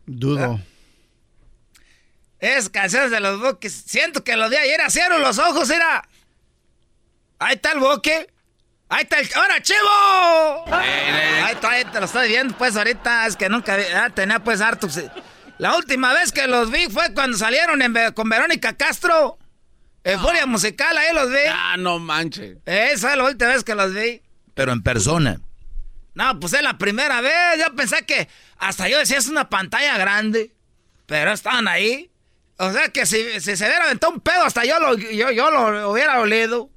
[0.07, 0.61] Dudo.
[2.39, 3.73] Esas canciones de los buques.
[3.87, 6.09] Siento que los de ayer cierro los ojos, mira.
[7.39, 8.33] Ahí está el buque.
[8.89, 9.29] Ahí está el...
[9.35, 10.75] ¡Ahora, chivo!
[10.75, 13.27] Ahí, está, ahí te lo estoy viendo, pues, ahorita.
[13.27, 14.89] Es que nunca vi- ah, tenía, pues, harto.
[14.89, 15.03] sí.
[15.59, 19.39] La última vez que los vi fue cuando salieron en con Verónica Castro.
[20.03, 21.37] En Furia Musical, ahí los vi.
[21.51, 22.57] Ah, no manche.
[22.65, 24.23] Esa es la última vez que los vi.
[24.55, 25.39] Pero en persona.
[26.15, 27.33] No, pues es la primera vez.
[27.59, 28.29] Yo pensé que
[28.59, 30.53] hasta yo decía es una pantalla grande.
[31.07, 32.11] Pero estaban ahí.
[32.59, 35.51] O sea que si, si se hubiera aventado un pedo, hasta yo lo, yo, yo
[35.51, 36.71] lo hubiera olido.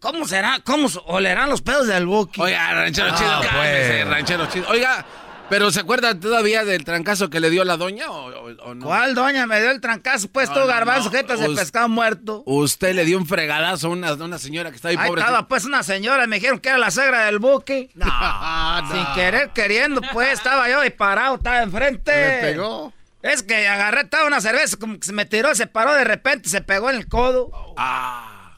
[0.00, 0.60] ¿Cómo será?
[0.64, 2.40] ¿Cómo olerán los pedos del Buki?
[2.40, 4.08] Oiga, ranchero chido, Ah, cálmese, pues.
[4.08, 4.68] ranchero chido.
[4.68, 5.04] Oiga,
[5.50, 8.86] pero ¿se acuerda todavía del trancazo que le dio la doña o, no?
[8.86, 10.28] ¿Cuál doña me dio el trancazo?
[10.28, 11.16] Pues No, tú, no, garbanzo, no.
[11.16, 12.42] jetas de pescado muerto.
[12.46, 15.20] Usted le dio un fregadazo a una, una señora que está ahí, Ahí pobre.
[15.22, 17.90] estaba pues una señora, me dijeron que era la suegra del Buki.
[18.92, 22.12] Sin querer, queriendo, pues estaba yo y parado, estaba enfrente.
[22.12, 22.92] Le pegó.
[23.20, 26.48] Es que agarré toda una cerveza, como que se me tiró, se paró de repente,
[26.48, 27.50] se pegó en el codo.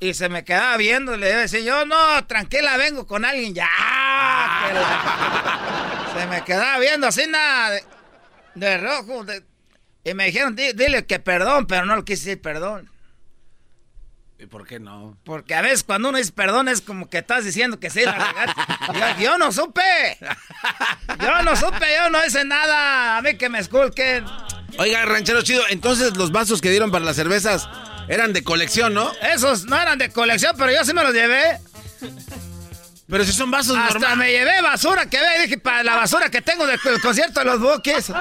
[0.02, 3.68] Y se me quedaba viendo, le decía yo, no, tranquila, vengo con alguien ya.
[4.66, 7.85] que la- Se me quedaba viendo así nada de,
[8.55, 9.24] de rojo.
[9.24, 9.44] de-
[10.02, 12.90] y me dijeron, "Di- dile que perdón, pero no le quise decir perdón.
[14.39, 15.18] ¿Y por qué no?
[15.24, 18.12] Porque a veces cuando uno dice perdón es como que estás diciendo que sí, la
[18.12, 18.62] regaste.
[19.18, 19.82] yo, yo no supe.
[21.20, 23.18] Yo no supe, yo no hice nada.
[23.18, 24.24] A mí que me esculquen.
[24.78, 27.68] Oiga, ranchero chido, entonces los vasos que dieron para las cervezas
[28.11, 29.11] eran de colección, ¿no?
[29.23, 31.59] Esos no eran de colección, pero yo sí me los llevé.
[33.09, 34.19] Pero si son vasos Hasta normales.
[34.19, 37.47] me llevé basura que ve, dije, para la basura que tengo del, del concierto de
[37.47, 38.11] los buques.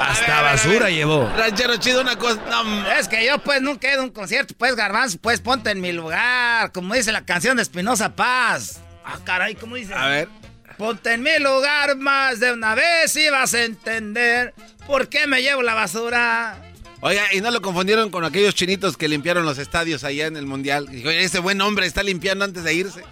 [0.00, 1.30] Hasta basura llevó.
[1.36, 2.40] Ranchero chido, una cosa.
[2.50, 5.70] No, Es que yo pues nunca he ido a un concierto, pues garbanzo, pues ponte
[5.70, 8.80] en mi lugar, como dice la canción de Espinosa Paz.
[9.04, 9.94] Ah, caray, ¿cómo dice?
[9.94, 10.28] a ver.
[10.76, 14.54] Ponte en mi lugar más de una vez y vas a entender
[14.86, 16.56] por qué me llevo la basura.
[17.02, 20.44] Oiga, ¿y no lo confundieron con aquellos chinitos que limpiaron los estadios allá en el
[20.46, 20.86] Mundial?
[20.90, 23.02] Dijo, oye, ese buen hombre está limpiando antes de irse.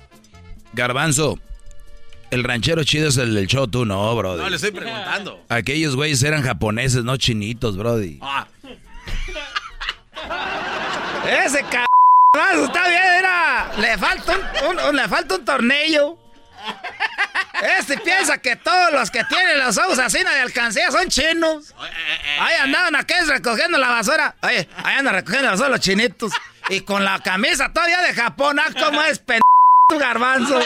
[0.74, 1.38] Garbanzo,
[2.30, 4.42] el ranchero chido es el del show, tú no, brody.
[4.42, 5.40] No, le estoy preguntando.
[5.48, 8.18] Aquellos güeyes eran japoneses, no chinitos, brody.
[8.20, 8.46] Ah,
[11.46, 13.70] Ese cabrón está bien, era.
[13.80, 16.18] Le falta un, un- un- le falta un tornillo.
[17.78, 21.74] Este piensa que todos los que tienen los ojos así de alcancía son chinos.
[22.40, 24.34] Ahí andaban aquí recogiendo la basura.
[24.42, 26.32] Oye, ahí andan recogiendo la basura los chinitos.
[26.68, 28.68] Y con la camisa todavía de Japón, ¿ah?
[28.78, 29.40] ¿Cómo es pen
[29.88, 30.60] tu garbanzo?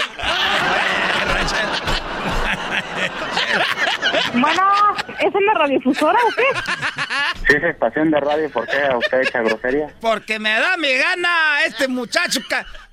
[4.35, 7.47] Bueno, ¿es la radiodifusora o qué?
[7.47, 9.89] Si es estación de radio, ¿por qué usted echa grosería?
[10.01, 12.41] Porque me da mi gana este muchacho.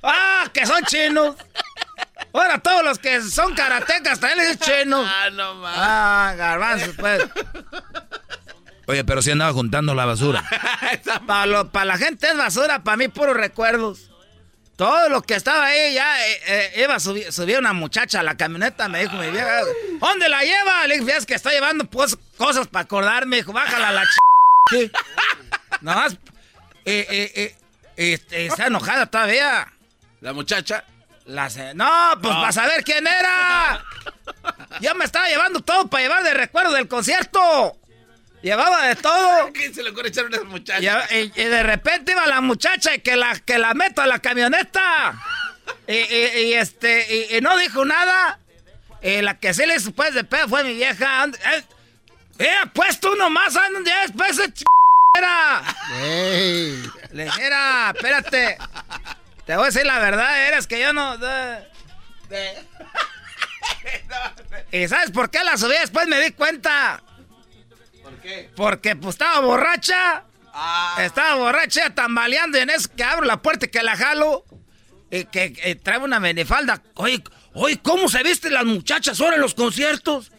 [0.03, 1.36] ¡Ah, que son chinos!
[2.34, 5.04] Ahora todos los que son karatecas también es chino.
[5.10, 5.76] Ah, no más.
[5.78, 7.24] Ah, garbanzo, pues.
[8.88, 10.44] Oye, pero si andaba juntando la basura.
[11.28, 14.10] para la gente es basura, para mí puros recuerdos.
[14.76, 18.38] Todo lo que estaba ahí ya eh, eh, iba a subir, una muchacha a la
[18.38, 19.62] camioneta, me dijo mi vieja,
[20.00, 20.88] ¿dónde la lleva?
[20.88, 24.10] Le dije, es que está llevando pues, cosas para acordarme, dijo, bájala la ch...
[25.82, 26.14] Nada más,
[26.86, 27.56] eh, eh,
[27.98, 29.72] este, está enojada todavía.
[30.22, 30.86] ¿La muchacha?
[31.76, 33.84] No, pues para saber quién era.
[34.82, 37.76] Ya me estaba llevando todo para llevar de recuerdo del concierto.
[38.42, 39.52] Llevaba de todo.
[39.54, 41.06] ¿Qué se le ocurre echar una muchacha?
[41.14, 45.20] Y, de repente iba la muchacha y que la, que la meto a la camioneta.
[45.88, 48.40] Y, este, y, no dijo nada.
[49.02, 51.26] Y la que sí le hizo pues de pedo fue mi vieja.
[51.26, 51.64] Eh,
[52.40, 53.54] eh puesto uno más,
[53.86, 54.64] ya después de ch...
[55.18, 55.64] Era.
[57.12, 58.58] Le dijera, espérate.
[59.50, 61.16] Te voy a decir la verdad, eres que yo no.
[64.72, 65.74] ¿Y sabes por qué la subí?
[65.74, 67.02] Después me di cuenta.
[68.04, 68.52] ¿Por qué?
[68.56, 70.24] Porque pues estaba borracha.
[70.54, 70.98] Ah.
[71.00, 74.46] Estaba borracha tambaleando y en eso que abro la puerta y que la jalo.
[75.10, 76.84] Y que trae una menifalda.
[76.94, 77.24] Oye,
[77.54, 80.32] oye, ¿cómo se visten las muchachas ahora en los conciertos?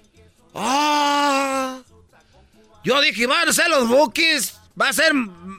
[0.54, 1.80] ¡Ah!
[2.84, 4.54] Yo dije, van a ser los bookies.
[4.80, 5.10] Va a ser.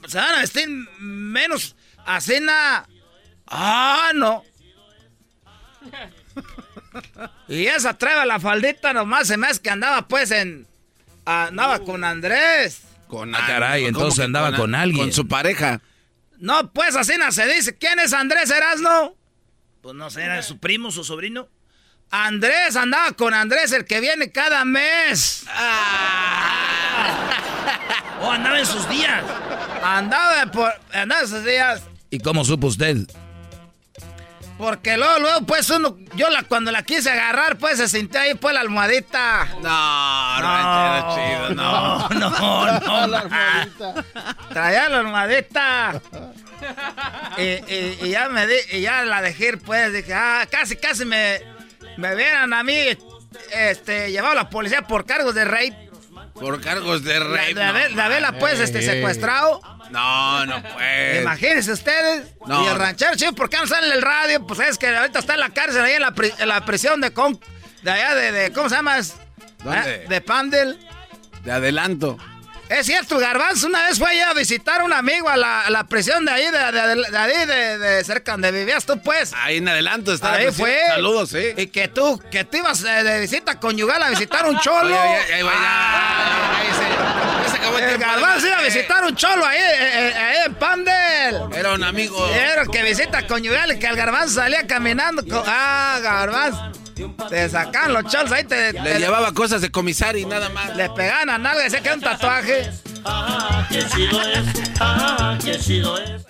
[0.07, 1.75] Se van a vestir menos
[2.05, 2.87] a cena
[3.51, 4.43] Ah, no.
[7.49, 10.65] y esa treva la faldita nomás se me hace que andaba pues en...
[11.25, 12.81] Andaba con Andrés.
[13.07, 15.05] Con ah, caray, entonces andaba con, alguien.
[15.05, 15.81] Con su pareja.
[16.39, 17.77] No, pues así no se dice.
[17.77, 19.15] ¿Quién es Andrés Erasno?
[19.81, 21.47] Pues no sé, era su primo, su sobrino.
[22.09, 25.45] Andrés andaba con Andrés, el que viene cada mes.
[25.47, 27.29] Ah.
[28.21, 29.23] o oh, andaba en sus días.
[29.83, 31.83] Andaba, por, andaba en sus días.
[32.09, 33.07] ¿Y cómo supo usted?
[34.61, 38.35] Porque luego, luego, pues uno, yo la, cuando la quise agarrar, pues se sintió ahí
[38.35, 39.47] pues la almohadita.
[39.59, 42.09] No, no, chido, no.
[42.09, 44.05] No, no, la almohadita.
[44.49, 46.01] Traía la almohadita.
[47.39, 51.41] y, ya me di, y ya la dejé pues, dije, ah, casi, casi me,
[51.97, 52.77] me vieran a mí,
[53.53, 55.90] este, llevado a la policía por cargos de rape.
[56.33, 57.53] Por cargos de rape.
[57.53, 59.61] La, vela, pues, este, secuestrado.
[59.91, 61.21] No, no puede.
[61.21, 62.27] Imagínense ustedes.
[62.47, 64.45] Y el ranchero, chido, ¿por qué no sale en el radio?
[64.47, 67.11] Pues es que ahorita está en la cárcel, ahí en la, en la prisión de,
[67.11, 67.39] con,
[67.81, 68.97] de allá de, ¿Cómo se llama?
[69.63, 70.03] ¿Dónde?
[70.05, 70.79] Ah, de Pandel.
[71.43, 72.17] De adelanto.
[72.71, 75.83] Es cierto, Garbanzo una vez fue allá a visitar a un amigo a la, la
[75.83, 79.33] prisión de ahí, de, de, ahí, de, cerca donde vivías tú, pues.
[79.35, 80.79] Ahí en adelanto está Ahí fue.
[80.87, 81.49] Saludos, sí.
[81.57, 84.97] Y que tú, que tú ibas eh, de visita conyugal a visitar un cholo.
[84.97, 85.41] ahí,
[87.81, 91.41] el, Garbanzo iba a visitar un cholo ahí, eh, eh, ahí, en Pandel.
[91.53, 92.25] Era un amigo.
[92.29, 95.23] Era que visita conyugal que el Garbanzo salía caminando.
[95.45, 96.80] ah, Garbanzo.
[97.29, 100.75] Te sacan los chols ahí, te, Le llevaba cosas de comisario y nada más.
[100.75, 102.71] Le pegaban a nalga, decía que era un tatuaje.
[103.69, 106.25] Que chido es, que chido es.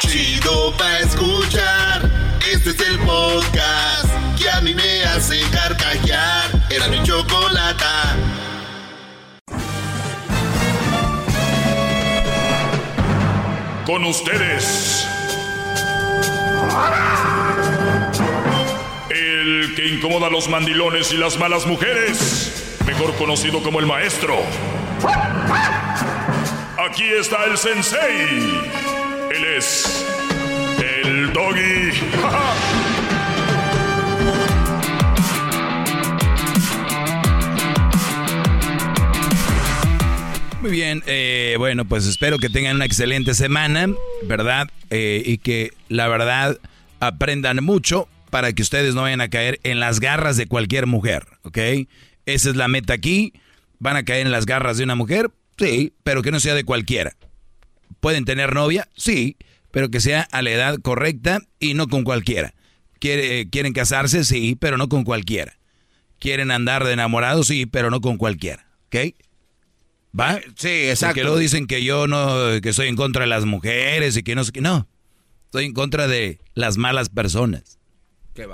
[0.00, 2.10] Chido pa' escuchar,
[2.52, 4.06] este es el podcast
[4.38, 6.50] que a mí me hace carcajear.
[6.70, 8.16] Era mi chocolata.
[13.86, 15.06] Con ustedes
[19.62, 24.34] el que incomoda a los mandilones y las malas mujeres, mejor conocido como el maestro.
[26.78, 28.26] Aquí está el sensei.
[29.30, 30.04] Él es
[31.04, 31.92] el doggy.
[40.60, 43.88] Muy bien, eh, bueno, pues espero que tengan una excelente semana,
[44.24, 44.68] ¿verdad?
[44.90, 46.58] Eh, y que la verdad
[46.98, 51.26] aprendan mucho para que ustedes no vayan a caer en las garras de cualquier mujer,
[51.42, 51.58] ¿ok?
[52.24, 53.34] Esa es la meta aquí.
[53.78, 55.30] ¿Van a caer en las garras de una mujer?
[55.58, 57.14] Sí, pero que no sea de cualquiera.
[58.00, 58.88] ¿Pueden tener novia?
[58.96, 59.36] Sí,
[59.70, 62.54] pero que sea a la edad correcta y no con cualquiera.
[63.02, 64.24] Eh, ¿Quieren casarse?
[64.24, 65.58] Sí, pero no con cualquiera.
[66.18, 67.48] ¿Quieren andar de enamorados?
[67.48, 68.66] Sí, pero no con cualquiera.
[68.86, 69.14] ¿Ok?
[70.18, 70.40] ¿Va?
[70.56, 71.08] Sí, exacto.
[71.08, 74.34] Porque luego dicen que yo no, que estoy en contra de las mujeres y que
[74.34, 74.62] no sé qué.
[74.62, 74.88] No,
[75.44, 77.78] estoy en contra de las malas personas.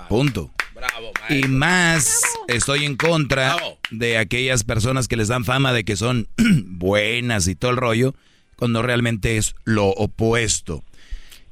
[0.08, 0.50] Punto.
[0.74, 3.56] Bravo, y más estoy en contra
[3.90, 8.14] de aquellas personas que les dan fama de que son buenas y todo el rollo,
[8.56, 10.84] cuando realmente es lo opuesto.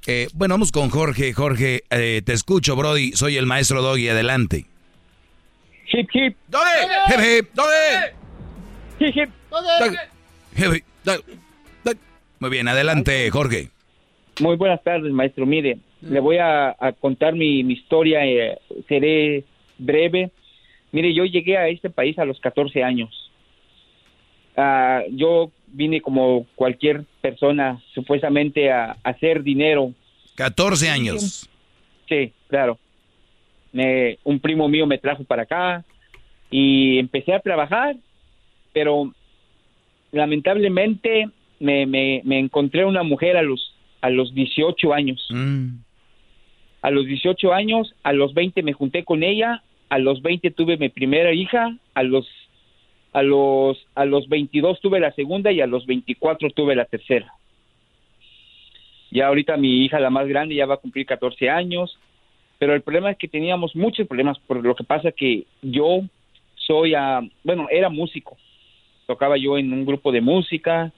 [0.07, 1.33] Eh, bueno, vamos con Jorge.
[1.33, 3.13] Jorge, eh, te escucho, Brody.
[3.13, 4.09] Soy el maestro Doggy.
[4.09, 4.67] Adelante.
[5.93, 6.37] Hip, hip.
[6.49, 6.65] Doggy.
[7.09, 7.55] Hip, hip.
[7.55, 7.71] Doggy.
[9.01, 10.85] Hip, hip.
[11.85, 11.99] Hip,
[12.39, 13.71] Muy bien, adelante, Jorge.
[14.41, 15.47] Muy buenas tardes, maestro.
[15.47, 18.25] Mire, le voy a, contar mi, historia.
[18.25, 18.59] Eh,
[18.89, 19.45] seré
[19.79, 20.31] breve.
[20.93, 23.31] Mire, yo llegué a este país a los 14 años.
[24.57, 29.93] Ah, yo vine como cualquier persona supuestamente a, hacer dinero.
[30.37, 31.49] 14 años.
[32.09, 32.79] Sí, claro.
[33.73, 35.85] Me, un primo mío me trajo para acá
[36.51, 37.97] y empecé a trabajar,
[38.73, 39.13] pero
[40.13, 41.29] lamentablemente
[41.59, 45.27] me, me, me encontré una mujer a los, a los 18 años.
[45.31, 45.86] Mm.
[46.83, 50.77] A los 18 años, a los 20 me junté con ella, a los 20 tuve
[50.77, 52.27] mi primera hija, a los
[53.13, 57.33] a los, a los 22 tuve la segunda y a los 24 tuve la tercera.
[59.11, 61.99] Ya ahorita mi hija, la más grande, ya va a cumplir 14 años,
[62.59, 66.03] pero el problema es que teníamos muchos problemas, por lo que pasa que yo
[66.57, 68.37] soy, a, bueno, era músico,
[69.07, 70.93] tocaba yo en un grupo de música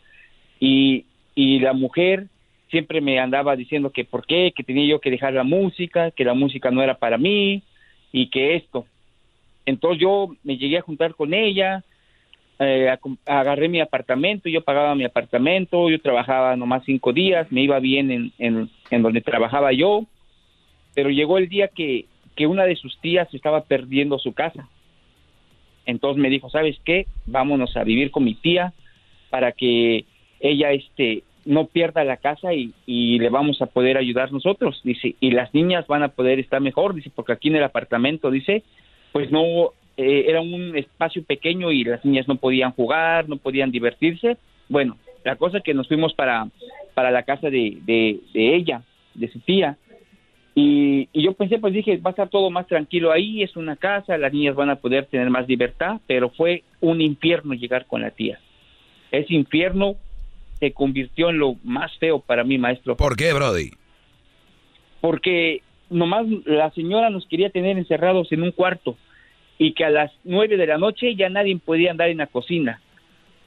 [0.58, 1.04] y,
[1.36, 2.26] y la mujer
[2.70, 6.24] siempre me andaba diciendo que por qué, que tenía yo que dejar la música, que
[6.24, 7.62] la música no era para mí
[8.12, 8.86] y que esto.
[9.66, 11.84] Entonces yo me llegué a juntar con ella,
[12.58, 12.96] eh,
[13.26, 18.10] agarré mi apartamento, yo pagaba mi apartamento, yo trabajaba nomás cinco días, me iba bien
[18.38, 20.06] en, en, donde trabajaba yo,
[20.94, 24.68] pero llegó el día que, que una de sus tías estaba perdiendo su casa.
[25.86, 27.06] Entonces me dijo, ¿sabes qué?
[27.26, 28.72] Vámonos a vivir con mi tía
[29.30, 30.04] para que
[30.40, 32.74] ella este no pierda la casa y,
[33.18, 36.94] le vamos a poder ayudar nosotros, dice, y las niñas van a poder estar mejor,
[36.94, 38.62] dice, porque aquí en el apartamento, dice,
[39.12, 43.70] pues no eh, era un espacio pequeño y las niñas no podían jugar, no podían
[43.70, 44.36] divertirse.
[44.68, 46.48] Bueno, la cosa es que nos fuimos para,
[46.92, 48.82] para la casa de, de, ella,
[49.14, 49.78] de su tía.
[50.54, 54.18] Y, yo pensé, pues dije, va a estar todo más tranquilo ahí, es una casa,
[54.18, 58.10] las niñas van a poder tener más libertad, pero fue un infierno llegar con la
[58.10, 58.38] tía.
[59.10, 59.96] Ese infierno
[60.60, 62.96] se convirtió en lo más feo para mí, maestro.
[62.96, 63.70] ¿Por qué, Brody?
[65.00, 68.96] Porque nomás la señora nos quería tener encerrados en un cuarto
[69.58, 72.80] y que a las nueve de la noche ya nadie podía andar en la cocina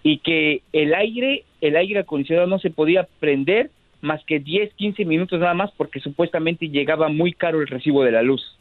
[0.03, 3.69] y que el aire, el aire acondicionado no se podía prender
[4.01, 8.11] más que 10, 15 minutos nada más porque supuestamente llegaba muy caro el recibo de
[8.11, 8.57] la luz.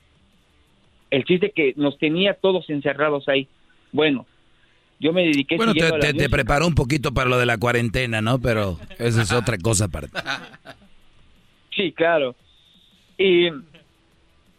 [1.11, 3.49] El chiste que nos tenía todos encerrados ahí.
[3.91, 4.27] Bueno,
[5.01, 8.39] yo me dediqué bueno, te, te, preparó un poquito para lo de la cuarentena, ¿no?
[8.39, 10.11] Pero esa es otra cosa aparte.
[11.73, 12.35] Sí, claro.
[13.17, 13.49] Y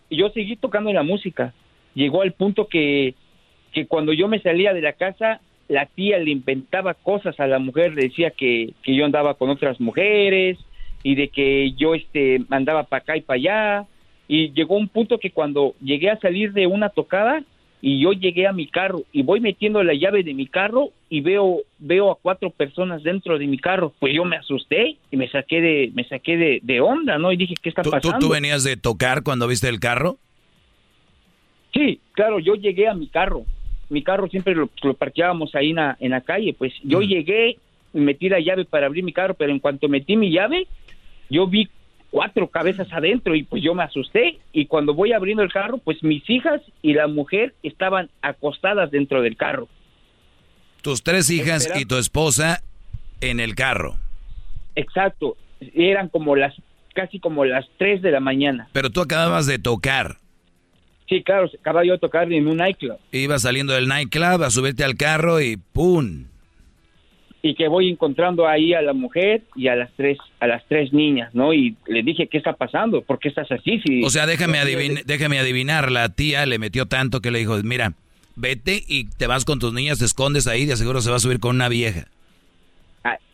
[0.09, 1.53] yo seguí tocando la música
[1.93, 3.15] llegó al punto que,
[3.73, 7.59] que cuando yo me salía de la casa, la tía le inventaba cosas a la
[7.59, 10.57] mujer, le decía que, que yo andaba con otras mujeres
[11.03, 13.85] y de que yo este andaba para acá y para allá
[14.27, 17.43] y llegó un punto que cuando llegué a salir de una tocada
[17.81, 21.21] y yo llegué a mi carro y voy metiendo la llave de mi carro y
[21.21, 25.29] veo veo a cuatro personas dentro de mi carro pues yo me asusté y me
[25.29, 28.33] saqué de me saqué de, de onda no y dije qué está pasando ¿tú, tú
[28.33, 30.17] venías de tocar cuando viste el carro
[31.73, 33.45] Sí, claro, yo llegué a mi carro.
[33.89, 36.53] Mi carro siempre lo, parqueábamos ahí en la, en la calle.
[36.57, 37.03] Pues yo mm.
[37.03, 37.57] llegué,
[37.93, 40.67] metí la llave para abrir mi carro, pero en cuanto metí mi llave,
[41.29, 41.69] yo vi
[42.11, 44.39] cuatro cabezas adentro y pues yo me asusté.
[44.53, 49.23] Y cuando voy abriendo el carro, pues mis hijas y la mujer estaban acostadas dentro
[49.23, 49.67] del carro.
[50.83, 52.61] Tus tres hijas y tu esposa
[53.21, 53.95] en el carro.
[54.75, 55.37] Exacto.
[55.73, 56.53] Eran como las,
[56.93, 58.67] casi como las tres de la mañana.
[58.73, 60.17] Pero tú acababas de tocar.
[61.07, 62.97] Sí, claro, acaba yo de tocar en un nightclub.
[63.11, 66.25] Iba saliendo del nightclub a subirte al carro y ¡pum!
[67.43, 70.93] Y que voy encontrando ahí a la mujer y a las tres a las tres
[70.93, 71.53] niñas, ¿no?
[71.53, 73.01] Y le dije, ¿qué está pasando?
[73.01, 73.81] ¿Por qué estás así?
[74.03, 74.59] o sea, déjame,
[75.05, 77.93] déjame adivinar, la tía le metió tanto que le dijo, mira,
[78.35, 81.19] vete y te vas con tus niñas, te escondes ahí, de seguro se va a
[81.19, 82.07] subir con una vieja.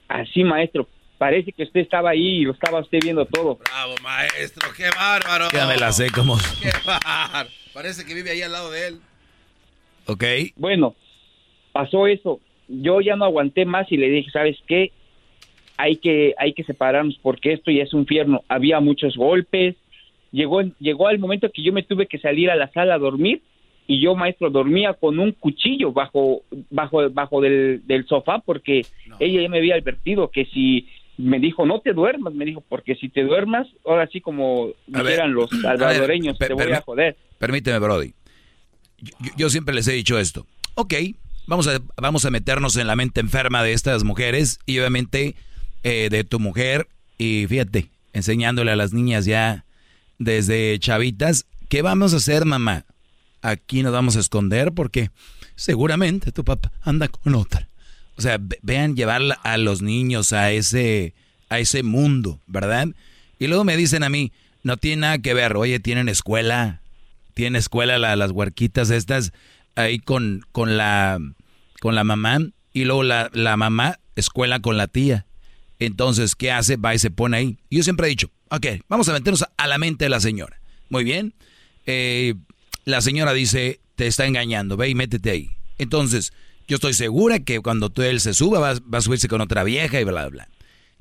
[0.08, 3.58] Así, maestro, parece que usted estaba ahí y lo estaba usted viendo todo.
[3.58, 5.50] Bravo, maestro, qué bárbaro.
[5.52, 6.38] Ya me la sé como...
[6.62, 7.50] Qué bárbaro.
[7.74, 9.02] Parece que vive ahí al lado de él.
[10.06, 10.24] Ok.
[10.56, 10.96] Bueno,
[11.74, 12.40] pasó eso.
[12.68, 14.92] Yo ya no aguanté más y le dije, ¿sabes qué?
[15.78, 18.44] Hay que, hay que separarnos porque esto ya es un infierno.
[18.48, 19.76] Había muchos golpes.
[20.32, 23.42] Llegó, llegó al momento que yo me tuve que salir a la sala a dormir
[23.88, 28.86] y yo, maestro, dormía con un cuchillo bajo, bajo, bajo del, del sofá porque
[29.20, 30.88] ella ya me había advertido que si
[31.18, 35.34] me dijo, no te duermas, me dijo, porque si te duermas, ahora sí como dijeran
[35.34, 37.16] los salvadoreños, te voy a joder.
[37.40, 38.14] Permíteme, Brody.
[39.38, 40.46] yo, siempre les he dicho esto.
[40.76, 40.94] Ok,
[41.48, 45.36] vamos a, vamos a meternos en la mente enferma de estas mujeres y obviamente
[45.84, 46.88] eh, de tu mujer.
[47.18, 49.66] Y fíjate, enseñándole a las niñas ya
[50.20, 52.86] desde chavitas, ¿qué vamos a hacer, mamá?
[53.42, 55.10] Aquí nos vamos a esconder porque
[55.56, 57.68] seguramente tu papá anda con otra.
[58.18, 61.14] O sea, vean llevar a los niños a ese,
[61.50, 62.88] a ese mundo, ¿verdad?
[63.40, 64.32] Y luego me dicen a mí,
[64.64, 66.82] no tiene nada que ver, oye, tienen escuela,
[67.36, 69.32] tienen escuela las huerquitas estas
[69.76, 71.20] ahí con, con, la,
[71.80, 72.40] con la mamá
[72.74, 75.26] y luego la, la mamá escuela con la tía.
[75.80, 76.76] Entonces, ¿qué hace?
[76.76, 77.58] Va y se pone ahí.
[77.70, 80.60] Yo siempre he dicho, ok, vamos a meternos a la mente de la señora.
[80.90, 81.34] Muy bien.
[81.86, 82.36] Eh,
[82.86, 85.50] la señora dice, te está engañando, ve y métete ahí.
[85.78, 86.34] Entonces,
[86.68, 90.00] yo estoy segura que cuando tú, él se suba, va, a subirse con otra vieja
[90.00, 90.48] y bla, bla.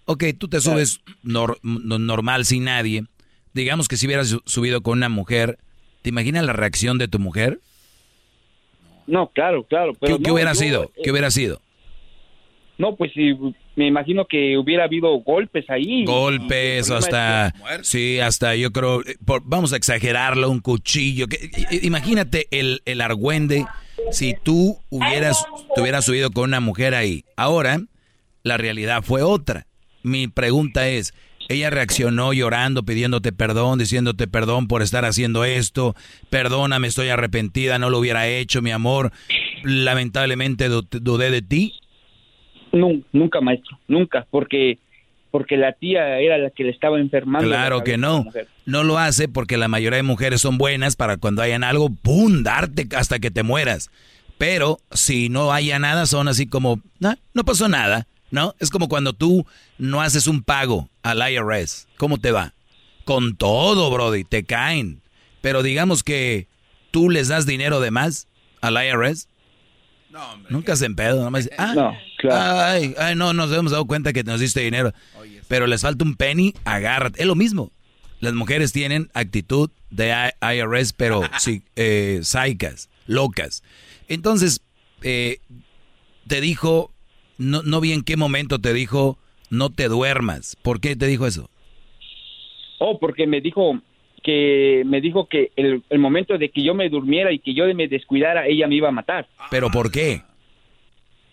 [0.05, 3.05] Ok, tú te subes normal sin nadie.
[3.53, 5.59] Digamos que si hubieras subido con una mujer,
[6.03, 7.61] ¿te imaginas la reacción de tu mujer?
[9.07, 9.93] No, claro, claro.
[10.01, 10.85] Pero ¿Qué, hubiera sido?
[10.85, 11.61] Eh, ¿Qué hubiera sido?
[12.79, 13.33] No, pues sí,
[13.75, 16.05] me imagino que hubiera habido golpes ahí.
[16.05, 21.27] Golpes, hasta, sí, hasta yo creo, eh, vamos a exagerarlo, un cuchillo.
[21.27, 21.51] Que,
[21.83, 23.65] imagínate el, el argüende
[24.11, 27.25] si tú hubieras, te hubieras subido con una mujer ahí.
[27.37, 27.81] Ahora,
[28.43, 29.67] la realidad fue otra.
[30.03, 31.15] Mi pregunta es,
[31.49, 35.95] ella reaccionó llorando, pidiéndote perdón, diciéndote perdón por estar haciendo esto.
[36.31, 39.13] Perdóname, estoy arrepentida, no lo hubiera hecho, mi amor.
[39.63, 41.75] Lamentablemente dudé de ti.
[42.73, 44.79] No, nunca, maestro, nunca, porque
[45.31, 47.47] porque la tía era la que le estaba enfermando.
[47.47, 48.25] Claro que no.
[48.65, 52.43] No lo hace porque la mayoría de mujeres son buenas para cuando hayan algo, ¡pum!
[52.43, 53.91] darte hasta que te mueras.
[54.39, 58.07] Pero si no haya nada, son así como, no pasó nada,
[58.37, 58.55] ¿no?
[58.61, 59.47] Es como cuando tú
[59.79, 61.89] no haces un pago al IRS.
[61.97, 62.53] ¿Cómo te va?
[63.05, 65.01] Con todo, Brody, te caen.
[65.41, 66.47] Pero digamos que
[66.91, 68.29] tú les das dinero de más
[68.61, 69.29] al IRS.
[70.11, 71.49] No, hombre, Nunca se empedo, nomás.
[71.57, 72.61] Ah, no, claro.
[72.61, 74.93] ay, ay, no, nos hemos dado cuenta que nos diste dinero.
[75.49, 77.21] Pero les falta un penny, agárrate.
[77.21, 77.73] Es lo mismo.
[78.21, 82.21] Las mujeres tienen actitud de IRS, pero sí, eh,
[83.07, 83.63] locas.
[84.09, 84.61] Entonces,
[85.03, 85.39] eh,
[86.27, 86.93] te dijo,
[87.39, 89.19] no, no vi en qué momento te dijo,
[89.51, 90.57] no te duermas.
[90.63, 91.49] ¿Por qué te dijo eso?
[92.79, 93.81] Oh, porque me dijo
[94.23, 97.73] que me dijo que el, el, momento de que yo me durmiera y que yo
[97.75, 99.29] me descuidara, ella me iba a matar.
[99.51, 100.23] ¿Pero por qué?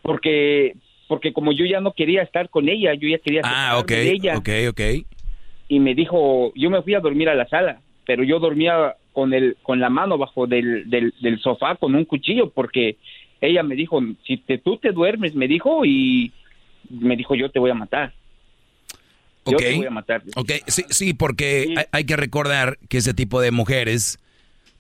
[0.02, 0.76] Porque
[1.08, 4.12] porque como yo ya no quería estar con ella, yo ya quería ah, okay, de
[4.12, 4.38] ella.
[4.38, 4.82] ok, ok.
[5.70, 9.34] Y me dijo, yo me fui a dormir a la sala, pero yo dormía con
[9.34, 12.98] el con la mano bajo del, del, del sofá con un cuchillo porque
[13.48, 16.32] ella me dijo, si te, tú te duermes, me dijo, y
[16.90, 18.14] me dijo, yo te voy a matar.
[19.46, 20.24] Yo te voy a matar.
[20.36, 24.20] Ok, sí, sí porque Hay, hay, que recordar que ese tipo de mujeres,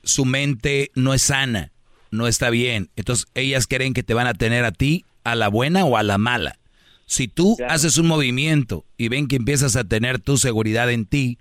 [0.04, 1.72] su mente no es sana,
[2.12, 2.90] no está bien.
[2.96, 6.04] Entonces, ellas creen que te van a tener a ti a la buena o a
[6.04, 6.58] la mala.
[7.06, 11.38] Si tú haces un movimiento y ven que empiezas a tener tu seguridad en ti,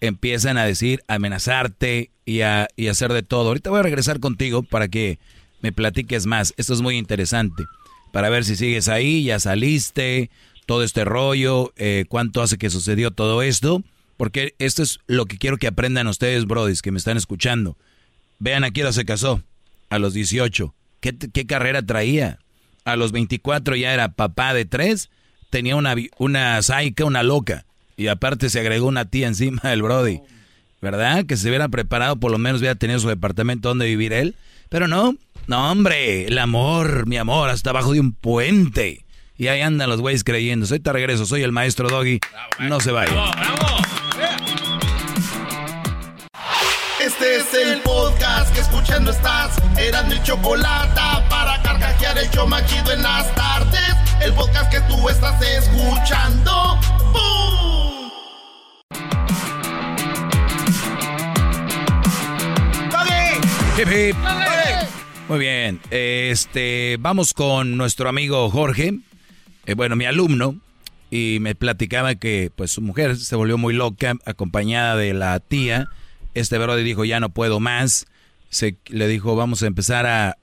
[0.00, 3.48] empiezan a decir, a amenazarte y a, y hacer de todo.
[3.48, 5.18] Ahorita voy a regresar contigo para que
[5.64, 6.52] me platiques más.
[6.56, 7.64] Esto es muy interesante.
[8.12, 10.30] Para ver si sigues ahí, ya saliste,
[10.66, 13.82] todo este rollo, eh, cuánto hace que sucedió todo esto.
[14.16, 17.76] Porque esto es lo que quiero que aprendan ustedes, brodis, que me están escuchando.
[18.38, 19.42] Vean a quién se casó.
[19.88, 20.74] A los 18.
[21.00, 22.38] ¿Qué, qué carrera traía?
[22.84, 25.10] a los 24 ya era papá de tres,
[25.50, 27.64] tenía una, una saica, una loca.
[27.96, 30.20] Y aparte se agregó una tía encima del Brody.
[30.82, 31.24] ¿Verdad?
[31.24, 34.34] Que se hubiera preparado, por lo menos hubiera tenido su departamento donde vivir él.
[34.68, 35.16] Pero no,
[35.46, 39.04] no, hombre, el amor, mi amor, hasta abajo de un puente.
[39.36, 40.66] Y ahí andan los güeyes creyendo.
[40.66, 42.20] Soy te regreso, soy el maestro Doggy.
[42.60, 43.30] No se vaya.
[47.04, 49.56] Este es el podcast que escuchando estás.
[49.76, 53.94] Eran mi chocolate para carcajear el yo machido en las tardes.
[54.22, 56.78] El podcast que tú estás escuchando.
[57.12, 58.10] ¡Bum!
[63.76, 64.16] Hip, hip.
[65.28, 68.92] Muy bien, este, vamos con nuestro amigo Jorge,
[69.66, 70.56] eh, bueno, mi alumno,
[71.10, 75.88] y me platicaba que pues su mujer se volvió muy loca, acompañada de la tía,
[76.34, 78.06] este brother dijo, ya no puedo más.
[78.48, 80.36] Se, le dijo, vamos a empezar a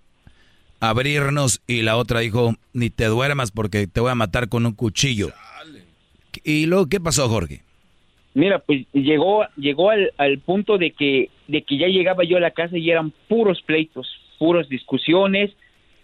[0.80, 1.62] abrirnos.
[1.68, 5.32] Y la otra dijo, ni te duermas porque te voy a matar con un cuchillo.
[6.44, 7.62] ¿Y luego qué pasó, Jorge?
[8.34, 12.40] Mira, pues llegó, llegó al, al, punto de que, de que ya llegaba yo a
[12.40, 14.08] la casa y eran puros pleitos,
[14.41, 15.51] puras discusiones.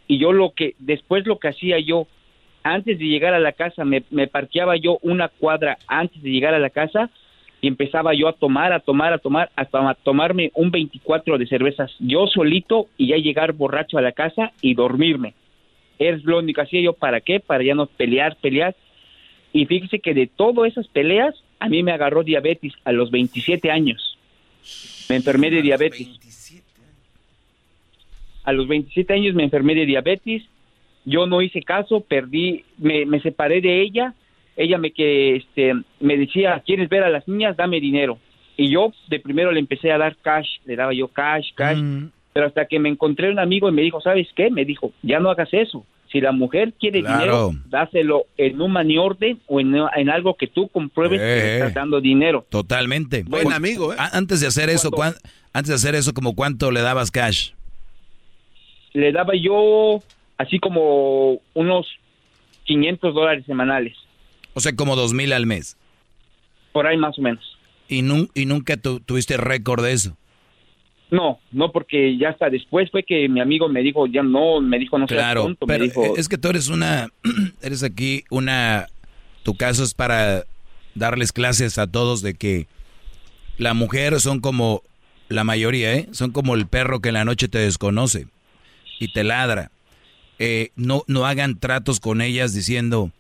[0.08, 2.06] Y yo lo que, después lo que hacía yo,
[2.62, 6.54] antes de llegar a la casa, me, me parqueaba yo una cuadra antes de llegar
[6.54, 7.10] a la casa
[7.62, 11.48] y empezaba yo a tomar, a tomar, a tomar, hasta a tomarme un 24 de
[11.48, 15.34] cervezas yo solito y ya llegar borracho a la casa y dormirme.
[15.98, 17.40] Es lo único que hacía yo, ¿para qué?
[17.40, 18.76] Para ya no pelear, pelear.
[19.52, 23.72] Y fíjese que de todas esas peleas, a mí me agarró diabetes a los 27
[23.72, 24.16] años.
[25.10, 26.08] Me enfermé de diabetes.
[28.48, 30.42] A los 27 años me enfermé de diabetes.
[31.06, 34.14] Yo no hice caso, perdí, me, me separé de ella
[34.60, 38.18] ella me que este me decía quieres ver a las niñas dame dinero
[38.58, 42.08] y yo de primero le empecé a dar cash le daba yo cash cash Mm.
[42.34, 45.20] pero hasta que me encontré un amigo y me dijo sabes qué me dijo ya
[45.20, 47.20] no hagas eso si la mujer quiere Claro.
[47.20, 51.40] dinero dáselo en un money orden o en, en algo que tú compruebes que le
[51.46, 53.22] Eh, estás dando dinero Totalmente.
[53.28, 53.98] Buen amigo, ¿eh?
[54.12, 55.14] Antes de hacer eso, ¿cuán-
[55.54, 57.52] antes de hacer eso, como cuánto le dabas cash?
[58.98, 60.02] Le daba yo
[60.38, 61.86] así como unos
[62.66, 63.96] 500 dólares semanales
[64.54, 65.78] O sea, como dos mil al mes.
[66.74, 67.44] por ahí más o menos
[67.88, 70.18] Y, nun- y nunca tu- tuviste récord de eso.
[71.12, 74.78] no no porque ya hasta después fue que mi amigo me dijo ya no me
[74.80, 77.08] dijo no seas Claro, tonto, me pero dijo, es que tú eres una,
[77.62, 78.88] eres aquí una,
[79.44, 80.44] tu caso es para
[80.96, 82.68] darles clases a todos de que
[83.58, 84.82] la mujer son como
[85.30, 86.08] la mayoría, ¿eh?
[86.12, 88.28] Son como el perro que en la noche te desconoce
[89.00, 89.72] y te ladra.
[90.40, 93.12] Eh, no, no hagan tratos con ellas diciendo,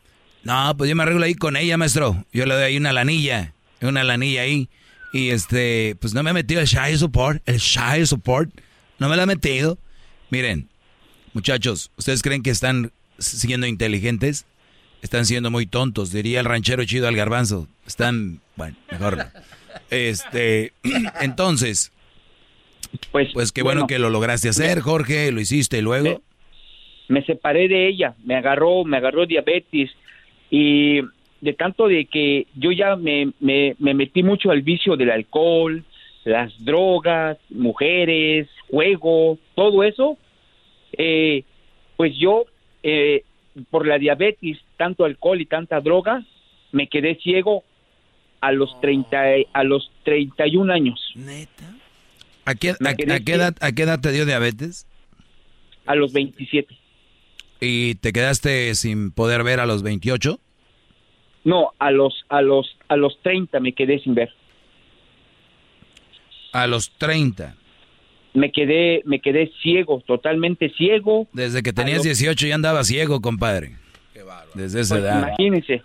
[0.43, 2.25] no, pues yo me arreglo ahí con ella, maestro.
[2.31, 4.69] Yo le doy ahí una lanilla, una lanilla ahí.
[5.13, 8.51] Y este, pues no me ha metido el shy support, el shy support.
[8.99, 9.77] No me lo ha metido.
[10.29, 10.69] Miren,
[11.33, 14.45] muchachos, ¿ustedes creen que están siendo inteligentes?
[15.01, 17.67] Están siendo muy tontos, diría el ranchero chido al garbanzo.
[17.85, 19.25] Están, bueno, mejor no.
[19.89, 20.73] Este,
[21.21, 21.91] entonces,
[23.11, 26.21] pues, pues qué bueno, bueno, que lo lograste hacer, Jorge, lo hiciste y luego.
[27.07, 29.91] me separé de ella, me agarró, me agarró diabetes
[30.49, 31.01] y
[31.41, 35.83] de tanto de que yo ya me, me, me metí mucho al vicio del alcohol,
[36.23, 40.17] las drogas, mujeres, juego, todo eso,
[40.97, 41.43] eh,
[41.95, 42.45] pues yo
[42.83, 43.23] eh,
[43.69, 46.23] por la diabetes, tanto alcohol y tanta droga,
[46.71, 47.63] me quedé ciego
[48.41, 49.23] a los 30,
[49.53, 51.13] a los 31 años.
[52.47, 54.87] ¿A qué, a- qué edad, ¿A qué edad te dio diabetes?
[55.85, 56.73] A los 27.
[57.59, 60.39] ¿Y te quedaste sin poder ver a los 28?
[61.43, 64.29] No, a los a los a los 30 me quedé sin ver.
[66.53, 67.55] A los 30.
[68.33, 71.27] Me quedé me quedé ciego, totalmente ciego.
[71.33, 73.75] Desde que tenías los- 18 ya andaba ciego, compadre.
[74.55, 75.19] Desde esa Pues, edad.
[75.27, 75.83] imagínense.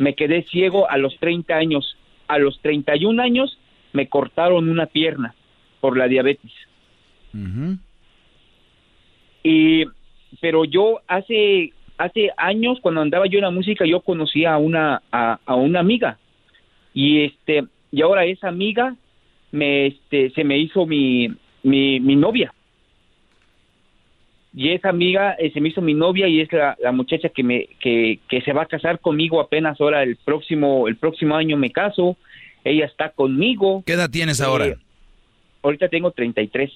[0.00, 1.96] Me quedé ciego a los 30 años.
[2.26, 3.56] A los 31 años
[3.92, 5.34] me cortaron una pierna
[5.86, 6.50] por la diabetes.
[9.44, 9.84] Y
[10.40, 15.00] pero yo hace hace años cuando andaba yo en la música yo conocía a una
[15.12, 16.18] a, a una amiga.
[16.92, 18.96] Y este y ahora esa amiga
[19.52, 21.28] me este se me hizo mi
[21.62, 22.52] mi, mi novia.
[24.52, 27.44] Y esa amiga eh, se me hizo mi novia y es la, la muchacha que
[27.44, 31.56] me que, que se va a casar conmigo apenas ahora el próximo el próximo año
[31.56, 32.16] me caso.
[32.64, 33.84] Ella está conmigo.
[33.86, 34.76] ¿Qué edad tienes ahora?
[35.66, 36.70] Ahorita tengo 33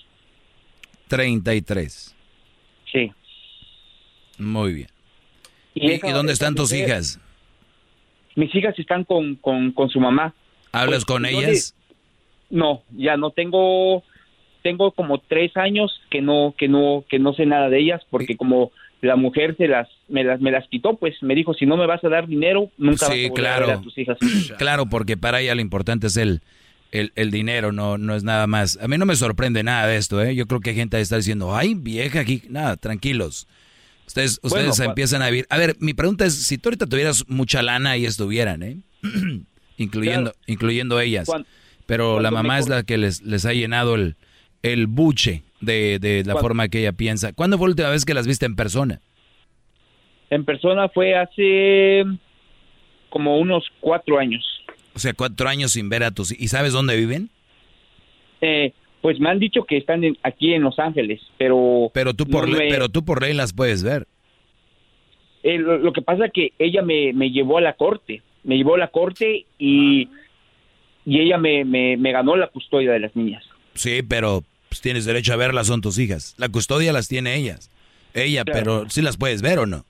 [1.09, 2.15] 33.
[2.91, 3.11] sí
[4.39, 4.89] Muy bien.
[5.75, 7.21] Y ¿Y, esa- y dónde están tus mujer- hijas?
[8.35, 10.35] mis hijas están con, con, con su mamá
[10.73, 11.75] ¿Hablas Pues, con ellas?
[12.49, 14.03] no, ya no tengo,
[14.63, 18.37] tengo como tres años que no, que no, que no sé nada de ellas porque
[18.37, 18.71] como
[19.03, 21.87] la mujer se las, me las, me las quitó, pues me dijo si no me
[21.87, 23.79] vas a dar dinero nunca vas Sí, a volver a ver claro.
[23.81, 24.19] a tus hijas.
[24.59, 26.41] Claro, porque para ella lo importante es el,
[26.93, 28.79] el, el dinero, no, no es nada más.
[28.83, 30.35] A mí no me sorprende nada de esto, ¿eh?
[30.35, 32.43] Yo creo que hay gente que está diciendo, ay, vieja aquí.
[32.49, 33.47] Nada, tranquilos.
[34.07, 35.47] Ustedes, ustedes Bueno, empiezan a vivir.
[35.51, 38.79] A ver, mi pregunta es, si tú ahorita tuvieras mucha lana y estuvieran, ¿eh?
[39.77, 40.45] incluyendo, Claro.
[40.47, 41.29] incluyendo ellas.
[41.87, 44.17] Pero la mamá es la que les, les ha llenado el,
[44.63, 47.33] el buche de, de la forma que ella piensa.
[47.33, 49.01] ¿Cuándo fue la última vez que las viste en persona?
[50.31, 52.05] En persona fue hace
[53.11, 54.45] como unos cuatro años.
[55.01, 56.31] O sea, cuatro años sin ver a tus...
[56.39, 57.31] ¿Y sabes dónde viven?
[58.43, 61.91] Eh, pues me han dicho que están en- aquí en Los Ángeles, pero...
[61.95, 64.07] Pero tú por, no ley, me- pero tú por ley las puedes ver.
[65.43, 68.59] Eh, lo, lo que pasa es que ella me, me llevó a la corte, me
[68.59, 70.11] llevó a la corte y,
[71.07, 73.43] y ella me, me, me ganó la custodia de las niñas.
[73.73, 76.35] Sí, pero pues, tienes derecho a verlas, son tus hijas.
[76.37, 77.71] La custodia las tiene ellas.
[78.13, 78.59] Ella, Claro.
[78.59, 79.87] pero sí las puedes ver o no.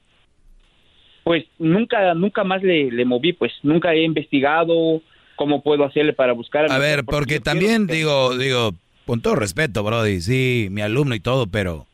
[1.31, 5.01] Pues nunca, nunca más le, le moví, pues nunca he investigado
[5.37, 6.69] cómo puedo hacerle para buscar.
[6.69, 8.75] A ver, porque también digo, digo,
[9.07, 11.87] con todo respeto, Brody, sí, mi alumno y todo, pero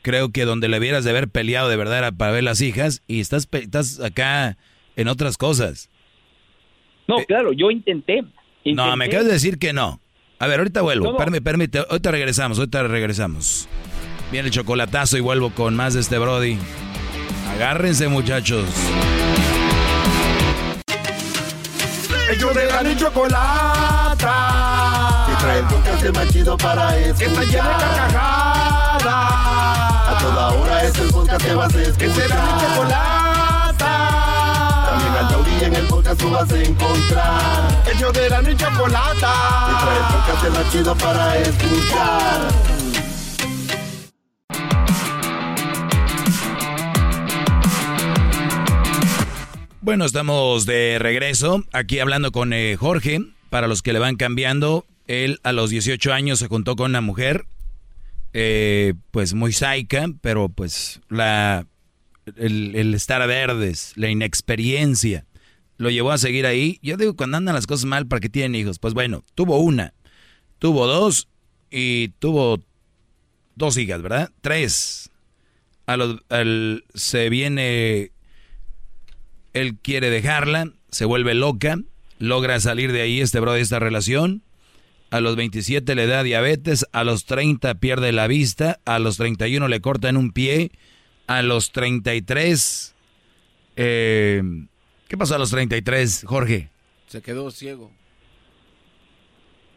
[0.00, 3.02] creo que donde le hubieras de haber peleado de verdad era para ver las hijas
[3.06, 4.56] y estás, estás acá
[4.96, 5.90] en otras cosas.
[7.06, 8.24] No, claro, yo intenté,
[8.64, 10.00] No, me acabas de decir que no.
[10.38, 11.18] A ver, ahorita vuelvo.
[11.18, 11.84] Permíteme, permíteme.
[11.90, 13.68] Ahorita regresamos, ahorita regresamos.
[14.32, 16.56] Viene el chocolatazo y vuelvo con más de este Brody.
[17.54, 18.66] Agárrense, muchachos.
[22.30, 24.34] Ellos de la chocolata.
[25.26, 27.18] Que trae el podcast más chido para escuchar.
[27.18, 29.04] Que está llena de carcajadas.
[29.04, 31.98] A toda hora es el podcast que vas a escuchar.
[31.98, 33.92] Que será mi chocolata.
[34.90, 37.82] También al taurí en el podcast tú vas a encontrar.
[37.92, 39.32] Ellos de la chocolata.
[39.66, 42.79] Que trae el podcast más chido para escuchar.
[49.82, 53.20] Bueno, estamos de regreso aquí hablando con eh, Jorge.
[53.48, 57.00] Para los que le van cambiando, él a los 18 años se juntó con una
[57.00, 57.46] mujer,
[58.34, 61.66] eh, pues muy saica, pero pues la,
[62.36, 65.24] el, estar verdes, la inexperiencia,
[65.78, 66.78] lo llevó a seguir ahí.
[66.82, 68.78] Yo digo, cuando andan las cosas mal, ¿para qué tienen hijos?
[68.78, 69.94] Pues bueno, tuvo una,
[70.58, 71.26] tuvo dos
[71.70, 72.62] y tuvo
[73.56, 74.30] dos hijas, ¿verdad?
[74.42, 75.10] Tres.
[75.86, 78.12] A al, se viene
[79.52, 81.78] él quiere dejarla, se vuelve loca,
[82.18, 84.42] logra salir de ahí este bro de esta relación.
[85.10, 89.66] A los 27 le da diabetes, a los 30 pierde la vista, a los 31
[89.66, 90.70] le cortan un pie,
[91.26, 92.94] a los 33...
[93.76, 94.42] Eh,
[95.08, 96.68] ¿Qué pasó a los 33, Jorge?
[97.06, 97.90] Se quedó ciego.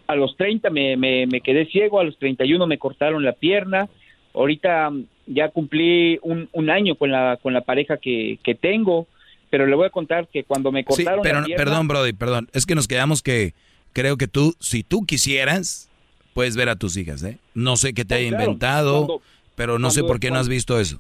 [0.06, 3.90] A los 30 me, me, quedé ciego, a los 31 me cortaron la pierna.
[4.36, 9.08] Ahorita mm, ya cumplí un, un año con la, con la pareja que, que tengo
[9.54, 12.50] pero le voy a contar que cuando me cortaron pero, la pierna, Perdón, Brody, perdón.
[12.54, 13.54] Es que nos quedamos que
[13.92, 15.92] creo que tú, si tú quisieras,
[16.34, 17.38] puedes ver a tus hijas, ¿eh?
[17.54, 19.22] No sé qué te haya inventado,
[19.54, 21.00] pero no sé por qué no has visto eso.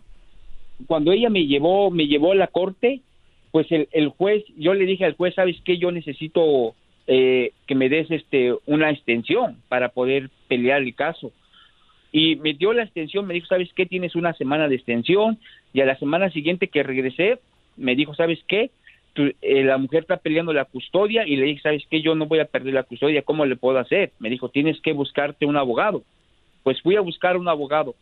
[0.85, 3.01] Cuando ella me llevó, me llevó a la corte,
[3.49, 5.79] pues el, el juez, yo le dije al juez, ¿sabes qué?
[5.79, 6.75] Yo necesito
[7.07, 11.31] eh, que me des este una extensión para poder pelear el caso.
[12.11, 13.87] Y me dio la extensión, me dijo, ¿sabes qué?
[13.87, 15.39] Tienes una semana de extensión.
[15.73, 17.39] Y a la semana siguiente que regresé,
[17.77, 18.71] me dijo, ¿sabes qué?
[19.15, 22.01] Eh, la mujer está peleando la custodia y le dije, ¿sabes qué?
[22.01, 24.11] Yo no voy a perder la custodia, ¿cómo le puedo hacer?
[24.19, 26.03] Me dijo, tienes que buscarte un abogado.
[26.63, 27.95] Pues fui a buscar un abogado.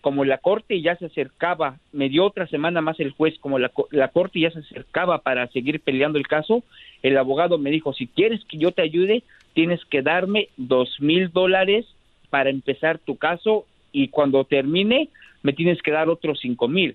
[0.00, 3.72] Como la corte ya se acercaba, me dio otra semana más el juez, como la,
[3.90, 6.62] la corte ya se acercaba para seguir peleando el caso,
[7.02, 9.22] el abogado me dijo, si quieres que yo te ayude,
[9.54, 11.86] tienes que darme dos mil dólares
[12.30, 15.08] para empezar tu caso y cuando termine
[15.42, 16.94] me tienes que dar otros cinco mil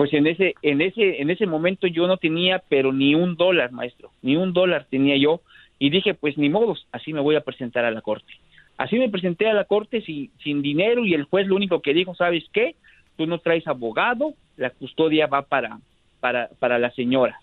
[0.00, 3.70] pues en ese en ese en ese momento yo no tenía pero ni un dólar
[3.70, 5.42] maestro ni un dólar tenía yo.
[5.78, 8.32] Y dije pues ni modos así me voy a presentar a la corte.
[8.78, 11.92] Así me presenté a la corte sin, sin dinero y el juez lo único que
[11.92, 12.76] dijo sabes qué
[13.18, 15.80] tú no traes abogado la custodia va para
[16.18, 17.38] para para la señora.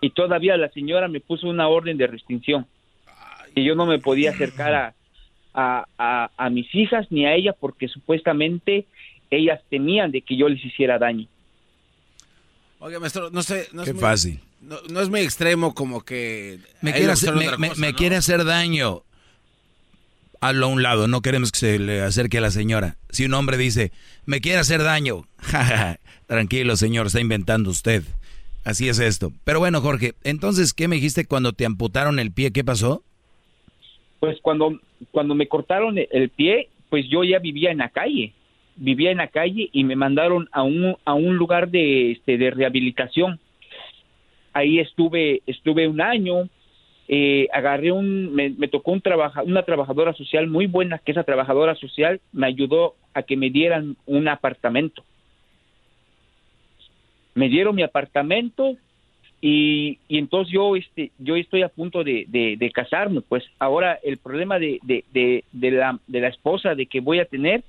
[0.00, 2.64] Y todavía la señora me puso una orden de restricción.
[3.54, 4.94] Que yo no me podía acercar a,
[5.52, 8.86] a, a, a mis hijas ni a ella porque supuestamente
[9.30, 11.28] ellas temían de que yo les hiciera daño
[12.80, 13.68] Oye, maestro, no sé.
[13.72, 14.40] No Qué es fácil.
[14.60, 16.58] Muy, no, es muy extremo como que.
[16.80, 19.02] Me, quiere hacer, me, quiere hacer daño.
[20.40, 22.96] Hazlo a un lado, no queremos que se le acerque a la señora.
[23.10, 23.90] Si un hombre dice,
[24.24, 25.26] me quiere hacer daño,
[26.28, 28.04] tranquilo señor, está inventando usted.
[28.62, 29.32] Así es esto.
[29.42, 32.52] Pero bueno, Jorge, entonces, ¿qué me dijiste cuando te amputaron el pie?
[32.52, 33.02] ¿Qué pasó?
[34.20, 34.80] Pues cuando,
[35.10, 38.32] cuando me cortaron el pie, pues yo ya vivía en la calle
[38.78, 42.50] vivía en la calle y me mandaron a un, a un lugar de, este, de
[42.50, 43.38] rehabilitación.
[44.52, 46.48] Ahí estuve, estuve un año,
[47.08, 51.74] eh, agarré un, me, tocó un trabaja, una trabajadora social muy buena, que esa trabajadora
[51.74, 55.04] social me ayudó a que me dieran un apartamento.
[57.34, 58.76] Me dieron mi apartamento
[59.40, 64.18] y, y entonces yo, este, yo estoy a punto de, de, casarme, pues ahora el
[64.18, 67.62] problema de, de, de, la, de la esposa de que voy a tener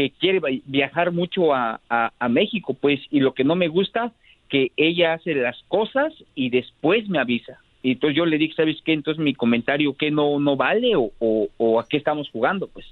[0.00, 4.12] que quiere viajar mucho a, a, México, pues, y lo que no me gusta,
[4.48, 7.60] que ella hace las cosas y después me avisa.
[7.82, 8.94] Y entonces yo le dije, ¿sabes qué?
[8.94, 12.66] Entonces mi comentario, ¿qué no, no vale o, o, a qué estamos jugando?
[12.68, 12.86] Pues.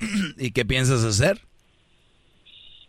[0.38, 1.38] ¿Y qué piensas hacer?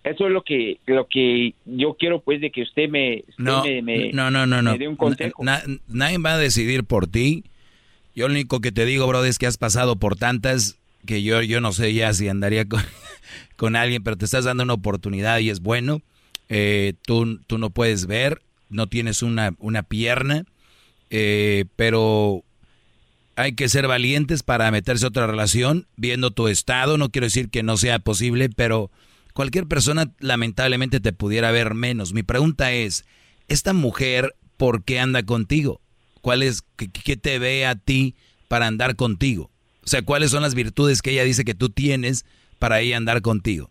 [0.06, 4.12] Eso es lo que lo que yo quiero pues de que usted me no me,
[4.12, 5.44] no no no no dé un consejo.
[5.88, 7.46] nadie va a decidir por ti
[8.16, 11.42] yo lo único que te digo, bro, es que has pasado por tantas que yo,
[11.42, 12.84] yo no sé ya si andaría con,
[13.56, 16.02] con alguien, pero te estás dando una oportunidad y es bueno.
[16.50, 20.46] Eh, tú, tú no puedes ver, no tienes una, una pierna,
[21.10, 22.44] eh, pero
[23.36, 26.98] hay que ser valientes para meterse a otra relación, viendo tu estado.
[26.98, 28.92] No quiero decir que no sea posible, pero
[29.34, 32.14] cualquier persona lamentablemente te pudiera ver menos.
[32.14, 33.06] Mi pregunta es,
[33.48, 35.82] ¿esta mujer por qué anda contigo.
[36.24, 38.16] ¿Cuál es, qué, te ve a ti
[38.48, 39.50] para andar contigo?
[39.84, 42.26] O sea, ¿cuáles son las virtudes que ella dice que tú tienes
[42.60, 43.70] para ella andar contigo?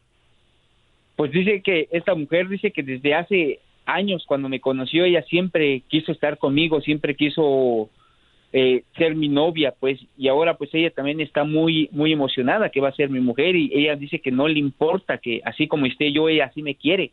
[1.17, 5.83] Pues dice que esta mujer dice que desde hace años cuando me conoció ella siempre
[5.89, 7.89] quiso estar conmigo, siempre quiso
[8.53, 12.83] eh, ser mi novia, pues, y ahora pues ella también está muy, muy emocionada que
[12.83, 15.87] va a ser mi mujer y ella dice que no le importa que así como
[15.87, 17.13] esté yo, ella así me quiere,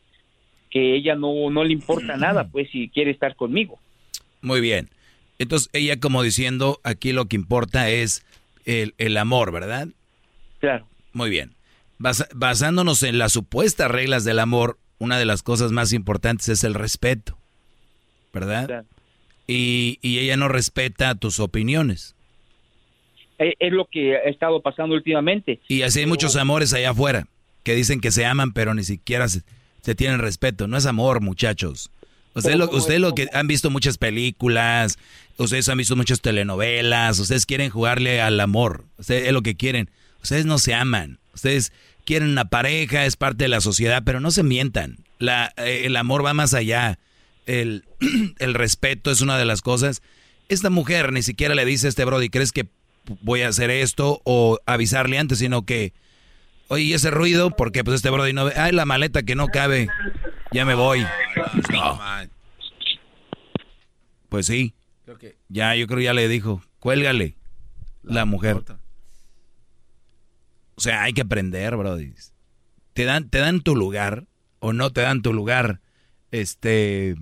[0.70, 3.80] que ella no, no le importa nada, pues, si quiere estar conmigo.
[4.42, 4.90] Muy bien.
[5.40, 8.26] Entonces ella como diciendo, aquí lo que importa es
[8.66, 9.88] el, el amor, ¿verdad?
[10.60, 10.88] Claro.
[11.14, 11.56] Muy bien.
[11.98, 16.74] basándonos en las supuestas reglas del amor, una de las cosas más importantes es el
[16.74, 17.38] respeto,
[18.34, 18.86] ¿verdad?
[19.48, 22.16] Y, y, ella no respeta tus opiniones.
[23.40, 25.60] Eh, es, lo que ha estado pasando últimamente.
[25.68, 27.26] Y así hay muchos amores allá afuera
[27.64, 29.42] que dicen que se aman, pero ni siquiera se,
[29.96, 30.68] tienen respeto.
[30.68, 31.90] No es amor, muchachos.
[32.40, 34.98] Ustedes lo, usted lo que han visto muchas películas,
[35.38, 39.90] ustedes han visto muchas telenovelas, ustedes quieren jugarle al amor, ustedes es lo que quieren.
[40.22, 41.72] Ustedes no se aman, ustedes
[42.06, 44.98] quieren una pareja, es parte de la sociedad, pero no se mientan.
[45.20, 46.98] La, eh, el amor va más allá.
[47.46, 47.86] El,
[48.40, 50.02] el, respeto es una de las cosas.
[50.50, 52.68] Esta mujer ni siquiera le dice a este Brody, ¿crees que
[53.22, 54.22] voy a hacer esto?
[54.24, 55.94] O avisarle antes, sino que,
[56.68, 57.52] oye, ¿y ese ruido?
[57.52, 59.88] Porque pues este Brody no ve, ay, la maleta que no cabe,
[60.52, 61.06] ya me voy.
[64.30, 64.74] Pues sí.
[65.48, 67.36] Ya, yo creo ya le dijo, cuélgale
[68.04, 68.64] la mujer.
[70.76, 72.14] O sea, hay que aprender, Brody.
[72.94, 74.28] Te dan, te dan tu lugar
[74.60, 75.82] o no te dan tu lugar.
[76.32, 77.16] Este.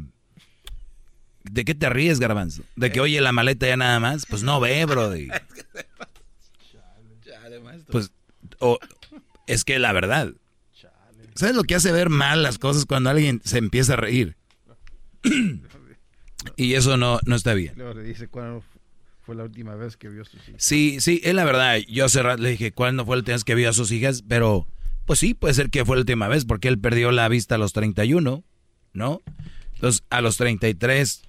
[1.43, 2.63] ¿De qué te ríes, Garbanzo?
[2.75, 4.25] ¿De que oye la maleta ya nada más?
[4.25, 5.29] Pues no ve, Brody.
[7.89, 8.11] Pues,
[8.59, 8.77] o,
[9.47, 10.33] es que la verdad.
[11.37, 14.35] ¿Sabes lo que hace ver mal las cosas cuando alguien se empieza a reír?
[16.55, 17.75] y eso no, no está bien.
[17.77, 18.63] Le dice cuando
[19.21, 20.63] fue la última vez que vio a sus hijas.
[20.63, 21.77] Sí, sí, es la verdad.
[21.87, 24.23] Yo hace rato le dije, ¿cuándo fue la última vez que vio a sus hijas?
[24.27, 24.67] Pero,
[25.05, 27.57] pues sí, puede ser que fue la última vez, porque él perdió la vista a
[27.59, 28.43] los 31,
[28.93, 29.21] ¿no?
[29.75, 31.21] Entonces, a los 33,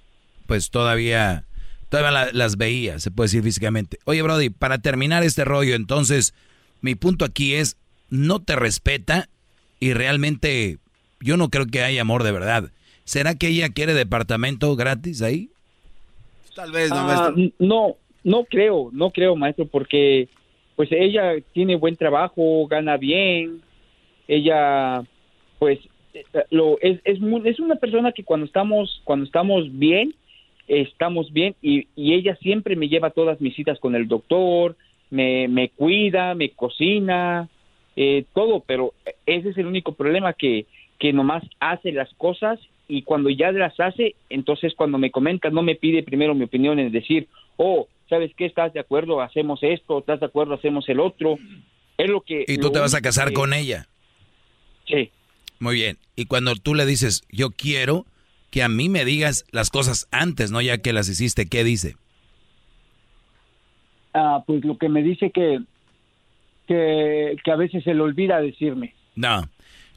[0.47, 1.45] pues todavía,
[1.89, 3.99] todavía las veía, se puede decir físicamente.
[4.05, 6.33] Oye, Brody, para terminar este rollo, entonces,
[6.81, 7.77] mi punto aquí es,
[8.09, 9.29] no te respeta
[9.79, 10.77] y realmente
[11.21, 12.71] yo no creo que haya amor de verdad.
[13.03, 15.49] ¿Será que ella quiere departamento gratis ahí?
[16.55, 20.27] Tal vez, no, ah, no, no creo, no creo, maestro, porque
[20.75, 23.61] pues ella tiene buen trabajo, gana bien,
[24.27, 25.03] ella
[25.57, 25.79] pues
[26.13, 30.13] eh, lo es es, es una persona que cuando estamos cuando estamos bien
[30.67, 34.77] estamos bien y, y, ella siempre me lleva todas mis citas con el doctor,
[35.09, 37.49] me, me cuida, me cocina,
[38.01, 38.93] eh, todo, pero
[39.25, 40.67] ese es el único problema que,
[40.99, 42.57] que nomás hace las cosas
[42.87, 46.79] y cuando ya las hace, entonces cuando me comenta, no me pide primero mi opinión
[46.79, 47.27] en decir,
[47.57, 48.45] oh, ¿sabes qué?
[48.45, 49.19] ¿Estás de acuerdo?
[49.19, 50.53] Hacemos esto, ¿estás de acuerdo?
[50.53, 51.39] Hacemos el otro.
[51.97, 52.45] Es lo que...
[52.47, 53.85] ¿Y tú te vas a casar con ella?
[54.87, 55.11] Sí.
[55.59, 55.97] Muy bien.
[56.15, 58.05] Y cuando tú le dices, yo quiero
[58.49, 61.97] que a mí me digas las cosas antes, no ya que las hiciste, ¿qué dice?
[64.13, 65.59] Ah, pues lo que me dice que,
[66.69, 68.93] que, que a veces se le olvida decirme.
[69.15, 69.49] No,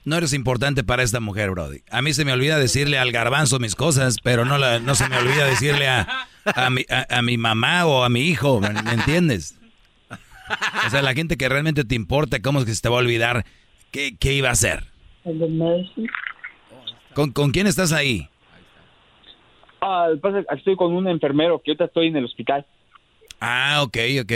[0.07, 1.81] no eres importante para esta mujer, Brody.
[1.91, 5.07] A mí se me olvida decirle al garbanzo mis cosas, pero no, la, no se
[5.11, 6.09] me olvida decirle a,
[6.47, 9.61] a, mi, a, mi mamá o a mi hijo, ¿me, entiendes?
[10.87, 13.01] O sea, la gente que realmente te importa, ¿cómo es que se te va a
[13.01, 13.45] olvidar
[13.91, 14.85] qué, qué iba a hacer?
[17.15, 18.29] ¿Con, ¿Con quién estás ahí?
[19.83, 20.09] Ah,
[20.57, 22.65] estoy con un enfermero que ahorita estoy en el hospital.
[23.41, 24.33] Ah, ok, ok.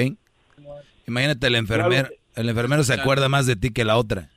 [1.07, 4.29] Imagínate, el enfermero, el enfermero se acuerda más de ti que la otra.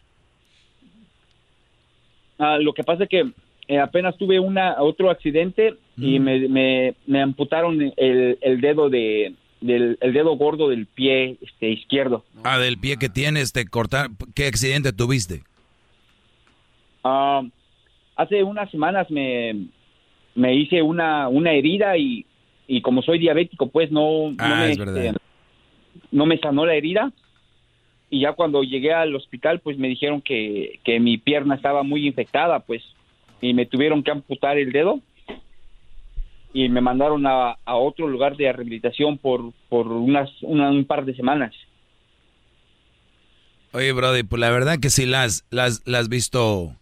[2.40, 3.32] Ah, lo que pasa es que
[3.68, 6.24] eh, apenas tuve una otro accidente y mm.
[6.24, 12.24] me, me, amputaron el, el dedo de del el dedo gordo del pie este izquierdo.
[12.44, 14.10] Ah, del pie que tienes, te cortar.
[14.34, 15.44] ¿Qué accidente tuviste?
[17.04, 17.44] Ah,
[18.16, 19.68] hace unas semanas me,
[20.36, 22.26] me hice una, una herida y,
[22.68, 25.14] y como soy diabético, pues no, no, ah, me, este,
[26.12, 27.12] no me sanó la herida
[28.10, 32.08] y ya cuando llegué al hospital pues me dijeron que, que mi pierna estaba muy
[32.08, 32.84] infectada pues
[33.42, 35.00] y me tuvieron que amputar el dedo
[36.54, 41.16] y me mandaron a, a otro lugar de rehabilitación por, por unas un par de
[41.16, 41.54] semanas.
[43.72, 46.76] Oye, Brody, pues la verdad que sí las, las, las visto,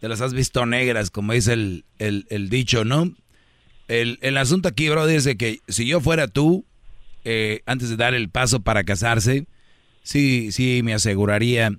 [0.00, 3.10] te las has visto negras, como dice el, el, el dicho, ¿no?
[3.88, 6.66] El, el, asunto aquí, Brody, es de que si yo fuera tú,
[7.24, 9.46] eh, antes de dar el paso para casarse,
[10.04, 11.72] sí, sí me aseguraría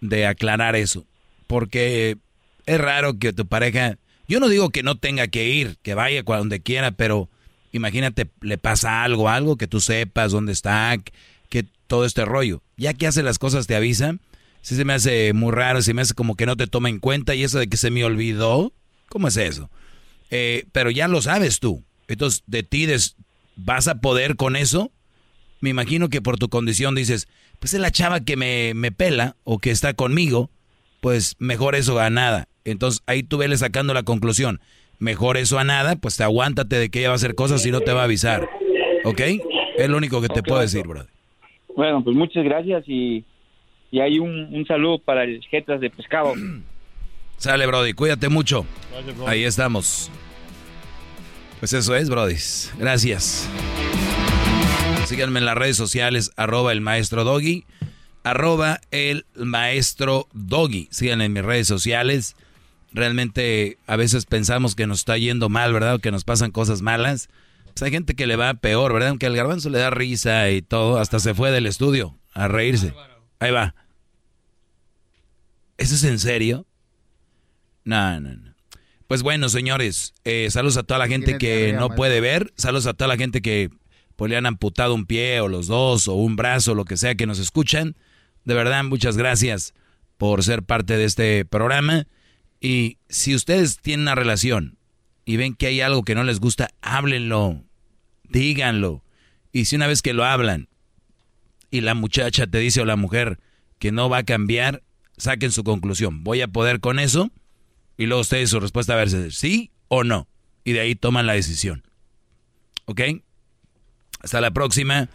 [0.00, 1.06] de aclarar eso.
[1.46, 2.18] Porque
[2.66, 6.24] es raro que tu pareja Yo no digo que no tenga que ir, que vaya
[6.24, 7.28] donde quiera, pero
[7.70, 10.96] imagínate, le pasa algo, algo que tú sepas dónde está,
[11.48, 12.62] que todo este rollo.
[12.76, 14.16] Ya que hace las cosas te avisa.
[14.62, 16.98] Si se me hace muy raro, se me hace como que no te toma en
[16.98, 18.72] cuenta y eso de que se me olvidó,
[19.08, 19.70] ¿cómo es eso?
[20.30, 21.84] Eh, pero ya lo sabes tú.
[22.08, 22.88] Entonces, de ti
[23.54, 24.90] vas a poder con eso.
[25.60, 27.28] Me imagino que por tu condición dices,
[27.58, 30.50] pues es la chava que me, me pela o que está conmigo,
[31.00, 32.48] pues mejor eso a nada.
[32.64, 34.60] Entonces ahí tú vele sacando la conclusión.
[34.98, 37.70] Mejor eso a nada, pues te aguántate de que ella va a hacer cosas y
[37.70, 38.48] no te va a avisar.
[39.04, 39.20] ¿Ok?
[39.76, 41.10] Es lo único que te puedo decir, brother.
[41.76, 43.24] Bueno, pues muchas gracias y,
[43.90, 46.32] y hay un, saludo para el Jetas de Pescado.
[47.36, 48.64] Sale, Brody, cuídate mucho.
[49.26, 50.10] Ahí estamos.
[51.58, 52.36] Pues eso es, Brody.
[52.78, 53.50] Gracias.
[55.06, 57.64] Síganme en las redes sociales, arroba el maestro Doggy,
[58.24, 60.88] arroba el maestro Doggy.
[60.90, 62.36] Síganme en mis redes sociales
[62.96, 65.94] realmente a veces pensamos que nos está yendo mal, ¿verdad?
[65.94, 67.28] O que nos pasan cosas malas.
[67.66, 69.10] Pues hay gente que le va peor, ¿verdad?
[69.10, 72.94] Aunque al garbanzo le da risa y todo, hasta se fue del estudio a reírse.
[73.38, 73.74] Ahí va.
[75.76, 76.66] ¿Eso es en serio?
[77.84, 78.54] No, no, no.
[79.06, 82.94] Pues bueno, señores, eh, saludos a toda la gente que no puede ver, saludos a
[82.94, 83.70] toda la gente que
[84.16, 87.14] pues, le han amputado un pie o los dos o un brazo, lo que sea
[87.14, 87.96] que nos escuchan.
[88.44, 89.74] De verdad, muchas gracias
[90.16, 92.06] por ser parte de este programa.
[92.60, 94.78] Y si ustedes tienen una relación
[95.24, 97.62] y ven que hay algo que no les gusta, háblenlo,
[98.28, 99.04] díganlo.
[99.52, 100.68] Y si una vez que lo hablan
[101.70, 103.38] y la muchacha te dice o la mujer
[103.78, 104.82] que no va a cambiar,
[105.16, 106.24] saquen su conclusión.
[106.24, 107.30] ¿Voy a poder con eso?
[107.98, 110.28] Y luego ustedes su respuesta a ver sí o no.
[110.64, 111.82] Y de ahí toman la decisión.
[112.86, 113.00] ¿Ok?
[114.26, 115.06] Hasta la próxima.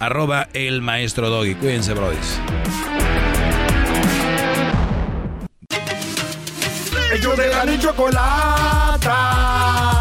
[0.00, 1.54] Arroba el maestro Doggy.
[1.54, 2.40] Cuídense, brothers.
[7.12, 9.08] Ellos de la ni chocolata.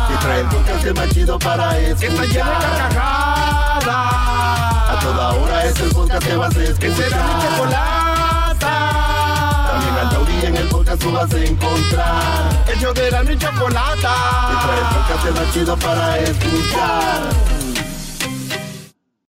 [0.09, 1.99] Y trae el podcast más chido para escuchar.
[1.99, 3.85] Que está llena de carcajadas.
[3.85, 6.80] A toda hora es el podcast que vas a escuchar.
[6.80, 8.73] Que será mi chocolata.
[9.69, 12.65] También al taurí en el podcast tú vas a encontrar.
[12.76, 14.15] Ellos de la ni chocolata.
[14.51, 17.68] Y trae el podcast más chido para escuchar.